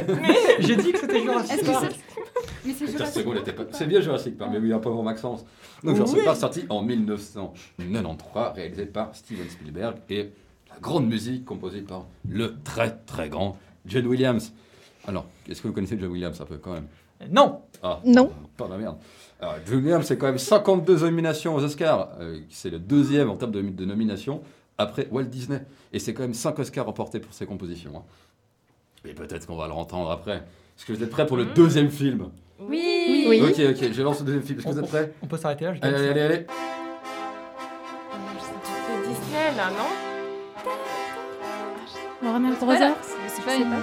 J'ai 0.59 0.75
dit 0.75 0.91
que 0.91 0.99
c'était 0.99 1.21
Jurassic 1.21 1.53
Est-ce 1.53 1.61
que 1.65 1.71
Park. 1.71 1.85
c'est. 1.91 2.20
Mais 2.65 2.73
c'est 2.73 2.87
Jurassic 2.87 3.23
Park 3.25 3.51
pas- 3.71 3.85
bien 3.85 4.01
Jurassic 4.01 4.37
Park, 4.37 4.51
mais 4.53 4.59
oui, 4.59 4.71
un 4.73 4.79
pauvre 4.79 5.01
Maxence. 5.03 5.45
Donc 5.83 5.95
Jurassic 5.95 6.17
Oui. 6.19 6.25
Park 6.25 6.37
sorti 6.37 6.63
en 6.69 6.81
1993, 6.81 8.53
réalisé 8.55 8.85
par 8.85 9.15
Steven 9.15 9.49
Spielberg 9.49 9.97
et 10.09 10.29
la 10.69 10.79
grande 10.79 11.07
musique 11.07 11.45
composée 11.45 11.81
par 11.81 12.05
le 12.27 12.55
très 12.63 12.91
très 13.05 13.29
grand 13.29 13.57
John 13.85 14.05
Williams. 14.07 14.53
Alors, 15.07 15.25
est-ce 15.49 15.61
que 15.61 15.67
vous 15.67 15.73
connaissez 15.73 15.97
John 15.99 16.11
Williams 16.11 16.39
un 16.39 16.45
peu 16.45 16.57
quand 16.57 16.73
même? 16.73 16.87
Non. 17.29 17.61
Ah, 17.83 17.99
Non. 18.05 18.31
Pas 18.57 18.65
de 18.67 18.71
la 18.71 18.77
merde. 18.77 18.97
Alors, 19.39 19.55
John 19.65 19.77
Williams, 19.79 20.05
c'est 20.05 20.17
quand 20.17 20.27
même 20.27 20.37
52 20.37 20.99
nominations 20.99 21.55
aux 21.55 21.63
Oscars. 21.63 22.09
Euh, 22.19 22.39
c'est 22.49 22.69
le 22.69 22.79
deuxième 22.79 23.29
en 23.29 23.35
termes 23.37 23.51
de, 23.51 23.61
de 23.61 23.85
nominations 23.85 24.41
après 24.77 25.07
Walt 25.11 25.23
Disney. 25.25 25.61
Et 25.93 25.99
c'est 25.99 26.13
quand 26.13 26.21
même 26.23 26.33
5 26.35 26.57
Oscars 26.59 26.85
remportés 26.85 27.19
pour 27.19 27.33
ses 27.33 27.45
compositions. 27.45 27.91
hein. 27.97 28.03
Et 29.03 29.13
peut-être 29.13 29.47
qu'on 29.47 29.55
va 29.55 29.65
le 29.67 29.73
entendre 29.73 30.11
après. 30.11 30.43
Est-ce 30.81 30.87
que 30.87 30.93
vous 30.93 31.03
êtes 31.03 31.11
prêts 31.11 31.27
pour 31.27 31.37
le 31.37 31.43
Mmh. 31.45 31.53
deuxième 31.53 31.91
film 31.91 32.29
Oui. 32.59 33.25
Oui. 33.29 33.39
Ok, 33.43 33.59
ok, 33.69 33.93
je 33.93 34.01
lance 34.01 34.17
le 34.21 34.25
deuxième 34.25 34.41
film. 34.41 34.57
Est-ce 34.57 34.67
que 34.67 34.71
vous 34.73 34.79
êtes 34.79 34.87
prêts 34.89 35.13
On 35.21 35.27
peut 35.27 35.37
s'arrêter 35.37 35.65
là. 35.65 35.75
je 35.75 35.79
Allez, 35.83 35.95
allez, 35.95 36.09
allez, 36.09 36.21
allez. 36.21 36.47
C'est 38.33 39.07
Disney 39.07 39.51
là, 39.55 39.69
non 39.69 39.91
Warner. 42.27 42.55
Brothers 42.59 42.95
C'est 43.27 43.45
pas 43.45 43.55
une. 43.57 43.69
Là, 43.69 43.77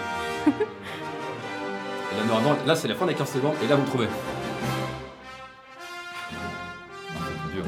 normalement, 2.27 2.57
là, 2.67 2.75
c'est 2.75 2.89
la 2.89 2.97
fin 2.97 3.07
des 3.07 3.15
15 3.15 3.31
secondes, 3.33 3.55
et 3.63 3.69
là, 3.69 3.77
vous 3.77 3.83
le 3.83 3.89
trouvez. 3.89 4.09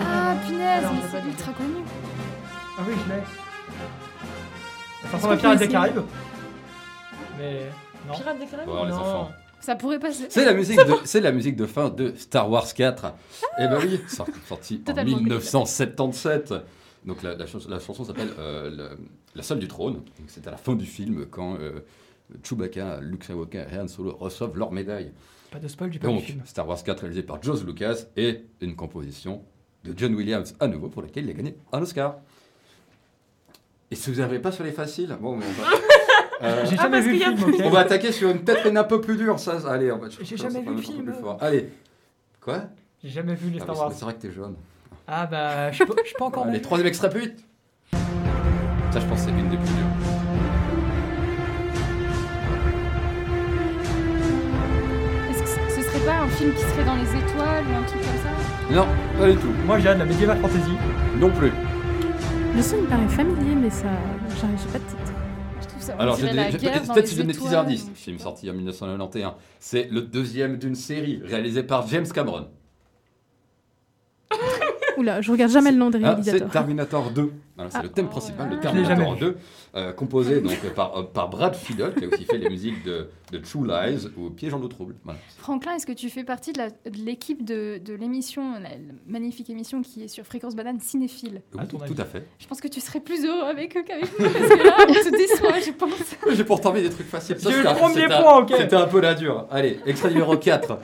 Ah, 0.00 0.34
punaise, 0.44 0.78
Alors, 0.78 0.92
mais 0.94 1.00
pas 1.02 1.06
c'est 1.22 1.28
ultra 1.28 1.52
connu. 1.52 1.84
Ah 2.78 2.82
oui, 2.88 2.94
je 3.06 3.12
l'ai. 3.14 3.22
Ça 5.08 5.16
ressemble 5.16 5.34
à 5.34 5.36
Pirates 5.36 5.58
des 5.60 5.68
Caraïbes. 5.68 6.00
Mais 7.38 7.70
non. 8.08 8.14
Pirates 8.14 8.38
des 8.38 8.46
Caraïbes 8.46 8.68
voir 8.70 8.84
les 8.86 8.90
Non. 8.92 8.98
enfants. 8.98 9.30
Ça 9.60 9.76
pourrait 9.76 9.98
passer. 9.98 10.26
C'est 10.30 10.44
la 10.46 10.54
musique 10.54 10.78
de, 10.78 10.94
c'est 11.04 11.20
la 11.20 11.32
musique 11.32 11.54
de 11.56 11.66
fin 11.66 11.90
de 11.90 12.14
Star 12.16 12.50
Wars 12.50 12.72
4. 12.72 13.12
Eh 13.58 13.66
ben 13.68 13.78
oui, 13.82 14.00
sor- 14.08 14.26
sorti 14.48 14.76
en 14.82 14.86
Totalement 14.86 15.16
1977. 15.18 16.54
Donc 17.04 17.22
la, 17.22 17.34
la 17.36 17.46
chans- 17.46 17.58
la 17.68 17.78
chanson 17.78 18.04
s'appelle 18.04 18.30
euh, 18.38 18.70
le- 18.70 18.98
La 19.34 19.42
Salle 19.42 19.58
du 19.58 19.68
Trône. 19.68 19.94
Donc, 19.96 20.04
C'est 20.28 20.46
à 20.46 20.50
la 20.50 20.56
fin 20.56 20.74
du 20.74 20.86
film 20.86 21.26
quand 21.30 21.56
euh, 21.58 21.80
Chewbacca, 22.42 23.00
Luke 23.02 23.24
Skywalker 23.24 23.64
et 23.72 23.78
Han 23.78 23.88
Solo 23.88 24.16
reçoivent 24.18 24.56
leur 24.56 24.72
médaille. 24.72 25.12
Pas 25.50 25.58
de 25.58 25.68
spoil 25.68 25.90
du 25.90 25.98
Donc 25.98 26.22
film. 26.22 26.40
Star 26.46 26.66
Wars 26.66 26.82
4 26.82 27.00
réalisé 27.00 27.22
par 27.22 27.42
George 27.42 27.62
Lucas 27.64 28.04
et 28.16 28.44
une 28.62 28.76
composition 28.76 29.42
de 29.84 29.92
John 29.96 30.14
Williams 30.14 30.54
à 30.60 30.68
nouveau 30.68 30.88
pour 30.88 31.02
laquelle 31.02 31.24
il 31.24 31.30
a 31.30 31.34
gagné 31.34 31.56
un 31.72 31.82
Oscar. 31.82 32.16
Et 33.90 33.96
si 33.96 34.10
vous 34.10 34.20
n'arrivez 34.20 34.38
pas 34.38 34.52
sur 34.52 34.62
les 34.64 34.72
faciles, 34.72 35.16
bon, 35.20 35.36
mais 35.36 35.44
on 35.46 35.62
va, 35.62 35.68
euh, 36.42 36.64
J'ai 36.64 36.76
Ah, 36.78 36.82
jamais 36.84 37.00
vu 37.00 37.12
le 37.12 37.18
film, 37.18 37.36
ok 37.48 37.60
on 37.64 37.70
va 37.70 37.80
attaquer 37.80 38.12
sur 38.12 38.30
une 38.30 38.42
tête 38.44 38.66
un 38.74 38.84
peu 38.84 39.00
plus 39.00 39.16
dure, 39.16 39.38
ça. 39.38 39.60
ça- 39.60 39.72
Allez, 39.72 39.90
on 39.92 39.98
va. 39.98 40.08
J'ai 40.22 40.36
jamais 40.36 40.60
vu 40.60 40.74
le 40.74 40.80
film. 40.82 41.04
plus 41.04 41.12
fort. 41.14 41.36
Allez, 41.40 41.68
quoi? 42.40 42.62
J'ai 43.02 43.10
jamais 43.10 43.34
vu 43.34 43.50
les 43.50 43.58
Ah 43.60 43.64
Star 43.64 43.78
Wars. 43.78 43.92
c'est- 43.92 44.04
vrai 44.04 44.14
que 44.14 44.20
t'es 44.20 44.30
jaune. 44.30 44.54
Ah 45.06 45.26
bah, 45.26 45.70
je 45.70 45.76
suis 45.76 45.86
pas, 45.86 45.94
je 46.02 46.06
suis 46.08 46.16
pas 46.16 46.24
encore 46.26 46.44
Allez, 46.44 46.52
né. 46.52 46.62
troisième 46.62 46.86
extrait 46.86 47.10
plus 47.10 47.20
vite. 47.20 47.44
Ça, 48.92 49.00
je 49.00 49.06
pense 49.06 49.20
que 49.20 49.26
c'est 49.26 49.30
l'une 49.32 49.48
des 49.48 49.56
plus 49.56 49.66
dures. 49.66 50.90
Est-ce 55.30 55.42
que 55.42 55.48
ce- 55.48 55.76
ce 55.76 55.82
serait 55.82 56.04
pas 56.06 56.20
un 56.24 56.28
film 56.28 56.52
qui 56.54 56.62
serait 56.62 56.84
dans 56.84 56.96
les 56.96 57.02
étoiles 57.08 57.64
ou 57.72 57.76
un 57.78 57.82
truc 57.82 58.00
comme 58.02 58.22
ça? 58.22 58.74
Non, 58.74 58.86
pas 59.18 59.30
du 59.30 59.36
tout. 59.36 59.52
Moi, 59.66 59.78
j'ai 59.78 59.94
de 59.94 59.98
la 59.98 60.04
Medieval 60.04 60.38
Fantasy. 60.40 60.72
Non 61.18 61.30
plus. 61.30 61.52
Le 62.56 62.62
son 62.62 62.78
me 62.78 62.86
paraît 62.86 63.08
familier, 63.08 63.54
mais 63.54 63.70
ça. 63.70 63.86
J'arrive 64.40 64.58
j'ai 64.58 64.72
pas 64.72 64.78
de 64.78 64.84
titre. 64.84 65.09
Trouve 65.80 65.96
ça. 65.96 66.02
Alors, 66.02 66.16
peut-être 66.18 67.06
si 67.06 67.14
je 67.14 67.20
donne 67.20 67.28
des 67.28 67.34
petits 67.34 67.54
indices. 67.54 67.90
Film 67.94 68.18
sorti 68.18 68.50
en 68.50 68.54
1991. 68.54 69.34
C'est 69.58 69.88
le 69.90 70.02
deuxième 70.02 70.58
d'une 70.58 70.74
série 70.74 71.20
réalisée 71.24 71.62
par 71.62 71.86
James 71.88 72.06
Cameron. 72.06 72.48
Oula, 75.00 75.20
je 75.22 75.32
regarde 75.32 75.50
jamais 75.50 75.72
le 75.72 75.78
nom 75.78 75.88
des 75.90 75.98
Ah, 75.98 76.00
c'est 76.22 76.30
réalisateurs. 76.30 76.50
Terminator 76.50 77.10
2. 77.10 77.32
Voilà, 77.56 77.70
c'est 77.70 77.78
Ah. 77.78 77.82
le 77.82 77.88
thème 77.88 78.08
principal 78.08 78.50
de 78.50 78.56
Terminator 78.56 78.96
jamais 78.96 79.14
vu. 79.14 79.20
2, 79.20 79.36
euh, 79.76 79.92
composé 79.92 80.40
donc 80.40 80.58
par, 80.74 80.96
euh, 80.98 81.02
par 81.04 81.28
Brad 81.30 81.54
Fiedel, 81.54 81.94
qui 81.94 82.04
a 82.04 82.08
aussi 82.08 82.24
fait 82.24 82.38
les 82.38 82.48
musiques 82.48 82.82
de, 82.84 83.08
de 83.32 83.38
True 83.38 83.66
Lies 83.66 84.08
ou 84.16 84.30
Piège 84.30 84.54
en 84.54 84.60
eau 84.62 84.68
trouble. 84.68 84.94
Voilà. 85.04 85.18
Franklin, 85.38 85.74
est-ce 85.76 85.86
que 85.86 85.92
tu 85.92 86.08
fais 86.10 86.24
partie 86.24 86.52
de 86.52 86.62
l'équipe 87.04 87.44
de, 87.44 87.78
de 87.84 87.94
l'émission, 87.94 88.52
la, 88.54 88.60
la 88.68 88.76
magnifique 89.06 89.48
émission 89.50 89.82
qui 89.82 90.02
est 90.04 90.08
sur 90.08 90.24
Fréquence 90.24 90.54
Banane 90.54 90.80
Cinéphile? 90.80 91.40
Oui, 91.54 91.60
À 91.60 91.66
ton 91.66 91.80
avis. 91.80 91.94
tout 91.94 92.00
à 92.00 92.04
fait. 92.04 92.26
Je 92.38 92.46
pense 92.46 92.60
que 92.60 92.68
tu 92.68 92.80
serais 92.80 93.00
plus 93.00 93.24
heureux 93.24 93.44
avec 93.48 93.76
eux 93.76 93.82
qu'avec 93.86 94.06
nous, 94.18 94.26
parce 94.30 94.48
que 94.48 94.66
là, 94.66 94.76
on 94.80 94.92
te 94.92 95.10
déçoit, 95.16 95.60
je 95.60 95.70
pense. 95.72 95.90
J'ai 96.36 96.44
pourtant 96.44 96.72
mis 96.72 96.82
des 96.82 96.90
trucs 96.90 97.08
faciles. 97.08 97.36
J'ai 97.40 97.62
le 97.62 97.68
un- 97.68 97.74
premier 97.74 98.04
un- 98.04 98.22
point, 98.22 98.38
ok. 98.42 98.52
C'était 98.58 98.76
un 98.76 98.86
peu 98.86 99.00
la 99.00 99.14
dure. 99.14 99.46
Allez, 99.50 99.80
extrait 99.86 100.10
numéro 100.10 100.36
4. 100.36 100.78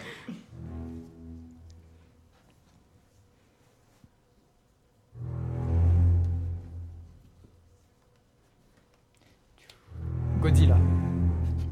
Godzilla. 10.47 10.77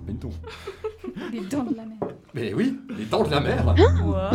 Mais 0.04 0.14
non. 0.14 0.30
Les 1.32 1.40
dents 1.42 1.62
de 1.62 1.76
la 1.76 1.84
mer. 1.84 1.96
Mais 2.34 2.52
oui, 2.54 2.76
les 2.98 3.04
dents 3.04 3.22
de 3.22 3.30
la 3.30 3.38
mer. 3.40 3.64
What 3.66 3.74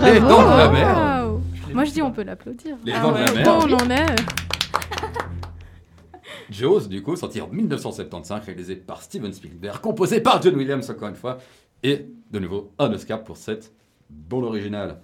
Les 0.01 0.19
dents 0.21 0.43
de 0.43 0.57
la 0.57 0.69
mer. 0.71 1.27
Moi 1.73 1.83
je 1.83 1.91
dis 1.91 2.01
on 2.01 2.13
peut 2.13 2.23
l'applaudir. 2.23 2.77
Les 2.85 2.93
Ah 2.93 3.01
dents 3.01 3.11
de 3.11 3.17
la 3.17 3.25
Bon, 3.43 3.67
mer. 3.67 3.77
on 3.81 3.85
en 3.85 3.89
est. 3.89 4.15
Jaws, 6.51 6.87
du 6.87 7.03
coup, 7.03 7.17
sorti 7.17 7.41
en 7.41 7.49
1975, 7.49 8.45
réalisé 8.45 8.77
par 8.77 9.01
Steven 9.01 9.33
Spielberg, 9.33 9.81
composé 9.81 10.21
par 10.21 10.41
John 10.41 10.55
Williams, 10.55 10.89
encore 10.89 11.09
une 11.09 11.15
fois, 11.15 11.37
et 11.83 12.05
de 12.31 12.39
nouveau 12.39 12.71
un 12.79 12.93
Oscar 12.93 13.25
pour 13.25 13.35
cette 13.35 13.73
bande 14.09 14.45
originale. 14.45 15.01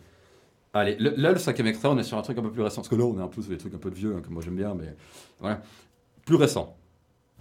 Allez, 0.73 0.95
le- 0.97 1.13
là, 1.17 1.33
le 1.33 1.39
cinquième 1.39 1.67
extrait, 1.67 1.89
on 1.89 1.97
est 1.97 2.03
sur 2.03 2.17
un 2.17 2.21
truc 2.21 2.37
un 2.37 2.41
peu 2.41 2.51
plus 2.51 2.61
récent, 2.63 2.77
parce 2.77 2.87
que 2.87 2.95
là, 2.95 3.03
on 3.03 3.19
est 3.19 3.21
un 3.21 3.27
peu 3.27 3.41
sur 3.41 3.51
des 3.51 3.57
trucs 3.57 3.73
un 3.75 3.79
peu 3.79 3.89
de 3.91 3.95
vieux, 3.95 4.15
hein, 4.17 4.21
que 4.25 4.29
moi 4.29 4.41
j'aime 4.41 4.55
bien, 4.55 4.73
mais 4.73 4.95
voilà. 5.41 5.61
Plus 6.25 6.35
récent. 6.35 6.77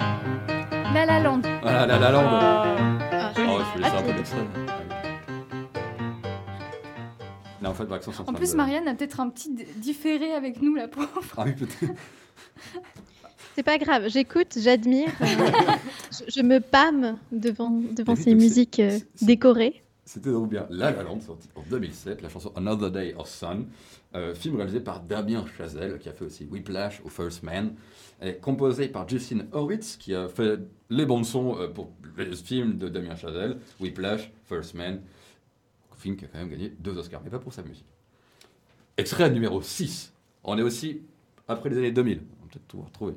La 0.01 1.07
La 1.07 1.21
Land. 1.21 1.43
Voilà, 1.63 1.87
la 1.87 1.99
la 1.99 2.11
Land. 2.11 2.23
Ah. 2.25 2.77
Ah, 3.13 3.33
Oh, 3.37 3.59
je 3.61 3.79
vais 3.79 3.85
laisser 3.85 3.97
un 3.97 4.03
peu 4.03 4.11
Ah, 4.11 4.17
d'extrait. 4.17 4.39
Là, 7.63 7.71
en 7.71 7.75
fait, 7.75 7.85
Maxence 7.85 8.17
est 8.17 8.21
En 8.21 8.25
train 8.25 8.33
plus, 8.35 8.53
de- 8.53 8.57
Marianne 8.57 8.89
a 8.89 8.95
peut-être 8.95 9.21
un 9.21 9.29
petit 9.31 9.51
d- 9.51 9.67
différé 9.77 10.35
avec 10.35 10.61
nous, 10.63 10.75
la 10.75 10.89
pauvre. 10.89 11.09
Ah 11.37 11.45
oui, 11.47 11.53
peut-être. 11.53 11.79
C'est 13.57 13.63
pas 13.63 13.79
grave, 13.79 14.09
j'écoute, 14.09 14.55
j'admire. 14.57 15.09
euh, 15.21 15.27
je, 16.11 16.25
je 16.37 16.43
me 16.43 16.59
pâme 16.59 17.17
devant, 17.31 17.71
devant 17.71 18.15
Mais 18.15 18.19
oui, 18.19 18.25
ces 18.25 18.31
donc 18.33 18.41
c'est- 18.41 18.47
musiques 18.49 18.81
euh, 18.81 18.99
c'est- 19.15 19.25
décorées. 19.25 19.84
C'était 20.05 20.31
donc 20.31 20.51
bien 20.51 20.67
La 20.71 20.91
La 20.91 21.03
Land, 21.03 21.21
sorti 21.21 21.49
en 21.55 21.63
2007, 21.63 22.21
la 22.21 22.29
chanson 22.29 22.53
Another 22.57 22.91
Day 22.91 23.15
of 23.17 23.29
Sun, 23.29 23.67
euh, 24.15 24.35
film 24.35 24.57
réalisé 24.57 24.81
par 24.81 25.01
Damien 25.01 25.45
Chazelle, 25.57 25.99
qui 25.99 26.09
a 26.11 26.13
fait 26.13 26.27
aussi 26.27 26.45
Whiplash 26.45 27.01
ou 27.05 27.09
First 27.09 27.43
Man, 27.43 27.75
et 28.21 28.35
composé 28.35 28.89
par 28.89 29.09
Justin 29.09 29.47
Hurwitz, 29.55 29.97
qui 29.97 30.15
a 30.15 30.29
fait 30.29 30.61
les 30.91 31.07
bandes 31.07 31.25
sons 31.25 31.59
euh, 31.59 31.69
pour 31.69 31.91
les 32.19 32.37
films 32.37 32.77
de 32.77 32.89
Damien 32.89 33.17
Chazelle, 33.17 33.59
Whiplash, 33.81 34.31
First 34.45 34.75
Man, 34.75 35.01
film 36.05 36.17
qui 36.17 36.27
a 36.27 36.29
quand 36.29 36.39
même 36.39 36.51
gagné 36.51 36.69
deux 36.79 36.97
Oscars, 36.99 37.23
mais 37.25 37.31
pas 37.31 37.39
pour 37.39 37.53
sa 37.53 37.63
musique. 37.63 37.87
Extrait 38.97 39.31
numéro 39.31 39.63
6. 39.63 40.13
On 40.45 40.59
est 40.59 40.63
aussi 40.63 41.03
après 41.49 41.71
les 41.71 41.79
années 41.79 41.93
2000. 41.93 42.21
On 42.21 42.45
va 42.45 42.51
peut-être 42.51 42.69
tout 42.69 42.83
retrouver. 42.83 43.15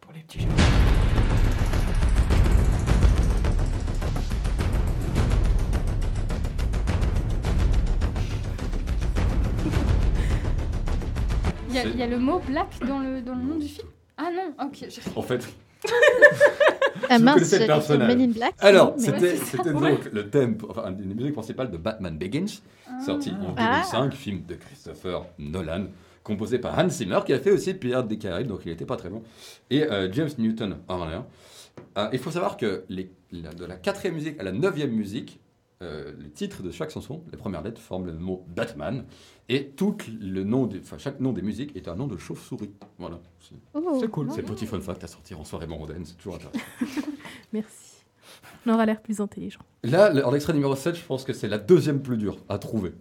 Pour 0.00 0.12
les 0.12 0.20
petits 0.20 0.40
jeux. 0.40 1.27
Il 11.84 11.98
y, 11.98 12.02
a- 12.02 12.06
y 12.06 12.10
le 12.10 12.18
mot 12.18 12.38
black 12.40 12.68
dans 12.86 12.98
le, 13.00 13.20
dans 13.22 13.34
le 13.34 13.42
nom 13.42 13.56
du 13.56 13.66
film? 13.68 13.88
Ah 14.16 14.30
non, 14.34 14.66
ok. 14.66 14.88
En 15.16 15.22
fait, 15.22 15.46
Ah 17.08 17.18
mince. 17.18 17.52
Men 17.90 18.20
in 18.20 18.28
Black. 18.28 18.54
Alors, 18.58 18.94
c'était 18.98 19.38
ouais, 19.72 19.72
donc 19.90 20.12
le 20.12 20.28
thème, 20.28 20.58
enfin, 20.68 20.90
une 20.90 21.08
des 21.08 21.14
musiques 21.14 21.34
principales 21.34 21.70
de 21.70 21.76
Batman 21.76 22.18
Begins, 22.18 22.60
sorti 23.04 23.30
en 23.30 23.54
Ah. 23.56 23.82
2005, 23.92 24.14
film 24.14 24.42
de 24.46 24.54
Christopher 24.56 25.24
Nolan, 25.38 25.84
composé 26.24 26.58
par 26.58 26.76
Hans 26.78 26.88
Zimmer, 26.88 27.20
qui 27.24 27.32
a 27.32 27.38
fait 27.38 27.52
aussi 27.52 27.74
Pirates 27.74 28.08
des 28.08 28.18
Caraïbes, 28.18 28.48
donc 28.48 28.60
il 28.66 28.72
était 28.72 28.84
pas 28.84 28.96
très 28.96 29.08
bon, 29.08 29.22
et 29.70 29.84
euh, 29.84 30.12
James 30.12 30.28
Newton 30.38 30.76
Howard. 30.88 31.24
Euh, 31.96 32.08
il 32.12 32.18
faut 32.18 32.32
savoir 32.32 32.56
que 32.56 32.84
les- 32.88 33.10
la- 33.30 33.54
de 33.54 33.64
la 33.64 33.76
quatrième 33.76 34.14
musique 34.16 34.38
à 34.40 34.42
la 34.42 34.52
neuvième 34.52 34.90
musique, 34.90 35.38
euh, 35.82 36.12
les 36.18 36.30
titres 36.30 36.62
de 36.62 36.70
chaque 36.70 36.90
chanson, 36.90 37.22
les 37.30 37.36
premières 37.38 37.62
lettres 37.62 37.80
forment 37.80 38.06
le 38.06 38.12
mot 38.14 38.44
Batman, 38.48 39.04
et 39.48 39.68
tout 39.70 39.96
le 40.20 40.42
nom, 40.44 40.68
chaque 40.98 41.20
nom 41.20 41.32
des 41.32 41.42
musiques 41.42 41.76
est 41.76 41.86
un 41.88 41.94
nom 41.96 42.06
de 42.06 42.16
chauve-souris. 42.16 42.72
Voilà, 42.98 43.18
c'est 43.40 43.54
Oh, 43.74 44.02
cool. 44.10 44.30
c'est 44.32 44.42
le 44.42 44.46
petit 44.46 44.66
fun 44.66 44.80
fact 44.80 45.04
à 45.04 45.06
sortir 45.06 45.38
en 45.40 45.44
soirée 45.44 45.66
mondaine, 45.66 46.04
c'est 46.04 46.16
toujours 46.16 46.34
intéressant. 46.36 46.58
Merci. 47.52 47.94
On 48.66 48.74
aura 48.74 48.84
l'air 48.86 49.00
plus 49.00 49.20
intelligent. 49.20 49.60
Là, 49.84 50.10
le- 50.12 50.26
en 50.26 50.34
extrait 50.34 50.52
numéro 50.52 50.74
7, 50.76 50.96
je 50.96 51.04
pense 51.04 51.24
que 51.24 51.32
c'est 51.32 51.48
la 51.48 51.58
deuxième 51.58 52.02
plus 52.02 52.16
dure 52.18 52.36
à 52.48 52.58
trouver. 52.58 52.92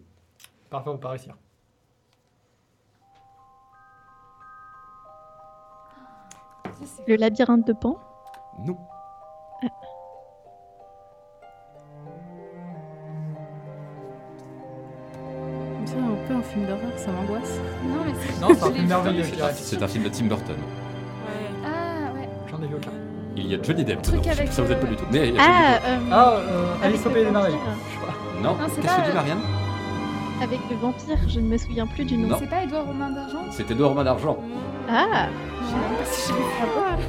Parfois, 0.70 0.94
on 0.94 0.96
peut 0.98 1.02
pas 1.02 1.10
réussir. 1.10 1.36
Le 7.08 7.16
labyrinthe 7.16 7.66
de 7.68 7.74
Pan? 7.74 7.98
Non. 8.60 8.78
Peu 16.28 16.34
un 16.36 16.42
film 16.42 16.66
d'horreur, 16.66 16.92
ça 16.98 17.12
m'angoisse. 17.12 17.60
Non, 17.86 17.98
mais 18.06 18.14
c'est. 18.20 18.42
Non, 18.42 18.48
c'est 18.54 18.64
un 18.64 18.72
film 18.72 18.84
vu. 18.84 18.88
merveilleux, 18.88 19.24
je 19.24 19.28
C'est 19.30 19.34
un, 19.34 19.36
dirais. 19.38 19.54
c'est 19.56 19.84
un 19.84 19.88
film 19.88 20.04
de 20.04 20.10
Tim 20.10 20.26
Burton. 20.26 20.56
Ouais. 20.56 21.66
Ah, 21.66 22.14
ouais. 22.14 22.30
J'en 22.50 22.62
ai 22.64 22.68
vu 22.68 22.76
aucun. 22.76 22.92
Il 23.36 23.48
y 23.48 23.56
a 23.56 23.62
Johnny 23.62 23.84
Depp. 23.86 24.02
Truc 24.02 24.20
dedans. 24.22 24.32
avec, 24.32 24.52
ça 24.52 24.62
vous 24.64 24.72
aide 24.72 24.80
pas 24.80 24.88
euh, 24.88 24.90
du 24.90 24.96
tout. 24.96 25.06
Mais 25.12 25.28
il 25.30 25.36
y 25.36 25.38
a 25.38 25.42
Ah, 25.44 25.76
euh, 25.88 25.98
Ah, 26.12 26.34
euh, 26.38 26.66
Alice 26.86 27.06
au 27.06 27.10
pays 27.10 27.24
des 27.26 27.32
merveilles. 27.32 27.54
Je 27.54 28.00
pas. 28.00 28.08
Depp. 28.08 28.44
Non, 28.44 28.52
Non, 28.52 28.58
c'est 28.70 28.82
qu'est-ce 28.82 28.96
que 28.96 29.02
pas- 29.02 29.08
dit 29.10 29.14
Marianne 29.16 29.38
Avec 30.42 30.60
le 30.70 30.76
vampire, 30.78 31.18
je 31.28 31.40
ne 31.40 31.48
me 31.48 31.58
souviens 31.58 31.86
plus 31.88 32.06
du 32.06 32.18
nom. 32.18 32.30
Non. 32.30 32.38
C'est 32.40 32.50
pas 32.50 32.64
Edouard 32.64 32.86
Romain 32.88 33.10
d'Argent? 33.12 33.44
C'était 33.52 33.74
Edouard 33.74 33.90
Romain 33.92 34.04
d'Argent. 34.06 34.38
Ah, 34.90 35.28
Je 35.62 35.68
sais 35.68 35.74
même 35.76 35.98
pas 35.98 36.06
si 36.06 36.32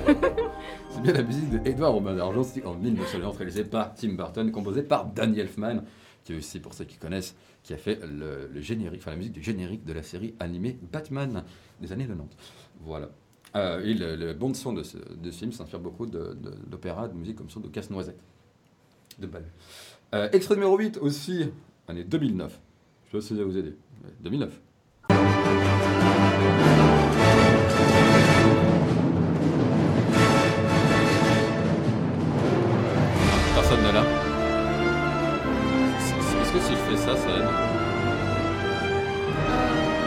j'ai 0.06 0.12
vu. 0.12 0.18
C'est 0.90 1.02
bien 1.02 1.12
la 1.12 1.22
musique 1.22 1.50
de 1.50 1.68
Edouard 1.68 1.92
Romain 1.92 2.14
d'Argent, 2.14 2.42
c'est 2.42 2.64
en 2.66 2.74
1990, 2.74 3.36
réalisée 3.38 3.62
par 3.64 3.94
Tim 3.94 4.14
Burton, 4.16 4.50
composée 4.50 4.82
par 4.82 5.04
Danny 5.04 5.38
Elfman, 5.38 5.82
qui 6.28 6.34
est 6.34 6.36
aussi, 6.36 6.60
pour 6.60 6.74
ceux 6.74 6.84
qui 6.84 6.98
connaissent, 6.98 7.34
qui 7.62 7.72
a 7.72 7.78
fait 7.78 7.98
le, 8.04 8.60
générique, 8.60 9.00
enfin 9.00 9.12
la 9.12 9.16
musique 9.16 9.32
du 9.32 9.42
générique 9.42 9.86
de 9.86 9.94
la 9.94 10.02
série 10.02 10.34
animée 10.40 10.78
Batman 10.92 11.42
des 11.80 11.90
années 11.90 12.04
90. 12.06 12.36
Voilà. 12.82 13.08
Euh, 13.56 13.80
et 13.82 13.94
le, 13.94 14.34
bon 14.34 14.52
son 14.52 14.74
de 14.74 14.82
ce, 14.82 14.98
film 15.32 15.52
s'inspire 15.52 15.80
beaucoup 15.80 16.04
de- 16.04 16.34
de- 16.34 16.76
musique 17.14 17.36
comme 17.36 17.48
ça, 17.48 17.60
de 17.60 17.68
Casse-Noisette, 17.68 18.20
de 19.18 19.26
Bal. 19.26 19.44
Euh, 20.14 20.28
extrait 20.32 20.56
numéro 20.56 20.76
8 20.76 20.98
aussi, 20.98 21.46
année 21.88 22.04
2009. 22.04 22.60
Je 23.06 23.10
sais 23.12 23.16
pas 23.16 23.20
si 23.22 23.28
ça 23.28 23.44
vous 23.44 23.56
aider. 23.56 23.74
Ouais, 24.04 24.10
2009. 24.20 24.60
Ça, 37.08 37.16
ça 37.16 37.28
aide 37.30 37.48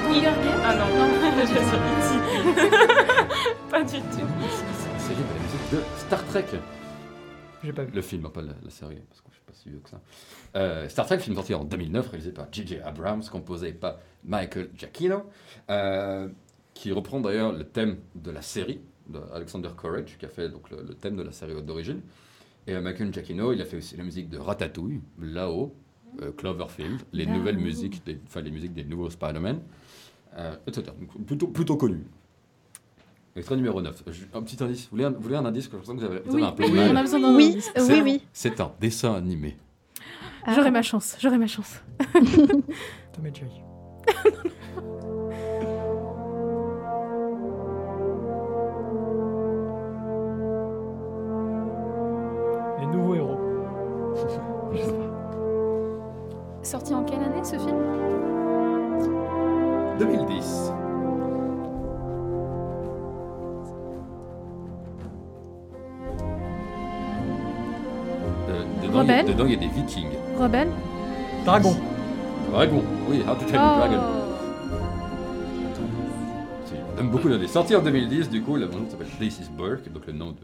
Hunger 0.10 0.36
Games 0.44 0.62
Ah 0.64 0.76
non, 0.76 0.88
non, 0.98 1.06
je 1.40 1.46
suis 1.48 1.56
Pas 3.72 3.82
du 3.84 3.90
C'est 3.90 4.00
tout. 4.00 4.18
de 4.18 5.34
la 5.34 5.40
musique 5.42 5.68
de 5.72 5.80
Star 5.98 6.24
Trek. 6.28 6.46
J'ai 7.64 7.74
pas 7.74 7.84
vu. 7.84 7.92
Le 7.94 8.02
film, 8.02 8.30
pas 8.30 8.42
la, 8.42 8.54
la 8.64 8.70
série, 8.70 8.98
parce 9.10 9.22
que 9.22 9.28
je 9.30 9.36
suis 9.36 9.44
pas 9.46 9.54
si 9.54 9.70
vieux 9.70 9.80
que 9.80 9.90
ça. 9.90 10.02
Euh, 10.56 10.88
Star 10.90 11.06
Trek, 11.06 11.20
film 11.20 11.36
sorti 11.36 11.54
en 11.54 11.64
2009, 11.64 12.10
réalisé 12.10 12.32
par 12.32 12.48
J.J. 12.52 12.80
Abrams, 12.84 13.24
composé 13.32 13.72
par 13.72 13.98
Michael 14.24 14.70
Giacchino, 14.76 15.24
euh, 15.70 16.28
qui 16.74 16.92
reprend 16.92 17.20
d'ailleurs 17.22 17.52
le 17.54 17.64
thème 17.64 17.98
de 18.16 18.32
la 18.32 18.42
série 18.42 18.82
d'Alexander 19.08 19.70
Courage, 19.76 20.18
qui 20.20 20.26
a 20.26 20.30
fait 20.30 20.50
donc, 20.50 20.70
le, 20.70 20.84
le 20.84 20.94
thème 20.94 21.16
de 21.16 21.24
la 21.24 21.32
série 21.32 21.60
d'origine. 21.64 22.02
Et 22.68 22.76
euh, 22.76 22.82
Michael 22.82 23.12
Giacchino, 23.14 23.54
il 23.54 23.62
a 23.62 23.66
fait 23.66 23.78
aussi 23.78 23.96
la 23.98 24.04
musique 24.04 24.30
de 24.30 24.38
Ratatouille, 24.38 25.02
Là-haut, 25.20 25.76
euh, 26.22 26.32
Cloverfield, 26.32 27.02
les 27.14 27.26
nouvelles 27.26 27.58
musiques, 27.58 28.04
des, 28.06 28.20
enfin 28.28 28.42
les 28.42 28.52
musiques 28.52 28.74
des 28.74 28.84
nouveaux 28.84 29.10
Spider-Man, 29.10 29.60
euh, 30.38 30.56
etc. 30.68 30.88
Donc, 31.00 31.26
plutôt, 31.26 31.48
plutôt 31.48 31.78
connu. 31.78 32.04
Extrait 33.36 33.56
numéro 33.56 33.82
9. 33.82 34.04
Je- 34.08 34.26
Un 34.34 34.42
petit 34.44 34.62
indice. 34.62 34.84
Vous 34.84 34.90
voulez 34.92 35.06
un, 35.06 35.12
vous 35.12 35.22
voulez 35.22 35.36
un 35.38 35.46
indice 35.46 35.68
que 35.70 35.78
je 35.80 35.84
sens 35.86 35.96
que 35.96 36.00
vous 36.02 36.06
avez, 36.06 36.20
vous 36.20 36.32
avez 36.34 36.42
Oui, 36.44 36.48
un 36.50 36.52
peu 36.52 36.64
oui, 36.66 36.72
mal 36.72 36.90
on 36.92 36.96
a 36.98 37.02
besoin 37.02 37.20
d'un 37.22 37.36
oui, 37.36 37.46
indice. 37.52 37.72
C'est- 37.76 37.94
oui, 37.94 38.02
oui. 38.04 38.22
C'est 38.34 38.60
un 38.60 38.72
dessin 38.82 39.14
animé. 39.14 39.56
Ah. 40.46 40.54
J'aurai 40.56 40.72
ma 40.72 40.82
chance, 40.82 41.16
j'aurai 41.20 41.38
ma 41.38 41.48
chance. 41.48 41.80
Tom 43.14 43.26
et 43.26 43.34
Jerry. 43.34 43.62
Sorti 56.64 56.94
en 56.94 57.04
quelle 57.04 57.22
année 57.24 57.44
ce 57.44 57.58
film? 57.58 57.78
2010. 60.00 60.72
Euh, 68.50 68.64
dedans, 68.84 69.02
il 69.04 69.08
y 69.08 69.12
a- 69.12 69.18
Rebelle? 69.18 69.26
dedans, 69.26 69.46
il 69.46 69.52
y 69.52 69.56
a 69.56 69.60
des 69.60 69.68
vikings. 69.68 70.10
Rebelle? 70.40 70.70
Dragon. 71.46 71.76
Dragon, 72.52 72.84
oui, 73.10 73.22
How 73.28 73.36
to 73.36 73.46
Train 73.46 73.54
Your 73.64 73.78
Dragon. 73.78 74.02
C'est- 76.66 76.76
J'aime 76.98 77.10
beaucoup 77.10 77.28
l'indice. 77.28 77.52
Sorti 77.52 77.76
en 77.76 77.82
2010, 77.82 78.30
du 78.30 78.42
coup, 78.42 78.56
la 78.58 78.68
bande 78.68 78.90
s'appelle 78.90 79.08
This 79.20 79.40
is 79.40 79.50
Burke, 79.58 79.92
donc 79.92 80.06
le 80.08 80.14
nom 80.14 80.32
de, 80.32 80.38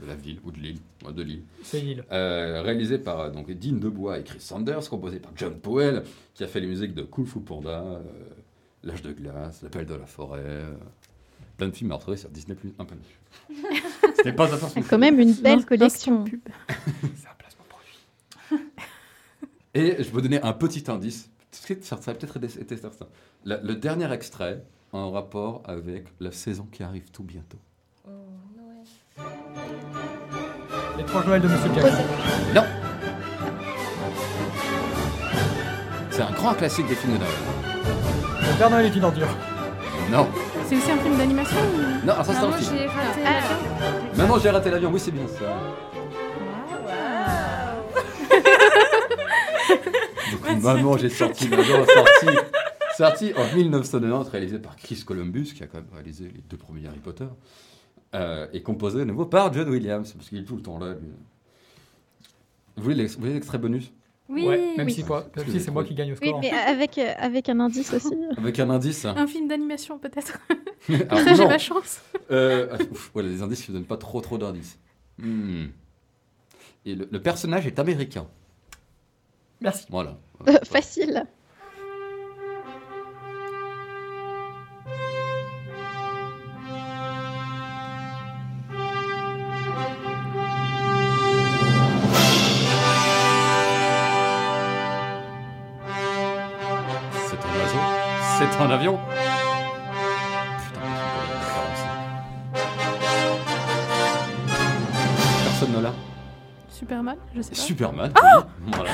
de- 0.00 0.06
la 0.06 0.14
ville, 0.14 0.40
ou 0.44 0.50
de 0.50 0.58
l'île, 0.58 0.78
de 1.14 1.22
l'île. 1.22 1.42
C'est 1.62 1.80
l'île. 1.80 2.04
Euh, 2.12 2.62
réalisé 2.62 2.98
par 2.98 3.30
donc, 3.32 3.50
Dean 3.50 3.76
Debois 3.76 4.18
et 4.18 4.24
Chris 4.24 4.40
Sanders, 4.40 4.88
composé 4.88 5.18
par 5.20 5.32
John 5.36 5.54
Powell, 5.58 6.02
qui 6.34 6.44
a 6.44 6.46
fait 6.48 6.60
les 6.60 6.66
musiques 6.66 6.94
de 6.94 7.02
Kung 7.02 7.26
Fu 7.26 7.40
Panda, 7.40 7.82
euh, 7.82 7.98
L'âge 8.82 9.00
de 9.02 9.12
glace, 9.12 9.62
L'appel 9.62 9.86
de 9.86 9.94
la 9.94 10.04
forêt, 10.06 10.40
euh, 10.44 10.74
plein 11.56 11.68
de 11.68 11.74
films 11.74 11.92
à 11.92 11.94
retrouver 11.94 12.18
sur 12.18 12.28
Disney+. 12.28 12.54
Un 12.78 12.84
peu. 12.84 12.94
C'était 14.16 14.32
pas 14.34 14.52
un 14.52 14.58
C'est 14.68 14.82
quand 14.82 14.98
même 14.98 15.18
une 15.20 15.32
belle 15.32 15.60
Non, 15.60 15.64
collection. 15.64 16.24
C'est 16.68 17.28
un 17.28 17.34
placement 17.38 17.64
produit. 17.68 17.98
Et 19.74 19.90
je 19.98 20.02
vais 20.04 20.10
vous 20.10 20.20
donner 20.20 20.40
un 20.42 20.52
petit 20.52 20.84
indice. 20.90 21.30
Ça 21.50 21.96
a 21.96 22.14
peut-être 22.14 22.36
été- 22.36 22.60
été 22.60 22.76
certain. 22.76 23.06
Le, 23.44 23.56
le 23.62 23.74
dernier 23.76 24.12
extrait 24.12 24.62
en 24.92 25.10
rapport 25.10 25.62
avec 25.64 26.04
la 26.20 26.30
saison 26.30 26.66
qui 26.70 26.82
arrive 26.82 27.10
tout 27.10 27.22
bientôt. 27.24 27.58
L'étrange 31.14 31.26
Noël 31.28 31.42
de 31.42 31.46
Monsieur 31.48 31.70
Jack. 31.76 31.92
Non 32.56 32.62
C'est 36.10 36.22
un 36.22 36.30
grand 36.32 36.54
classique 36.54 36.88
des 36.88 36.96
films 36.96 37.12
de 37.14 37.18
Noël. 37.18 37.30
Le 38.40 38.58
Père 38.58 38.68
Noël 38.70 38.86
est 38.86 38.96
une 38.96 39.04
ordure. 39.04 39.28
Non 40.10 40.26
C'est 40.68 40.76
aussi 40.76 40.90
un 40.90 40.98
film 40.98 41.16
d'animation 41.16 41.56
ou... 41.56 42.04
Non, 42.04 42.14
alors 42.14 42.26
ça 42.26 42.32
c'est 42.32 42.38
un 42.40 42.42
Maman, 42.42 42.56
film. 42.56 42.76
j'ai 42.76 42.86
raté 42.86 43.20
Ah. 43.24 43.30
l'avion. 43.30 44.16
Maman, 44.16 44.38
j'ai 44.40 44.50
raté 44.50 44.70
l'avion. 44.70 44.90
Oui, 44.92 44.98
c'est 44.98 45.10
bien 45.12 45.26
ça. 45.28 45.44
Donc, 50.32 50.62
Maman, 50.62 50.96
j'ai 50.98 51.10
sorti 51.10 51.46
l'avion. 51.48 51.84
Sorti, 51.86 52.26
sorti 52.96 53.32
en 53.36 53.54
1990, 53.56 54.30
réalisé 54.30 54.58
par 54.58 54.74
Chris 54.74 55.04
Columbus, 55.06 55.52
qui 55.54 55.62
a 55.62 55.66
quand 55.66 55.78
même 55.78 55.86
réalisé 55.94 56.24
les 56.24 56.42
deux 56.50 56.56
premiers 56.56 56.88
Harry 56.88 56.98
Potter. 56.98 57.26
Euh, 58.14 58.46
et 58.52 58.62
composé 58.62 58.98
de 59.00 59.04
nouveau 59.04 59.26
par 59.26 59.52
John 59.52 59.68
Williams, 59.68 60.12
parce 60.12 60.28
qu'il 60.28 60.38
est 60.38 60.44
tout 60.44 60.56
le 60.56 60.62
temps 60.62 60.78
là. 60.78 60.92
lui. 60.94 61.08
Vous 62.76 62.82
voulez 62.82 62.94
l'ex- 62.96 63.14
vous 63.14 63.20
voulez 63.20 63.34
l'extrait 63.34 63.58
bonus? 63.58 63.92
Oui, 64.28 64.46
ouais, 64.46 64.74
même 64.78 64.86
oui. 64.86 64.92
si, 64.92 65.04
quoi, 65.04 65.26
même 65.36 65.46
si 65.48 65.60
c'est 65.60 65.70
moi 65.70 65.84
qui 65.84 65.94
gagne 65.94 66.12
au 66.12 66.16
Oui, 66.20 66.28
score. 66.28 66.40
mais 66.40 66.50
avec, 66.50 66.96
euh, 66.96 67.12
avec 67.18 67.48
un 67.50 67.60
indice 67.60 67.92
aussi. 67.92 68.14
Avec 68.38 68.58
un 68.58 68.70
indice 68.70 69.04
Un 69.04 69.26
film 69.26 69.48
d'animation 69.48 69.98
peut-être. 69.98 70.38
Alors, 70.88 71.18
Ça, 71.18 71.34
j'ai 71.34 71.46
ma 71.46 71.58
chance. 71.58 72.00
Euh, 72.30 72.74
ouf, 72.90 73.10
voilà, 73.12 73.28
les 73.28 73.42
indices 73.42 73.68
ne 73.68 73.74
donnent 73.74 73.84
pas 73.84 73.98
trop 73.98 74.20
trop 74.22 74.38
d'indices. 74.38 74.78
Hmm. 75.18 75.66
Et 76.86 76.94
le, 76.94 77.06
le 77.10 77.20
personnage 77.22 77.66
est 77.66 77.78
américain. 77.78 78.26
Merci. 79.60 79.84
Voilà. 79.90 80.16
Euh, 80.48 80.52
facile. 80.64 81.26
C'est 98.64 98.70
un 98.70 98.76
avion 98.76 98.98
Putain, 100.58 100.80
je 100.88 101.76
sais 101.76 101.86
pas. 102.54 102.64
Personne 105.44 105.72
ne 105.76 105.80
l'a 105.82 105.92
Superman, 106.70 107.18
je 107.34 107.42
sais 107.42 107.50
pas. 107.50 107.56
Superman. 107.56 108.12
oui. 108.16 108.70
Voilà. 108.72 108.90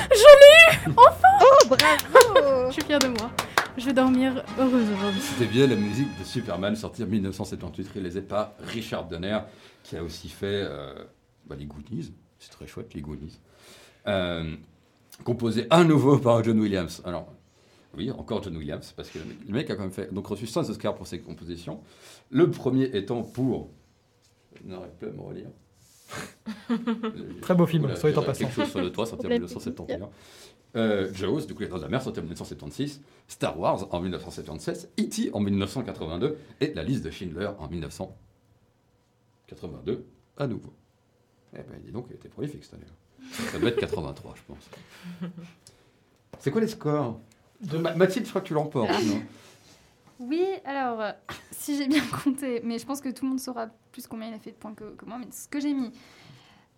Oh, 0.97 1.67
bravo 1.69 2.67
Je 2.67 2.73
suis 2.73 2.81
fière 2.81 2.99
de 2.99 3.07
moi. 3.07 3.31
Je 3.77 3.85
vais 3.85 3.93
dormir 3.93 4.43
heureuse 4.59 4.89
aujourd'hui. 4.91 5.21
C'était 5.21 5.49
bien 5.49 5.67
la 5.67 5.77
musique 5.77 6.19
de 6.19 6.25
Superman 6.25 6.75
sortie 6.75 7.03
en 7.03 7.07
1978, 7.07 7.91
réalisée 7.93 8.21
par 8.23 8.51
Richard 8.59 9.05
Donner, 9.05 9.39
qui 9.83 9.95
a 9.95 10.03
aussi 10.03 10.27
fait 10.27 10.65
euh, 10.67 10.93
bah, 11.45 11.55
les 11.57 11.65
Goonies. 11.65 12.11
C'est 12.39 12.51
très 12.51 12.67
chouette, 12.67 12.93
les 12.93 12.99
Goonies. 12.99 13.39
Euh, 14.05 14.53
composé 15.23 15.65
à 15.69 15.85
nouveau 15.85 16.17
par 16.17 16.43
John 16.43 16.59
Williams. 16.59 17.01
Alors, 17.05 17.29
oui, 17.97 18.11
encore 18.11 18.43
John 18.43 18.55
Williams, 18.55 18.93
parce 18.95 19.09
que 19.09 19.19
le 19.19 19.25
mec, 19.25 19.37
le 19.45 19.53
mec 19.53 19.69
a 19.69 19.75
quand 19.75 19.83
même 19.83 19.91
fait, 19.91 20.13
donc 20.13 20.25
reçu 20.27 20.47
5 20.47 20.69
Oscars 20.69 20.95
pour 20.95 21.07
ses 21.07 21.19
compositions. 21.19 21.81
Le 22.29 22.49
premier 22.49 22.85
étant 22.95 23.23
pour. 23.23 23.69
Je 24.55 24.63
n'arrive 24.67 24.91
plus 24.97 25.09
à 25.09 25.11
me 25.11 25.19
relire. 25.21 25.49
Très 27.41 27.55
beau 27.55 27.65
film, 27.65 27.85
en 27.85 27.87
j'ai 27.89 27.95
passant. 28.13 28.33
Quelque 28.33 28.53
chose 28.53 28.69
sur 28.69 28.81
le 28.81 28.91
toit, 28.91 29.05
sorti 29.05 29.25
en 29.25 29.29
Problème 29.29 29.43
1971. 29.43 30.09
Euh, 30.75 31.13
Jaws, 31.13 31.45
du 31.45 31.53
coup, 31.53 31.61
les 31.63 31.67
de 31.67 31.75
la 31.75 31.89
mer, 31.89 32.01
sorti 32.01 32.19
en 32.19 32.23
1976. 32.23 33.01
Star 33.27 33.59
Wars 33.59 33.93
en 33.93 33.99
1976. 33.99 34.89
E.T. 34.99 35.29
en 35.33 35.41
1982. 35.41 36.37
Et 36.61 36.73
la 36.73 36.83
liste 36.83 37.03
de 37.03 37.11
Schindler 37.11 37.49
en 37.59 37.67
1982, 37.67 40.05
à 40.37 40.47
nouveau. 40.47 40.73
Eh 41.53 41.57
ben, 41.57 41.81
dis 41.83 41.91
donc, 41.91 42.05
il 42.09 42.15
était 42.15 42.29
prolifique 42.29 42.63
cette 42.63 42.75
année. 42.75 42.85
Ça 43.51 43.59
doit 43.59 43.67
être 43.69 43.79
83, 43.79 44.33
je 44.35 44.41
pense. 44.47 44.69
C'est 46.39 46.49
quoi 46.51 46.61
les 46.61 46.67
scores? 46.67 47.19
De- 47.61 47.77
Ma- 47.77 47.93
Mathilde, 47.95 48.25
je 48.25 48.29
crois 48.31 48.41
que 48.41 48.47
tu 48.47 48.53
l'emportes. 48.53 48.89
non? 48.89 49.21
Oui, 50.19 50.45
alors, 50.65 51.01
euh, 51.01 51.11
si 51.51 51.77
j'ai 51.77 51.87
bien 51.87 52.01
compté, 52.23 52.61
mais 52.63 52.77
je 52.79 52.85
pense 52.85 53.01
que 53.01 53.09
tout 53.09 53.23
le 53.25 53.29
monde 53.29 53.39
saura 53.39 53.67
plus 53.91 54.05
combien 54.07 54.27
il 54.29 54.33
a 54.33 54.39
fait 54.39 54.51
de 54.51 54.55
points 54.55 54.73
que, 54.75 54.95
que 54.95 55.05
moi, 55.05 55.17
mais 55.19 55.27
ce 55.31 55.47
que 55.47 55.59
j'ai 55.59 55.73
mis. 55.73 55.91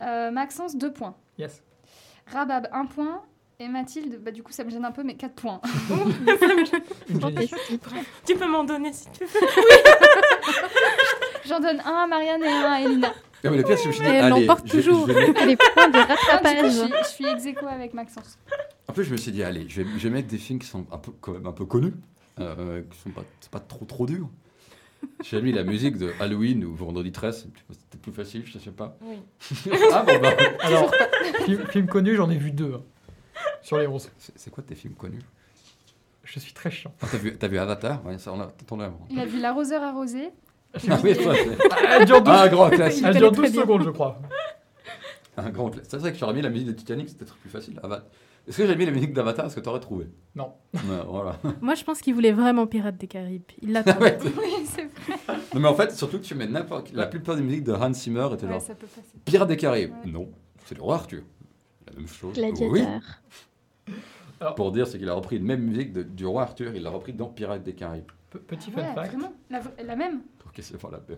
Euh, 0.02 0.32
Maxence, 0.32 0.76
2 0.78 0.92
points. 0.94 1.16
Yes. 1.38 1.62
Rabab, 2.32 2.68
1 2.72 2.86
point. 2.86 3.22
Et 3.60 3.68
Mathilde, 3.68 4.20
bah, 4.22 4.32
du 4.32 4.42
coup, 4.44 4.52
ça 4.52 4.64
me 4.64 4.70
gêne 4.72 4.84
un 4.84 4.92
peu, 4.92 5.04
mais 5.04 5.16
4 5.16 5.34
points. 5.36 5.62
Tu 8.26 8.36
peux 8.36 8.48
m'en 8.48 8.64
donner 8.64 8.92
si 8.94 9.06
tu 9.12 9.26
veux. 9.26 9.40
J'en 11.46 11.60
donne 11.60 11.80
un 11.82 12.04
à 12.04 12.08
Marianne 12.08 12.44
et 12.44 12.48
un 12.50 12.72
à 12.72 12.82
Elina. 12.82 13.10
Non, 13.44 13.52
mais 13.52 13.58
le 13.58 13.64
pire, 13.64 13.78
c'est 13.78 13.86
que 13.86 13.92
je 13.92 13.96
suis 13.98 14.06
dit, 14.06 14.10
Et 14.12 14.16
elle 14.16 14.32
allez, 14.32 14.46
l'emporte 14.46 14.66
je 14.68 14.78
vais- 14.78 14.84
toujours. 14.84 15.08
je 15.08 15.12
vais 15.14 15.28
mettre- 15.28 15.46
Les 15.46 15.58
points 15.58 15.90
de 15.90 15.98
Ah, 15.98 16.06
coup, 16.06 16.12
rattrapage. 16.14 16.72
je 16.72 17.08
suis, 17.08 17.26
je 17.26 17.40
suis 17.40 17.50
ex 17.50 17.58
avec 17.70 17.94
Maxence. 17.94 18.38
En 18.88 18.94
plus, 18.94 19.04
je 19.06 19.12
me 19.12 19.18
suis 19.18 19.32
dit, 19.32 19.44
allez, 19.44 19.66
je 19.70 19.82
vais, 19.82 19.90
je 19.98 20.08
vais 20.08 20.10
mettre 20.14 20.28
des 20.28 20.38
films 20.38 20.60
qui 20.60 20.68
sont 20.68 20.86
un 20.92 20.98
peu, 20.98 21.12
quand 21.22 21.32
même 21.34 21.48
un 21.48 21.52
peu 21.54 21.66
connus, 21.66 21.94
euh, 22.40 22.82
qui 22.90 22.98
sont 23.00 23.10
pas, 23.52 23.60
trop 23.60 23.86
trop 23.86 24.06
durs. 24.06 24.30
J'ai 25.24 25.42
mis 25.42 25.52
la 25.52 25.64
musique 25.64 25.98
de 25.98 26.12
Halloween 26.20 26.64
ou 26.64 26.76
Vendredi 26.76 27.12
13, 27.12 27.48
c'était 27.70 27.98
plus 28.02 28.12
facile, 28.14 28.44
je 28.46 28.58
sais 28.58 28.72
pas. 28.72 28.98
Oui. 29.02 29.18
ah 29.94 30.04
bon, 30.04 30.20
bah, 30.22 30.32
Alors, 30.62 30.92
film, 31.46 31.66
film 31.68 31.88
connu, 31.88 32.16
j'en 32.16 32.30
ai 32.30 32.38
vu 32.38 32.52
deux. 32.52 32.74
hein, 32.76 32.82
sur 33.62 33.78
les 33.80 33.88
11. 33.88 34.10
c'est 34.18 34.50
quoi 34.52 34.64
tes 34.64 34.76
films 34.76 34.94
connus? 34.96 35.22
Je 36.24 36.40
suis 36.40 36.54
très 36.54 36.72
chiant. 36.72 36.94
Ah, 37.02 37.08
T'as 37.40 37.48
vu, 37.48 37.58
Avatar? 37.58 38.06
Ouais, 38.06 38.18
ça, 38.18 38.32
on 38.34 38.40
a 38.40 38.44
avant. 38.86 39.08
Il 39.10 39.20
a 39.20 39.26
vu 39.26 39.40
l'arroseur 39.40 39.84
arrosé. 39.84 40.30
Ah 40.90 40.98
oui, 41.04 41.14
c'est- 41.16 41.28
Ah, 41.72 41.98
Elle 42.00 42.06
dure 42.06 42.22
deux, 42.22 42.32
Ah, 42.32 42.44
un 42.44 42.48
grand 42.48 42.70
classique. 42.70 43.04
elle 43.06 43.16
dure 43.18 43.30
connaît 43.32 43.36
12 43.36 43.46
très 43.46 43.52
bien. 43.52 43.62
secondes, 43.62 43.84
je 43.84 43.90
crois. 43.92 44.20
Un 45.38 45.50
grand 45.50 45.70
classique. 45.70 45.90
C'est 45.92 45.98
vrai 45.98 46.12
que 46.14 46.18
j'aurais 46.18 46.34
mis 46.34 46.42
la 46.42 46.50
musique 46.50 46.68
de 46.68 46.74
Titanic, 46.74 47.10
c'était 47.10 47.26
peut-être 47.26 47.38
plus 47.38 47.50
facile. 47.50 47.80
Ava- 47.84 48.06
Est-ce 48.48 48.58
que 48.58 48.68
j'ai 48.68 48.76
mis 48.76 48.86
la 48.86 48.92
musique 48.92 49.14
d'Avatar? 49.14 49.46
Est-ce 49.46 49.56
que 49.56 49.62
t'aurais 49.62 49.80
trouvé? 49.80 50.08
Non. 50.36 50.52
Ouais, 50.74 50.80
voilà. 51.08 51.40
Moi, 51.62 51.76
je 51.76 51.84
pense 51.86 52.02
qu'il 52.02 52.14
voulait 52.14 52.34
vraiment 52.34 52.68
Pirates 52.68 52.98
des 52.98 53.08
Caraïbes. 53.08 53.44
Il 53.62 53.72
l'a 53.72 53.84
Ah 53.86 53.94
trouvé. 53.94 54.10
ouais. 54.12 54.18
Oui, 54.38 54.66
c'est 54.66 54.84
vrai. 54.86 55.38
Non, 55.54 55.60
mais 55.62 55.68
en 55.70 55.76
fait, 55.76 55.92
surtout 55.94 56.18
que 56.20 56.24
tu 56.26 56.36
mets 56.36 56.48
n'importe. 56.48 56.92
La 56.92 57.08
plupart 57.08 57.36
des 57.38 57.42
musiques 57.42 57.64
de 57.64 57.72
Hans 57.72 57.94
Zimmer 57.94 58.28
étaient 58.34 58.46
Ouais, 58.46 58.52
genre 58.54 58.62
ça 58.62 58.76
peut 58.76 58.88
passer. 58.88 59.08
Pirates 59.24 59.48
des 59.48 59.56
Caraïbes. 59.58 59.94
Ouais. 60.06 60.12
Non, 60.12 60.30
c'est 60.66 60.76
le 60.76 60.82
roi 60.82 60.96
Arthur. 60.96 61.22
La 61.88 61.94
même 61.94 62.08
chose. 62.08 62.34
Gladiateur. 62.34 62.72
Oui. 62.72 63.94
Pour 64.58 64.72
dire, 64.74 64.88
c'est 64.88 64.98
qu'il 65.00 65.08
a 65.08 65.14
repris 65.14 65.40
la 65.40 65.46
même 65.46 65.62
musique 65.62 65.94
de- 65.94 66.04
du 66.04 66.26
roi 66.26 66.42
Arthur, 66.44 66.76
il 66.76 66.84
l'a 66.84 66.90
repris 66.90 67.14
dans 67.14 67.28
Pirates 67.28 67.64
des 67.64 67.74
Caraïbes. 67.74 68.12
Pe- 68.30 68.40
Petit 68.40 68.72
fun 68.72 68.82
Ouais, 68.82 68.94
fact. 68.94 69.12
vraiment. 69.14 69.34
La, 69.50 69.62
la 69.86 69.96
même. 69.96 70.22
Ok, 70.46 70.56
c'est 70.60 70.78
pas 70.78 70.90
la. 70.92 70.98
P- 70.98 71.14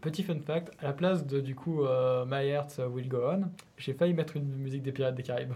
Petit 0.00 0.22
fun 0.22 0.38
fact, 0.44 0.70
à 0.80 0.84
la 0.84 0.92
place 0.92 1.26
de 1.26 1.40
du 1.40 1.54
coup 1.56 1.82
euh, 1.84 2.24
My 2.26 2.46
Heart 2.48 2.80
Will 2.92 3.08
Go 3.08 3.18
On, 3.32 3.42
j'ai 3.76 3.92
failli 3.92 4.14
mettre 4.14 4.36
une 4.36 4.44
musique 4.56 4.82
des 4.82 4.92
Pirates 4.92 5.14
des 5.16 5.22
Caraïbes. 5.24 5.52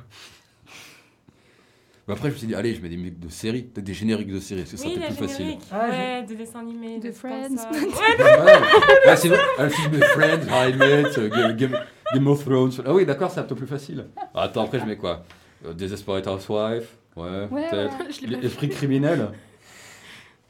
Mais 2.06 2.12
après, 2.14 2.28
je 2.28 2.34
me 2.34 2.38
suis 2.38 2.46
dit, 2.46 2.54
allez, 2.54 2.74
je 2.74 2.82
mets 2.82 2.90
des 2.90 2.96
musiques 2.98 3.18
de 3.18 3.30
séries, 3.30 3.62
peut-être 3.62 3.86
des 3.86 3.94
génériques 3.94 4.30
de 4.32 4.38
séries, 4.38 4.60
parce 4.62 4.72
que 4.72 4.76
ça 4.76 4.86
Oui, 4.88 4.98
plus 4.98 5.14
facile. 5.14 5.56
Ah, 5.72 5.88
ouais, 5.88 6.22
des 6.24 6.34
dessins 6.34 6.58
animés. 6.60 6.98
De 6.98 7.10
Friends. 7.10 7.56
ça. 7.56 7.70
Ouais, 7.72 9.10
ouais, 9.10 9.16
c'est 9.16 9.28
vrai, 9.28 9.38
un 9.58 9.68
film 9.70 9.92
de 9.92 10.00
Friends, 10.04 10.46
How 10.50 10.68
I 10.68 10.74
Met, 10.76 11.18
euh, 11.18 11.28
Game, 11.30 11.56
Game- 11.56 11.78
Game 12.12 12.26
of 12.28 12.44
Thrones. 12.44 12.72
Ah 12.84 12.92
oui, 12.92 13.06
d'accord, 13.06 13.30
c'est 13.30 13.40
un 13.40 13.44
peu 13.44 13.54
plus 13.54 13.66
facile. 13.66 14.06
Ah, 14.34 14.42
Attends, 14.42 14.64
après, 14.64 14.80
je 14.80 14.84
mets 14.84 14.96
quoi? 14.96 15.24
Euh, 15.66 15.72
Desperate 15.72 16.26
Housewife 16.26 16.88
Ouais, 17.16 17.46
Ouais, 17.50 17.70
peut-être. 17.70 17.98
ouais, 17.98 18.06
je 18.10 18.26
l'ai 18.26 18.36
pas 18.36 18.46
Esprit 18.46 18.68
criminel 18.68 19.30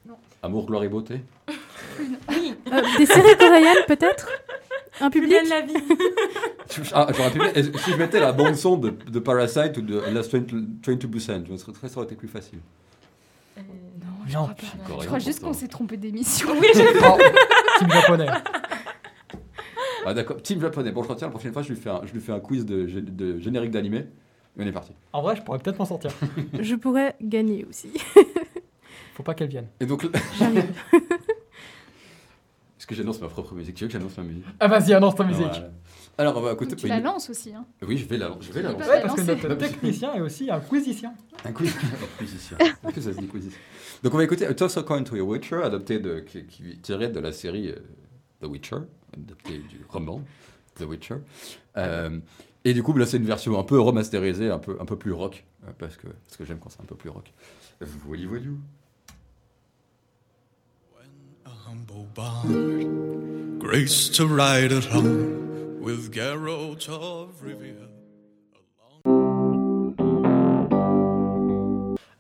Non. 0.09 0.15
Amour, 0.43 0.67
gloire 0.67 0.83
et 0.83 0.89
beauté 0.89 1.21
Oui, 2.31 2.55
Euh, 2.73 2.81
des 2.99 3.07
séries 3.07 3.37
coréennes, 3.39 3.85
peut-être? 3.87 4.29
Un 5.01 5.11
public? 5.11 5.37
la 5.49 5.61
vie. 5.61 5.75
Ah, 6.93 7.07
j'aurais 7.17 7.31
pu 7.31 7.39
mettre- 7.39 7.59
est-ce- 7.59 7.79
Si 7.79 7.91
je 7.93 7.97
mettais 7.97 8.21
la 8.21 8.33
bande-son 8.33 8.77
de, 8.77 8.91
de 8.91 9.19
Parasite 9.19 9.77
ou 9.79 9.83
de 9.83 10.01
Last 10.13 10.31
Train 10.31 10.43
to, 10.43 10.57
Train 10.83 10.97
to 10.97 11.09
Busan, 11.09 11.43
je 11.47 11.53
me 11.53 11.57
serais, 11.57 11.73
ça 11.89 11.97
aurait 11.97 12.07
été 12.07 12.15
plus 12.17 12.29
facile. 12.29 12.59
Non, 13.57 13.63
je 14.27 14.33
crois 14.35 14.49
pas. 14.49 14.55
Coréen, 14.87 15.01
Je 15.03 15.07
crois 15.07 15.19
juste 15.21 15.41
qu'on 15.43 15.53
s'est 15.53 15.69
trompé 15.69 15.97
d'émission. 15.97 16.49
Oui, 16.61 16.67
j'ai 16.75 16.87
Oh, 17.05 17.19
team 17.79 17.91
japonais. 17.91 18.27
Ah 20.07 20.13
d'accord, 20.15 20.43
team 20.43 20.61
japonais. 20.61 20.93
Bon, 20.93 21.03
je 21.03 21.09
retiens, 21.09 21.29
la 21.29 21.31
prochaine 21.31 21.53
fois, 21.53 21.63
je 21.63 21.69
lui 21.73 21.77
fais 21.81 21.91
un, 21.91 22.01
je 22.05 22.13
lui 22.13 22.21
fais 22.21 22.33
un 22.33 22.41
quiz 22.41 22.67
de, 22.67 22.87
gé- 22.87 23.05
de 23.05 23.39
générique 23.39 23.71
d'animé. 23.71 24.07
Et 24.59 24.63
on 24.63 24.67
est 24.67 24.73
parti. 24.73 24.93
En 25.13 25.23
vrai, 25.23 25.35
je 25.37 25.43
pourrais 25.43 25.59
peut-être 25.59 25.79
m'en 25.79 25.85
sortir. 25.85 26.11
Je 26.61 26.75
pourrais 26.77 27.17
gagner 27.21 27.65
aussi. 27.69 27.91
Faut 29.15 29.23
pas 29.25 29.35
qu'elle 29.35 29.49
vienne. 29.49 29.67
Et 29.81 29.87
donc, 29.87 30.07
Jamais. 30.39 30.61
est-ce 32.79 32.87
que 32.87 32.95
j'annonce 32.95 33.21
ma 33.21 33.29
propre 33.29 33.55
musique? 33.55 33.75
Tu 33.75 33.85
veux 33.85 33.89
que 33.89 33.93
j'annonce 33.95 34.17
ma 34.17 34.23
musique? 34.25 34.45
Ah 34.61 34.69
vas-y, 34.69 34.93
annonce 34.95 35.15
ta 35.17 35.25
musique. 35.25 35.47
Voilà. 35.47 35.71
Alors, 36.17 36.37
on 36.37 36.41
va 36.41 36.53
écouter. 36.53 36.77
Tu 36.77 36.87
la 36.87 37.01
lances 37.01 37.29
aussi. 37.31 37.53
Hein. 37.53 37.65
Oui, 37.83 37.99
je 37.99 38.07
vais 38.07 38.19
la, 38.19 38.37
je 38.41 38.53
vais 38.53 38.63
la 38.63 38.73
lancer. 38.73 38.89
Ouais, 38.89 39.03
parce 39.03 39.15
que 39.15 39.23
notre 39.23 39.55
technicien 39.55 40.15
est 40.15 40.21
aussi 40.21 40.51
un 40.51 40.61
quizicien. 40.61 41.15
Un 41.45 41.53
quiz. 41.53 41.75
un 41.77 42.25
quizicien. 42.25 42.59
Est-ce 42.61 42.95
que 42.95 43.01
ça 43.01 43.13
se 43.13 43.19
dit 43.19 43.27
quizicien? 43.27 43.59
Donc, 44.03 44.15
on 44.15 44.19
va 44.19 44.25
écouter 44.25 44.47
A 44.47 44.55
Toss 44.55 44.77
a 44.77 44.83
Coin 44.83 45.03
to 45.03 45.17
a 45.17 45.23
Witcher, 45.23 45.63
adapté 45.63 45.99
de, 45.99 46.21
qui, 46.21 46.47
qui 46.47 46.79
tiré 46.79 47.09
de 47.09 47.19
la 47.19 47.33
série 47.33 47.71
euh, 47.71 47.77
The 48.41 48.47
Witcher, 48.47 48.77
adapté 49.13 49.59
du 49.59 49.81
roman 49.89 50.23
The 50.77 50.83
Witcher. 50.83 51.17
Euh, 51.77 52.21
et 52.65 52.75
du 52.75 52.83
coup, 52.83 52.97
là, 52.97 53.07
c'est 53.07 53.17
une 53.17 53.27
version 53.27 53.59
un 53.59 53.65
peu 53.65 53.81
remasterisée, 53.81 54.51
un 54.51 54.59
peu, 54.59 54.77
un 54.81 54.85
peu 54.85 54.97
plus 54.97 55.13
rock, 55.13 55.45
euh, 55.67 55.73
parce 55.79 55.97
que, 55.97 56.07
parce 56.07 56.37
que 56.37 56.45
j'aime 56.45 56.59
quand 56.59 56.71
c'est 56.71 56.81
un 56.81 56.87
peu 56.87 56.97
plus 56.97 57.11
rock. 57.11 57.33
Voyez, 57.81 58.27
voyez. 58.27 58.47
A 61.45 61.71
humble 61.71 62.07
bard, 62.15 62.47
grace 63.59 64.11
to 64.11 64.27
ride 64.27 64.73
along 64.73 65.54
with 65.85 66.11
Geralt 66.11 66.89
of 66.89 67.43
Rivia. 67.43 67.75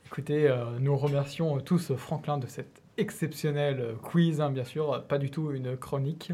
Écoutez, 0.04 0.48
euh, 0.48 0.64
nous 0.80 0.94
remercions 0.96 1.58
tous 1.60 1.94
Franklin 1.96 2.36
de 2.36 2.46
cet 2.46 2.82
exceptionnel 2.98 3.80
euh, 3.80 3.92
quiz, 3.94 4.42
hein, 4.42 4.50
bien 4.50 4.64
sûr, 4.64 5.02
pas 5.08 5.16
du 5.16 5.30
tout 5.30 5.50
une 5.50 5.78
chronique, 5.78 6.32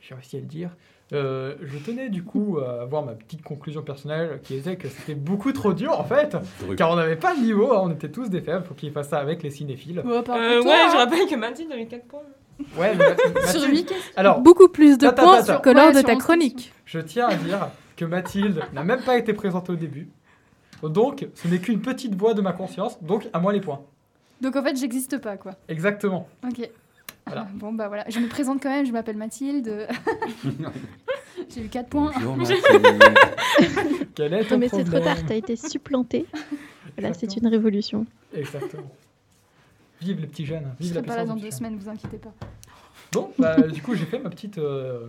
j'ai 0.00 0.14
réussi 0.16 0.38
à 0.38 0.40
le 0.40 0.46
dire. 0.46 0.70
Euh, 1.12 1.54
je 1.62 1.78
tenais 1.78 2.08
du 2.08 2.24
coup 2.24 2.58
à 2.58 2.82
avoir 2.82 3.04
ma 3.04 3.14
petite 3.14 3.42
conclusion 3.42 3.82
personnelle 3.82 4.40
qui 4.42 4.56
était 4.56 4.76
que 4.76 4.88
c'était 4.88 5.14
beaucoup 5.14 5.52
trop 5.52 5.72
dur 5.72 5.98
en 5.98 6.04
fait, 6.04 6.36
car 6.76 6.90
on 6.90 6.96
n'avait 6.96 7.16
pas 7.16 7.34
le 7.34 7.42
niveau, 7.42 7.72
hein, 7.72 7.80
on 7.84 7.90
était 7.90 8.10
tous 8.10 8.28
des 8.28 8.40
faibles, 8.40 8.64
faut 8.64 8.74
qu'il 8.74 8.90
fasse 8.92 9.08
ça 9.08 9.18
avec 9.18 9.42
les 9.44 9.50
cinéphiles. 9.50 10.00
Ouais, 10.00 10.22
Euh, 10.28 10.62
ouais, 10.62 10.64
je 10.64 10.68
hein. 10.68 10.98
rappelle 10.98 11.26
que 11.28 11.36
Mathilde 11.36 11.72
a 11.72 11.78
eu 11.78 11.86
4 11.86 12.04
points. 12.06 12.22
Ouais, 12.76 12.94
mais 12.96 13.04
Ma- 13.04 13.16
Sur 13.46 13.60
Mathilde- 13.60 13.70
8 13.70 13.84
questions. 13.86 14.12
alors 14.16 14.40
Beaucoup 14.40 14.68
plus 14.68 14.98
de 14.98 15.06
Attends, 15.06 15.22
points 15.24 15.38
attends, 15.40 15.60
que 15.60 15.70
lors 15.70 15.86
Ouais, 15.86 15.92
de 15.92 15.98
sur 15.98 16.06
ta 16.06 16.16
chronique. 16.16 16.72
je 16.86 16.98
tiens 17.00 17.28
à 17.28 17.34
dire 17.34 17.68
que 17.96 18.04
Mathilde 18.04 18.62
n'a 18.72 18.84
même 18.84 19.02
pas 19.02 19.16
été 19.18 19.32
présentée 19.34 19.72
au 19.72 19.76
début, 19.76 20.08
donc 20.82 21.26
ce 21.34 21.48
n'est 21.48 21.58
qu'une 21.58 21.80
petite 21.80 22.14
voix 22.14 22.34
de 22.34 22.40
ma 22.40 22.52
conscience, 22.52 23.02
donc 23.02 23.28
à 23.32 23.38
moi 23.40 23.52
les 23.52 23.60
points. 23.60 23.80
Donc 24.40 24.56
en 24.56 24.62
fait, 24.62 24.76
j'existe 24.76 25.18
pas, 25.18 25.36
quoi. 25.36 25.52
Exactement. 25.68 26.26
Ok. 26.46 26.68
Voilà. 27.26 27.46
Ah, 27.46 27.50
Bon, 27.54 27.72
bah 27.72 27.88
voilà. 27.88 28.04
Je 28.08 28.18
me 28.18 28.26
présente 28.28 28.62
quand 28.62 28.70
même, 28.70 28.86
je 28.86 28.92
m'appelle 28.92 29.16
Mathilde. 29.18 29.86
J'ai 31.54 31.62
eu 31.64 31.68
4 31.68 31.88
points. 31.88 32.10
Bonjour. 32.22 32.56
Quel 34.14 34.32
est 34.34 34.44
ton 34.44 34.54
Non, 34.54 34.58
mais 34.60 34.68
c'est 34.68 34.84
trop 34.84 34.98
tard, 35.00 35.16
t'as 35.26 35.34
été 35.34 35.56
supplanté. 35.56 36.26
Voilà, 36.98 37.14
c'est 37.14 37.36
une 37.36 37.46
révolution. 37.46 38.06
Exactement. 38.34 38.90
Vive 40.00 40.20
les 40.20 40.26
petits 40.26 40.46
jeunes. 40.46 40.72
Je 40.78 40.84
Vive 40.84 40.94
la 40.94 41.00
serai 41.00 41.06
pas 41.08 41.16
là 41.16 41.24
dans 41.26 41.36
deux 41.36 41.50
semaines, 41.50 41.76
vous 41.78 41.88
inquiétez 41.88 42.18
pas. 42.18 42.32
Bon, 43.12 43.30
bah, 43.38 43.56
du 43.72 43.82
coup, 43.82 43.94
j'ai 43.94 44.06
fait 44.06 44.18
ma 44.18 44.30
petite 44.30 44.58
euh, 44.58 45.08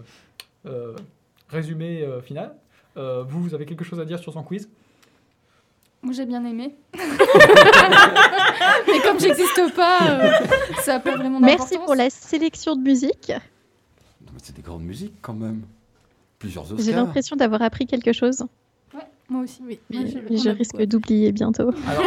euh, 0.65 0.95
résumé 1.49 2.01
euh, 2.03 2.21
final. 2.21 2.53
Euh, 2.97 3.23
vous, 3.23 3.41
vous 3.41 3.53
avez 3.53 3.65
quelque 3.65 3.83
chose 3.85 3.99
à 3.99 4.05
dire 4.05 4.19
sur 4.19 4.33
son 4.33 4.43
quiz? 4.43 4.69
Moi, 6.01 6.13
j'ai 6.13 6.25
bien 6.25 6.43
aimé. 6.45 6.75
Mais 8.87 8.99
comme 9.03 9.19
j'existe 9.19 9.73
pas, 9.75 9.99
euh, 10.09 10.31
ça 10.81 10.93
n'a 10.93 10.99
pas 10.99 11.15
vraiment 11.15 11.39
d'importance. 11.39 11.69
Merci 11.71 11.85
pour 11.85 11.95
la 11.95 12.09
sélection 12.09 12.75
de 12.75 12.81
musique. 12.81 13.29
Non, 13.29 14.31
mais 14.33 14.39
c'est 14.41 14.55
des 14.55 14.61
grandes 14.61 14.83
musiques 14.83 15.13
quand 15.21 15.33
même. 15.33 15.61
Plusieurs 16.39 16.65
J'ai 16.65 16.73
Oscars. 16.73 16.95
l'impression 16.95 17.35
d'avoir 17.35 17.61
appris 17.61 17.85
quelque 17.85 18.13
chose. 18.13 18.43
Moi 19.29 19.43
aussi. 19.43 19.61
Oui, 19.65 19.79
Mais 19.89 20.07
j'ai- 20.07 20.37
je 20.37 20.49
risque 20.49 20.81
d'oublier 20.83 21.31
bientôt. 21.31 21.71
Alors, 21.87 22.03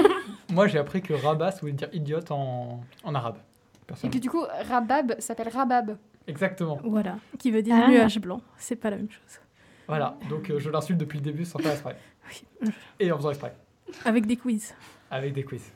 moi, 0.51 0.67
j'ai 0.69 0.79
appris 0.79 1.03
que 1.03 1.15
rabat, 1.15 1.51
ça 1.53 1.61
voulait 1.61 1.73
dire 1.73 1.89
idiote 1.93 2.31
en, 2.31 2.83
en 3.03 3.15
arabe. 3.15 3.37
Et 4.03 4.09
que 4.09 4.19
du 4.19 4.31
coup, 4.31 4.43
Rabab 4.69 5.15
s'appelle 5.21 5.49
Rabab. 5.49 5.97
Exactement. 6.27 6.79
Voilà, 6.85 7.17
qui 7.39 7.51
veut 7.51 7.63
dire 7.63 7.77
Ah. 7.79 7.89
nuage 7.91 8.19
blanc. 8.19 8.41
C'est 8.57 8.77
pas 8.77 8.89
la 8.91 8.97
même 8.97 9.11
chose. 9.11 9.41
Voilà. 9.87 10.17
Donc, 10.31 10.51
euh, 10.51 10.59
je 10.59 10.71
l'insulte 10.71 10.99
depuis 10.99 11.19
le 11.19 11.25
début 11.25 11.45
sans 11.45 11.59
faire 11.59 11.73
exprès. 11.73 11.97
Oui. 12.63 12.71
Et 13.01 13.13
en 13.13 13.19
faisant 13.19 13.29
exprès. 13.31 13.55
Avec 14.07 14.25
des 14.25 14.37
quiz. 14.37 14.75
Avec 15.11 15.35
des 15.35 15.45
quiz. 15.45 15.71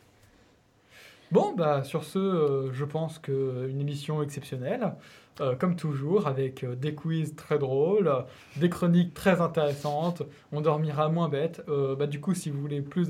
Bon, 1.30 1.52
bah, 1.54 1.84
sur 1.84 2.04
ce, 2.04 2.18
euh, 2.18 2.72
je 2.72 2.86
pense 2.86 3.18
qu'une 3.18 3.78
émission 3.78 4.22
exceptionnelle, 4.22 4.94
euh, 5.40 5.54
comme 5.54 5.76
toujours, 5.76 6.26
avec 6.26 6.64
euh, 6.64 6.74
des 6.74 6.94
quiz 6.94 7.34
très 7.36 7.58
drôles, 7.58 8.08
euh, 8.08 8.20
des 8.56 8.68
chroniques 8.68 9.14
très 9.14 9.40
intéressantes, 9.40 10.22
on 10.52 10.60
dormira 10.60 11.08
moins 11.08 11.28
bête. 11.28 11.62
Euh, 11.68 11.94
bah, 11.96 12.06
du 12.06 12.20
coup, 12.20 12.34
si 12.34 12.50
vous 12.50 12.60
voulez 12.60 12.80
plus 12.80 13.08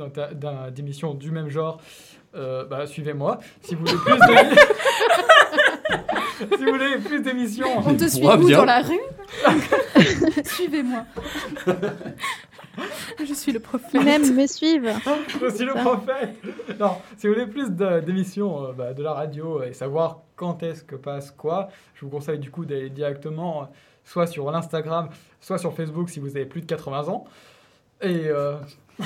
d'émissions 0.72 1.14
du 1.14 1.31
même 1.31 1.49
genre, 1.49 1.81
euh, 2.35 2.64
bah, 2.66 2.87
suivez-moi. 2.87 3.39
Si 3.62 3.74
vous 3.74 3.85
voulez 3.87 3.99
plus 3.99 4.14
de... 4.14 4.57
si 6.57 6.64
vous 6.64 6.70
voulez 6.72 6.99
plus 6.99 7.20
d'émissions... 7.22 7.68
On 7.87 7.95
te 7.95 8.07
suit 8.09 8.26
où 8.26 8.37
bien. 8.47 8.59
dans 8.59 8.64
la 8.64 8.83
rue 8.83 9.01
Suivez-moi. 10.45 11.05
Je 13.26 13.35
suis 13.35 13.53
le 13.53 13.59
prophète. 13.61 14.03
même 14.05 14.35
me 14.35 14.47
suivent. 14.47 14.93
Je 15.41 15.51
suis 15.55 15.64
le 15.64 15.74
prophète. 15.74 16.37
Non, 16.79 16.93
si 17.16 17.26
vous 17.26 17.35
voulez 17.35 17.47
plus 17.47 17.70
de- 17.70 18.01
d'émissions 18.01 18.66
euh, 18.66 18.72
bah, 18.72 18.93
de 18.95 19.03
la 19.03 19.12
radio 19.14 19.62
et 19.62 19.72
savoir 19.72 20.20
quand 20.39 20.62
est-ce 20.62 20.82
que 20.84 20.97
passe 20.97 21.30
quoi, 21.30 21.68
je 21.95 22.05
vous 22.05 22.11
conseille 22.11 22.39
du 22.39 22.51
coup 22.51 22.64
d'aller 22.64 22.89
directement 22.91 23.62
euh, 23.62 23.66
soit 24.05 24.26
sur 24.26 24.51
l'Instagram, 24.51 25.11
soit 25.41 25.59
sur 25.59 25.74
Facebook 25.74 26.09
si 26.09 26.20
vous 26.20 26.36
avez 26.36 26.47
plus 26.47 26.61
de 26.62 26.66
80 26.66 27.09
ans. 27.09 27.24
Et 28.01 28.26
euh, 28.28 28.57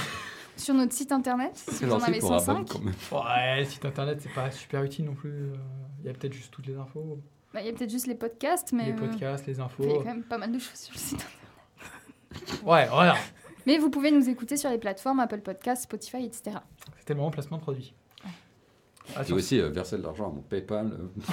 Sur 0.56 0.74
notre 0.74 0.92
site 0.92 1.10
internet, 1.12 1.50
si 1.54 1.74
C'est 1.74 1.86
vous 1.86 1.92
en 1.94 1.98
avez 2.00 2.18
pour 2.20 2.32
un 2.34 2.38
105. 2.38 2.54
bon, 2.58 2.64
quand 2.64 2.78
même. 2.80 2.94
ouais, 3.24 3.60
le 3.60 3.64
site 3.64 3.84
internet 3.86 4.20
c'est 4.20 4.32
pas 4.34 4.50
super 4.50 4.82
utile 4.84 5.06
non 5.06 5.14
plus. 5.14 5.30
euh, 5.30 5.56
Il 6.00 6.06
y 6.06 6.10
a 6.10 6.12
peut-être 6.12 6.34
juste 6.34 6.52
toutes 6.52 6.66
les 6.66 6.76
infos, 6.76 7.18
Bah, 7.54 7.60
Il 7.62 7.66
y 7.66 7.70
a 7.70 7.72
peut-être 7.72 7.90
juste 7.90 8.06
les 8.06 8.14
podcasts, 8.14 8.70
mais 8.72 8.84
les 8.84 8.92
euh, 8.92 8.96
podcasts, 8.96 9.46
les 9.46 9.54
il 9.54 9.58
y 9.58 9.60
a 9.62 9.64
infos. 9.64 9.82
quand 9.82 10.04
même 10.04 10.22
pas 10.22 10.36
mal 10.38 10.52
de 10.52 10.58
choses 10.58 10.76
sur 10.78 10.92
le 10.92 10.98
site. 10.98 11.26
Ouais, 12.64 12.86
voilà. 12.88 13.14
Mais 13.66 13.78
vous 13.78 13.90
pouvez 13.90 14.10
nous 14.10 14.28
écouter 14.28 14.56
sur 14.56 14.70
les 14.70 14.78
plateformes 14.78 15.20
Apple 15.20 15.40
Podcasts, 15.40 15.84
Spotify, 15.84 16.24
etc. 16.24 16.56
C'était 16.98 17.14
le 17.14 17.18
moment 17.18 17.30
placement 17.30 17.56
de 17.58 17.62
produit. 17.62 17.94
Ah, 19.14 19.18
J'ai 19.20 19.26
sur- 19.26 19.36
aussi 19.36 19.60
euh, 19.60 19.68
versé 19.70 19.98
de 19.98 20.02
l'argent 20.02 20.30
à 20.30 20.34
mon 20.34 20.42
PayPal. 20.42 20.90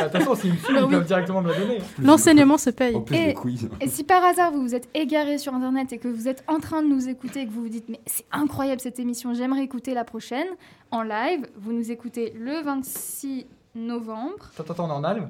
Attention, 0.00 0.30
me 0.32 0.36
suivent, 0.36 0.62
Bah 0.68 0.74
ils 0.80 0.84
oui. 0.84 0.90
peuvent 0.90 1.06
directement 1.06 1.42
me 1.42 1.50
la 1.52 1.58
donner. 1.58 1.78
L'enseignement 2.02 2.58
se 2.58 2.70
paye. 2.70 2.94
En 2.94 3.00
plus 3.00 3.16
Et- 3.16 3.26
des 3.26 3.34
quiz. 3.34 3.68
Et 3.80 3.88
si 3.88 4.04
par 4.04 4.22
hasard 4.24 4.52
vous 4.52 4.62
vous 4.62 4.74
êtes 4.74 4.88
égaré 4.94 5.38
sur 5.38 5.54
internet 5.54 5.92
et 5.92 5.98
que 5.98 6.08
vous 6.08 6.28
êtes 6.28 6.44
en 6.48 6.58
train 6.60 6.82
de 6.82 6.88
nous 6.88 7.08
écouter 7.08 7.42
et 7.42 7.46
que 7.46 7.52
vous 7.52 7.62
vous 7.62 7.68
dites 7.68 7.88
mais 7.88 8.00
c'est 8.06 8.26
incroyable 8.32 8.80
cette 8.80 8.98
émission, 8.98 9.34
j'aimerais 9.34 9.62
écouter 9.62 9.94
la 9.94 10.04
prochaine 10.04 10.46
en 10.90 11.02
live, 11.02 11.46
vous 11.56 11.72
nous 11.72 11.90
écoutez 11.90 12.32
le 12.38 12.62
26 12.62 13.46
novembre. 13.74 14.50
Attends, 14.58 14.72
attends, 14.72 14.84
on 14.86 14.90
est 14.90 14.92
en 14.92 15.04
Alve 15.04 15.28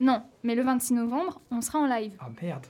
Non, 0.00 0.22
mais 0.44 0.54
le 0.54 0.62
26 0.62 0.94
novembre, 0.94 1.40
on 1.50 1.60
sera 1.60 1.80
en 1.80 1.86
live. 1.86 2.12
Ah 2.20 2.28
merde. 2.40 2.66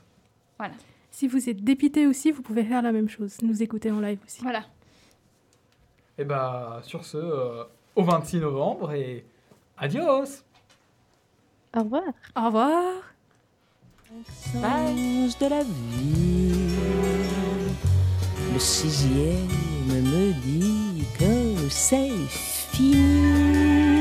Si 1.11 1.29
vous 1.29 1.51
êtes 1.51 1.63
dépité 1.63 2.07
aussi, 2.07 2.31
vous 2.31 2.41
pouvez 2.43 2.65
faire 2.65 2.81
la 2.81 2.93
même 2.93 3.09
chose. 3.09 3.37
Nous 3.43 3.63
écouter 3.63 3.91
en 3.91 4.01
live 4.01 4.19
aussi. 4.27 4.41
Voilà. 4.43 4.63
Et 6.19 6.25
bah, 6.25 6.81
sur 6.83 7.05
ce, 7.05 7.17
euh, 7.17 7.65
au 7.97 8.03
26 8.03 8.41
novembre 8.41 8.93
et 8.93 9.25
adios 9.79 10.43
Au 11.77 11.81
revoir. 11.81 12.03
Au 12.37 12.47
revoir. 12.47 12.83
sens 14.29 15.39
de 15.39 15.47
la 15.47 15.63
vie. 15.63 16.77
Le 18.53 18.59
sixième 18.59 19.49
me 19.87 20.33
dit 20.43 21.05
que 21.19 21.69
c'est 21.71 22.11
fini. 22.29 23.92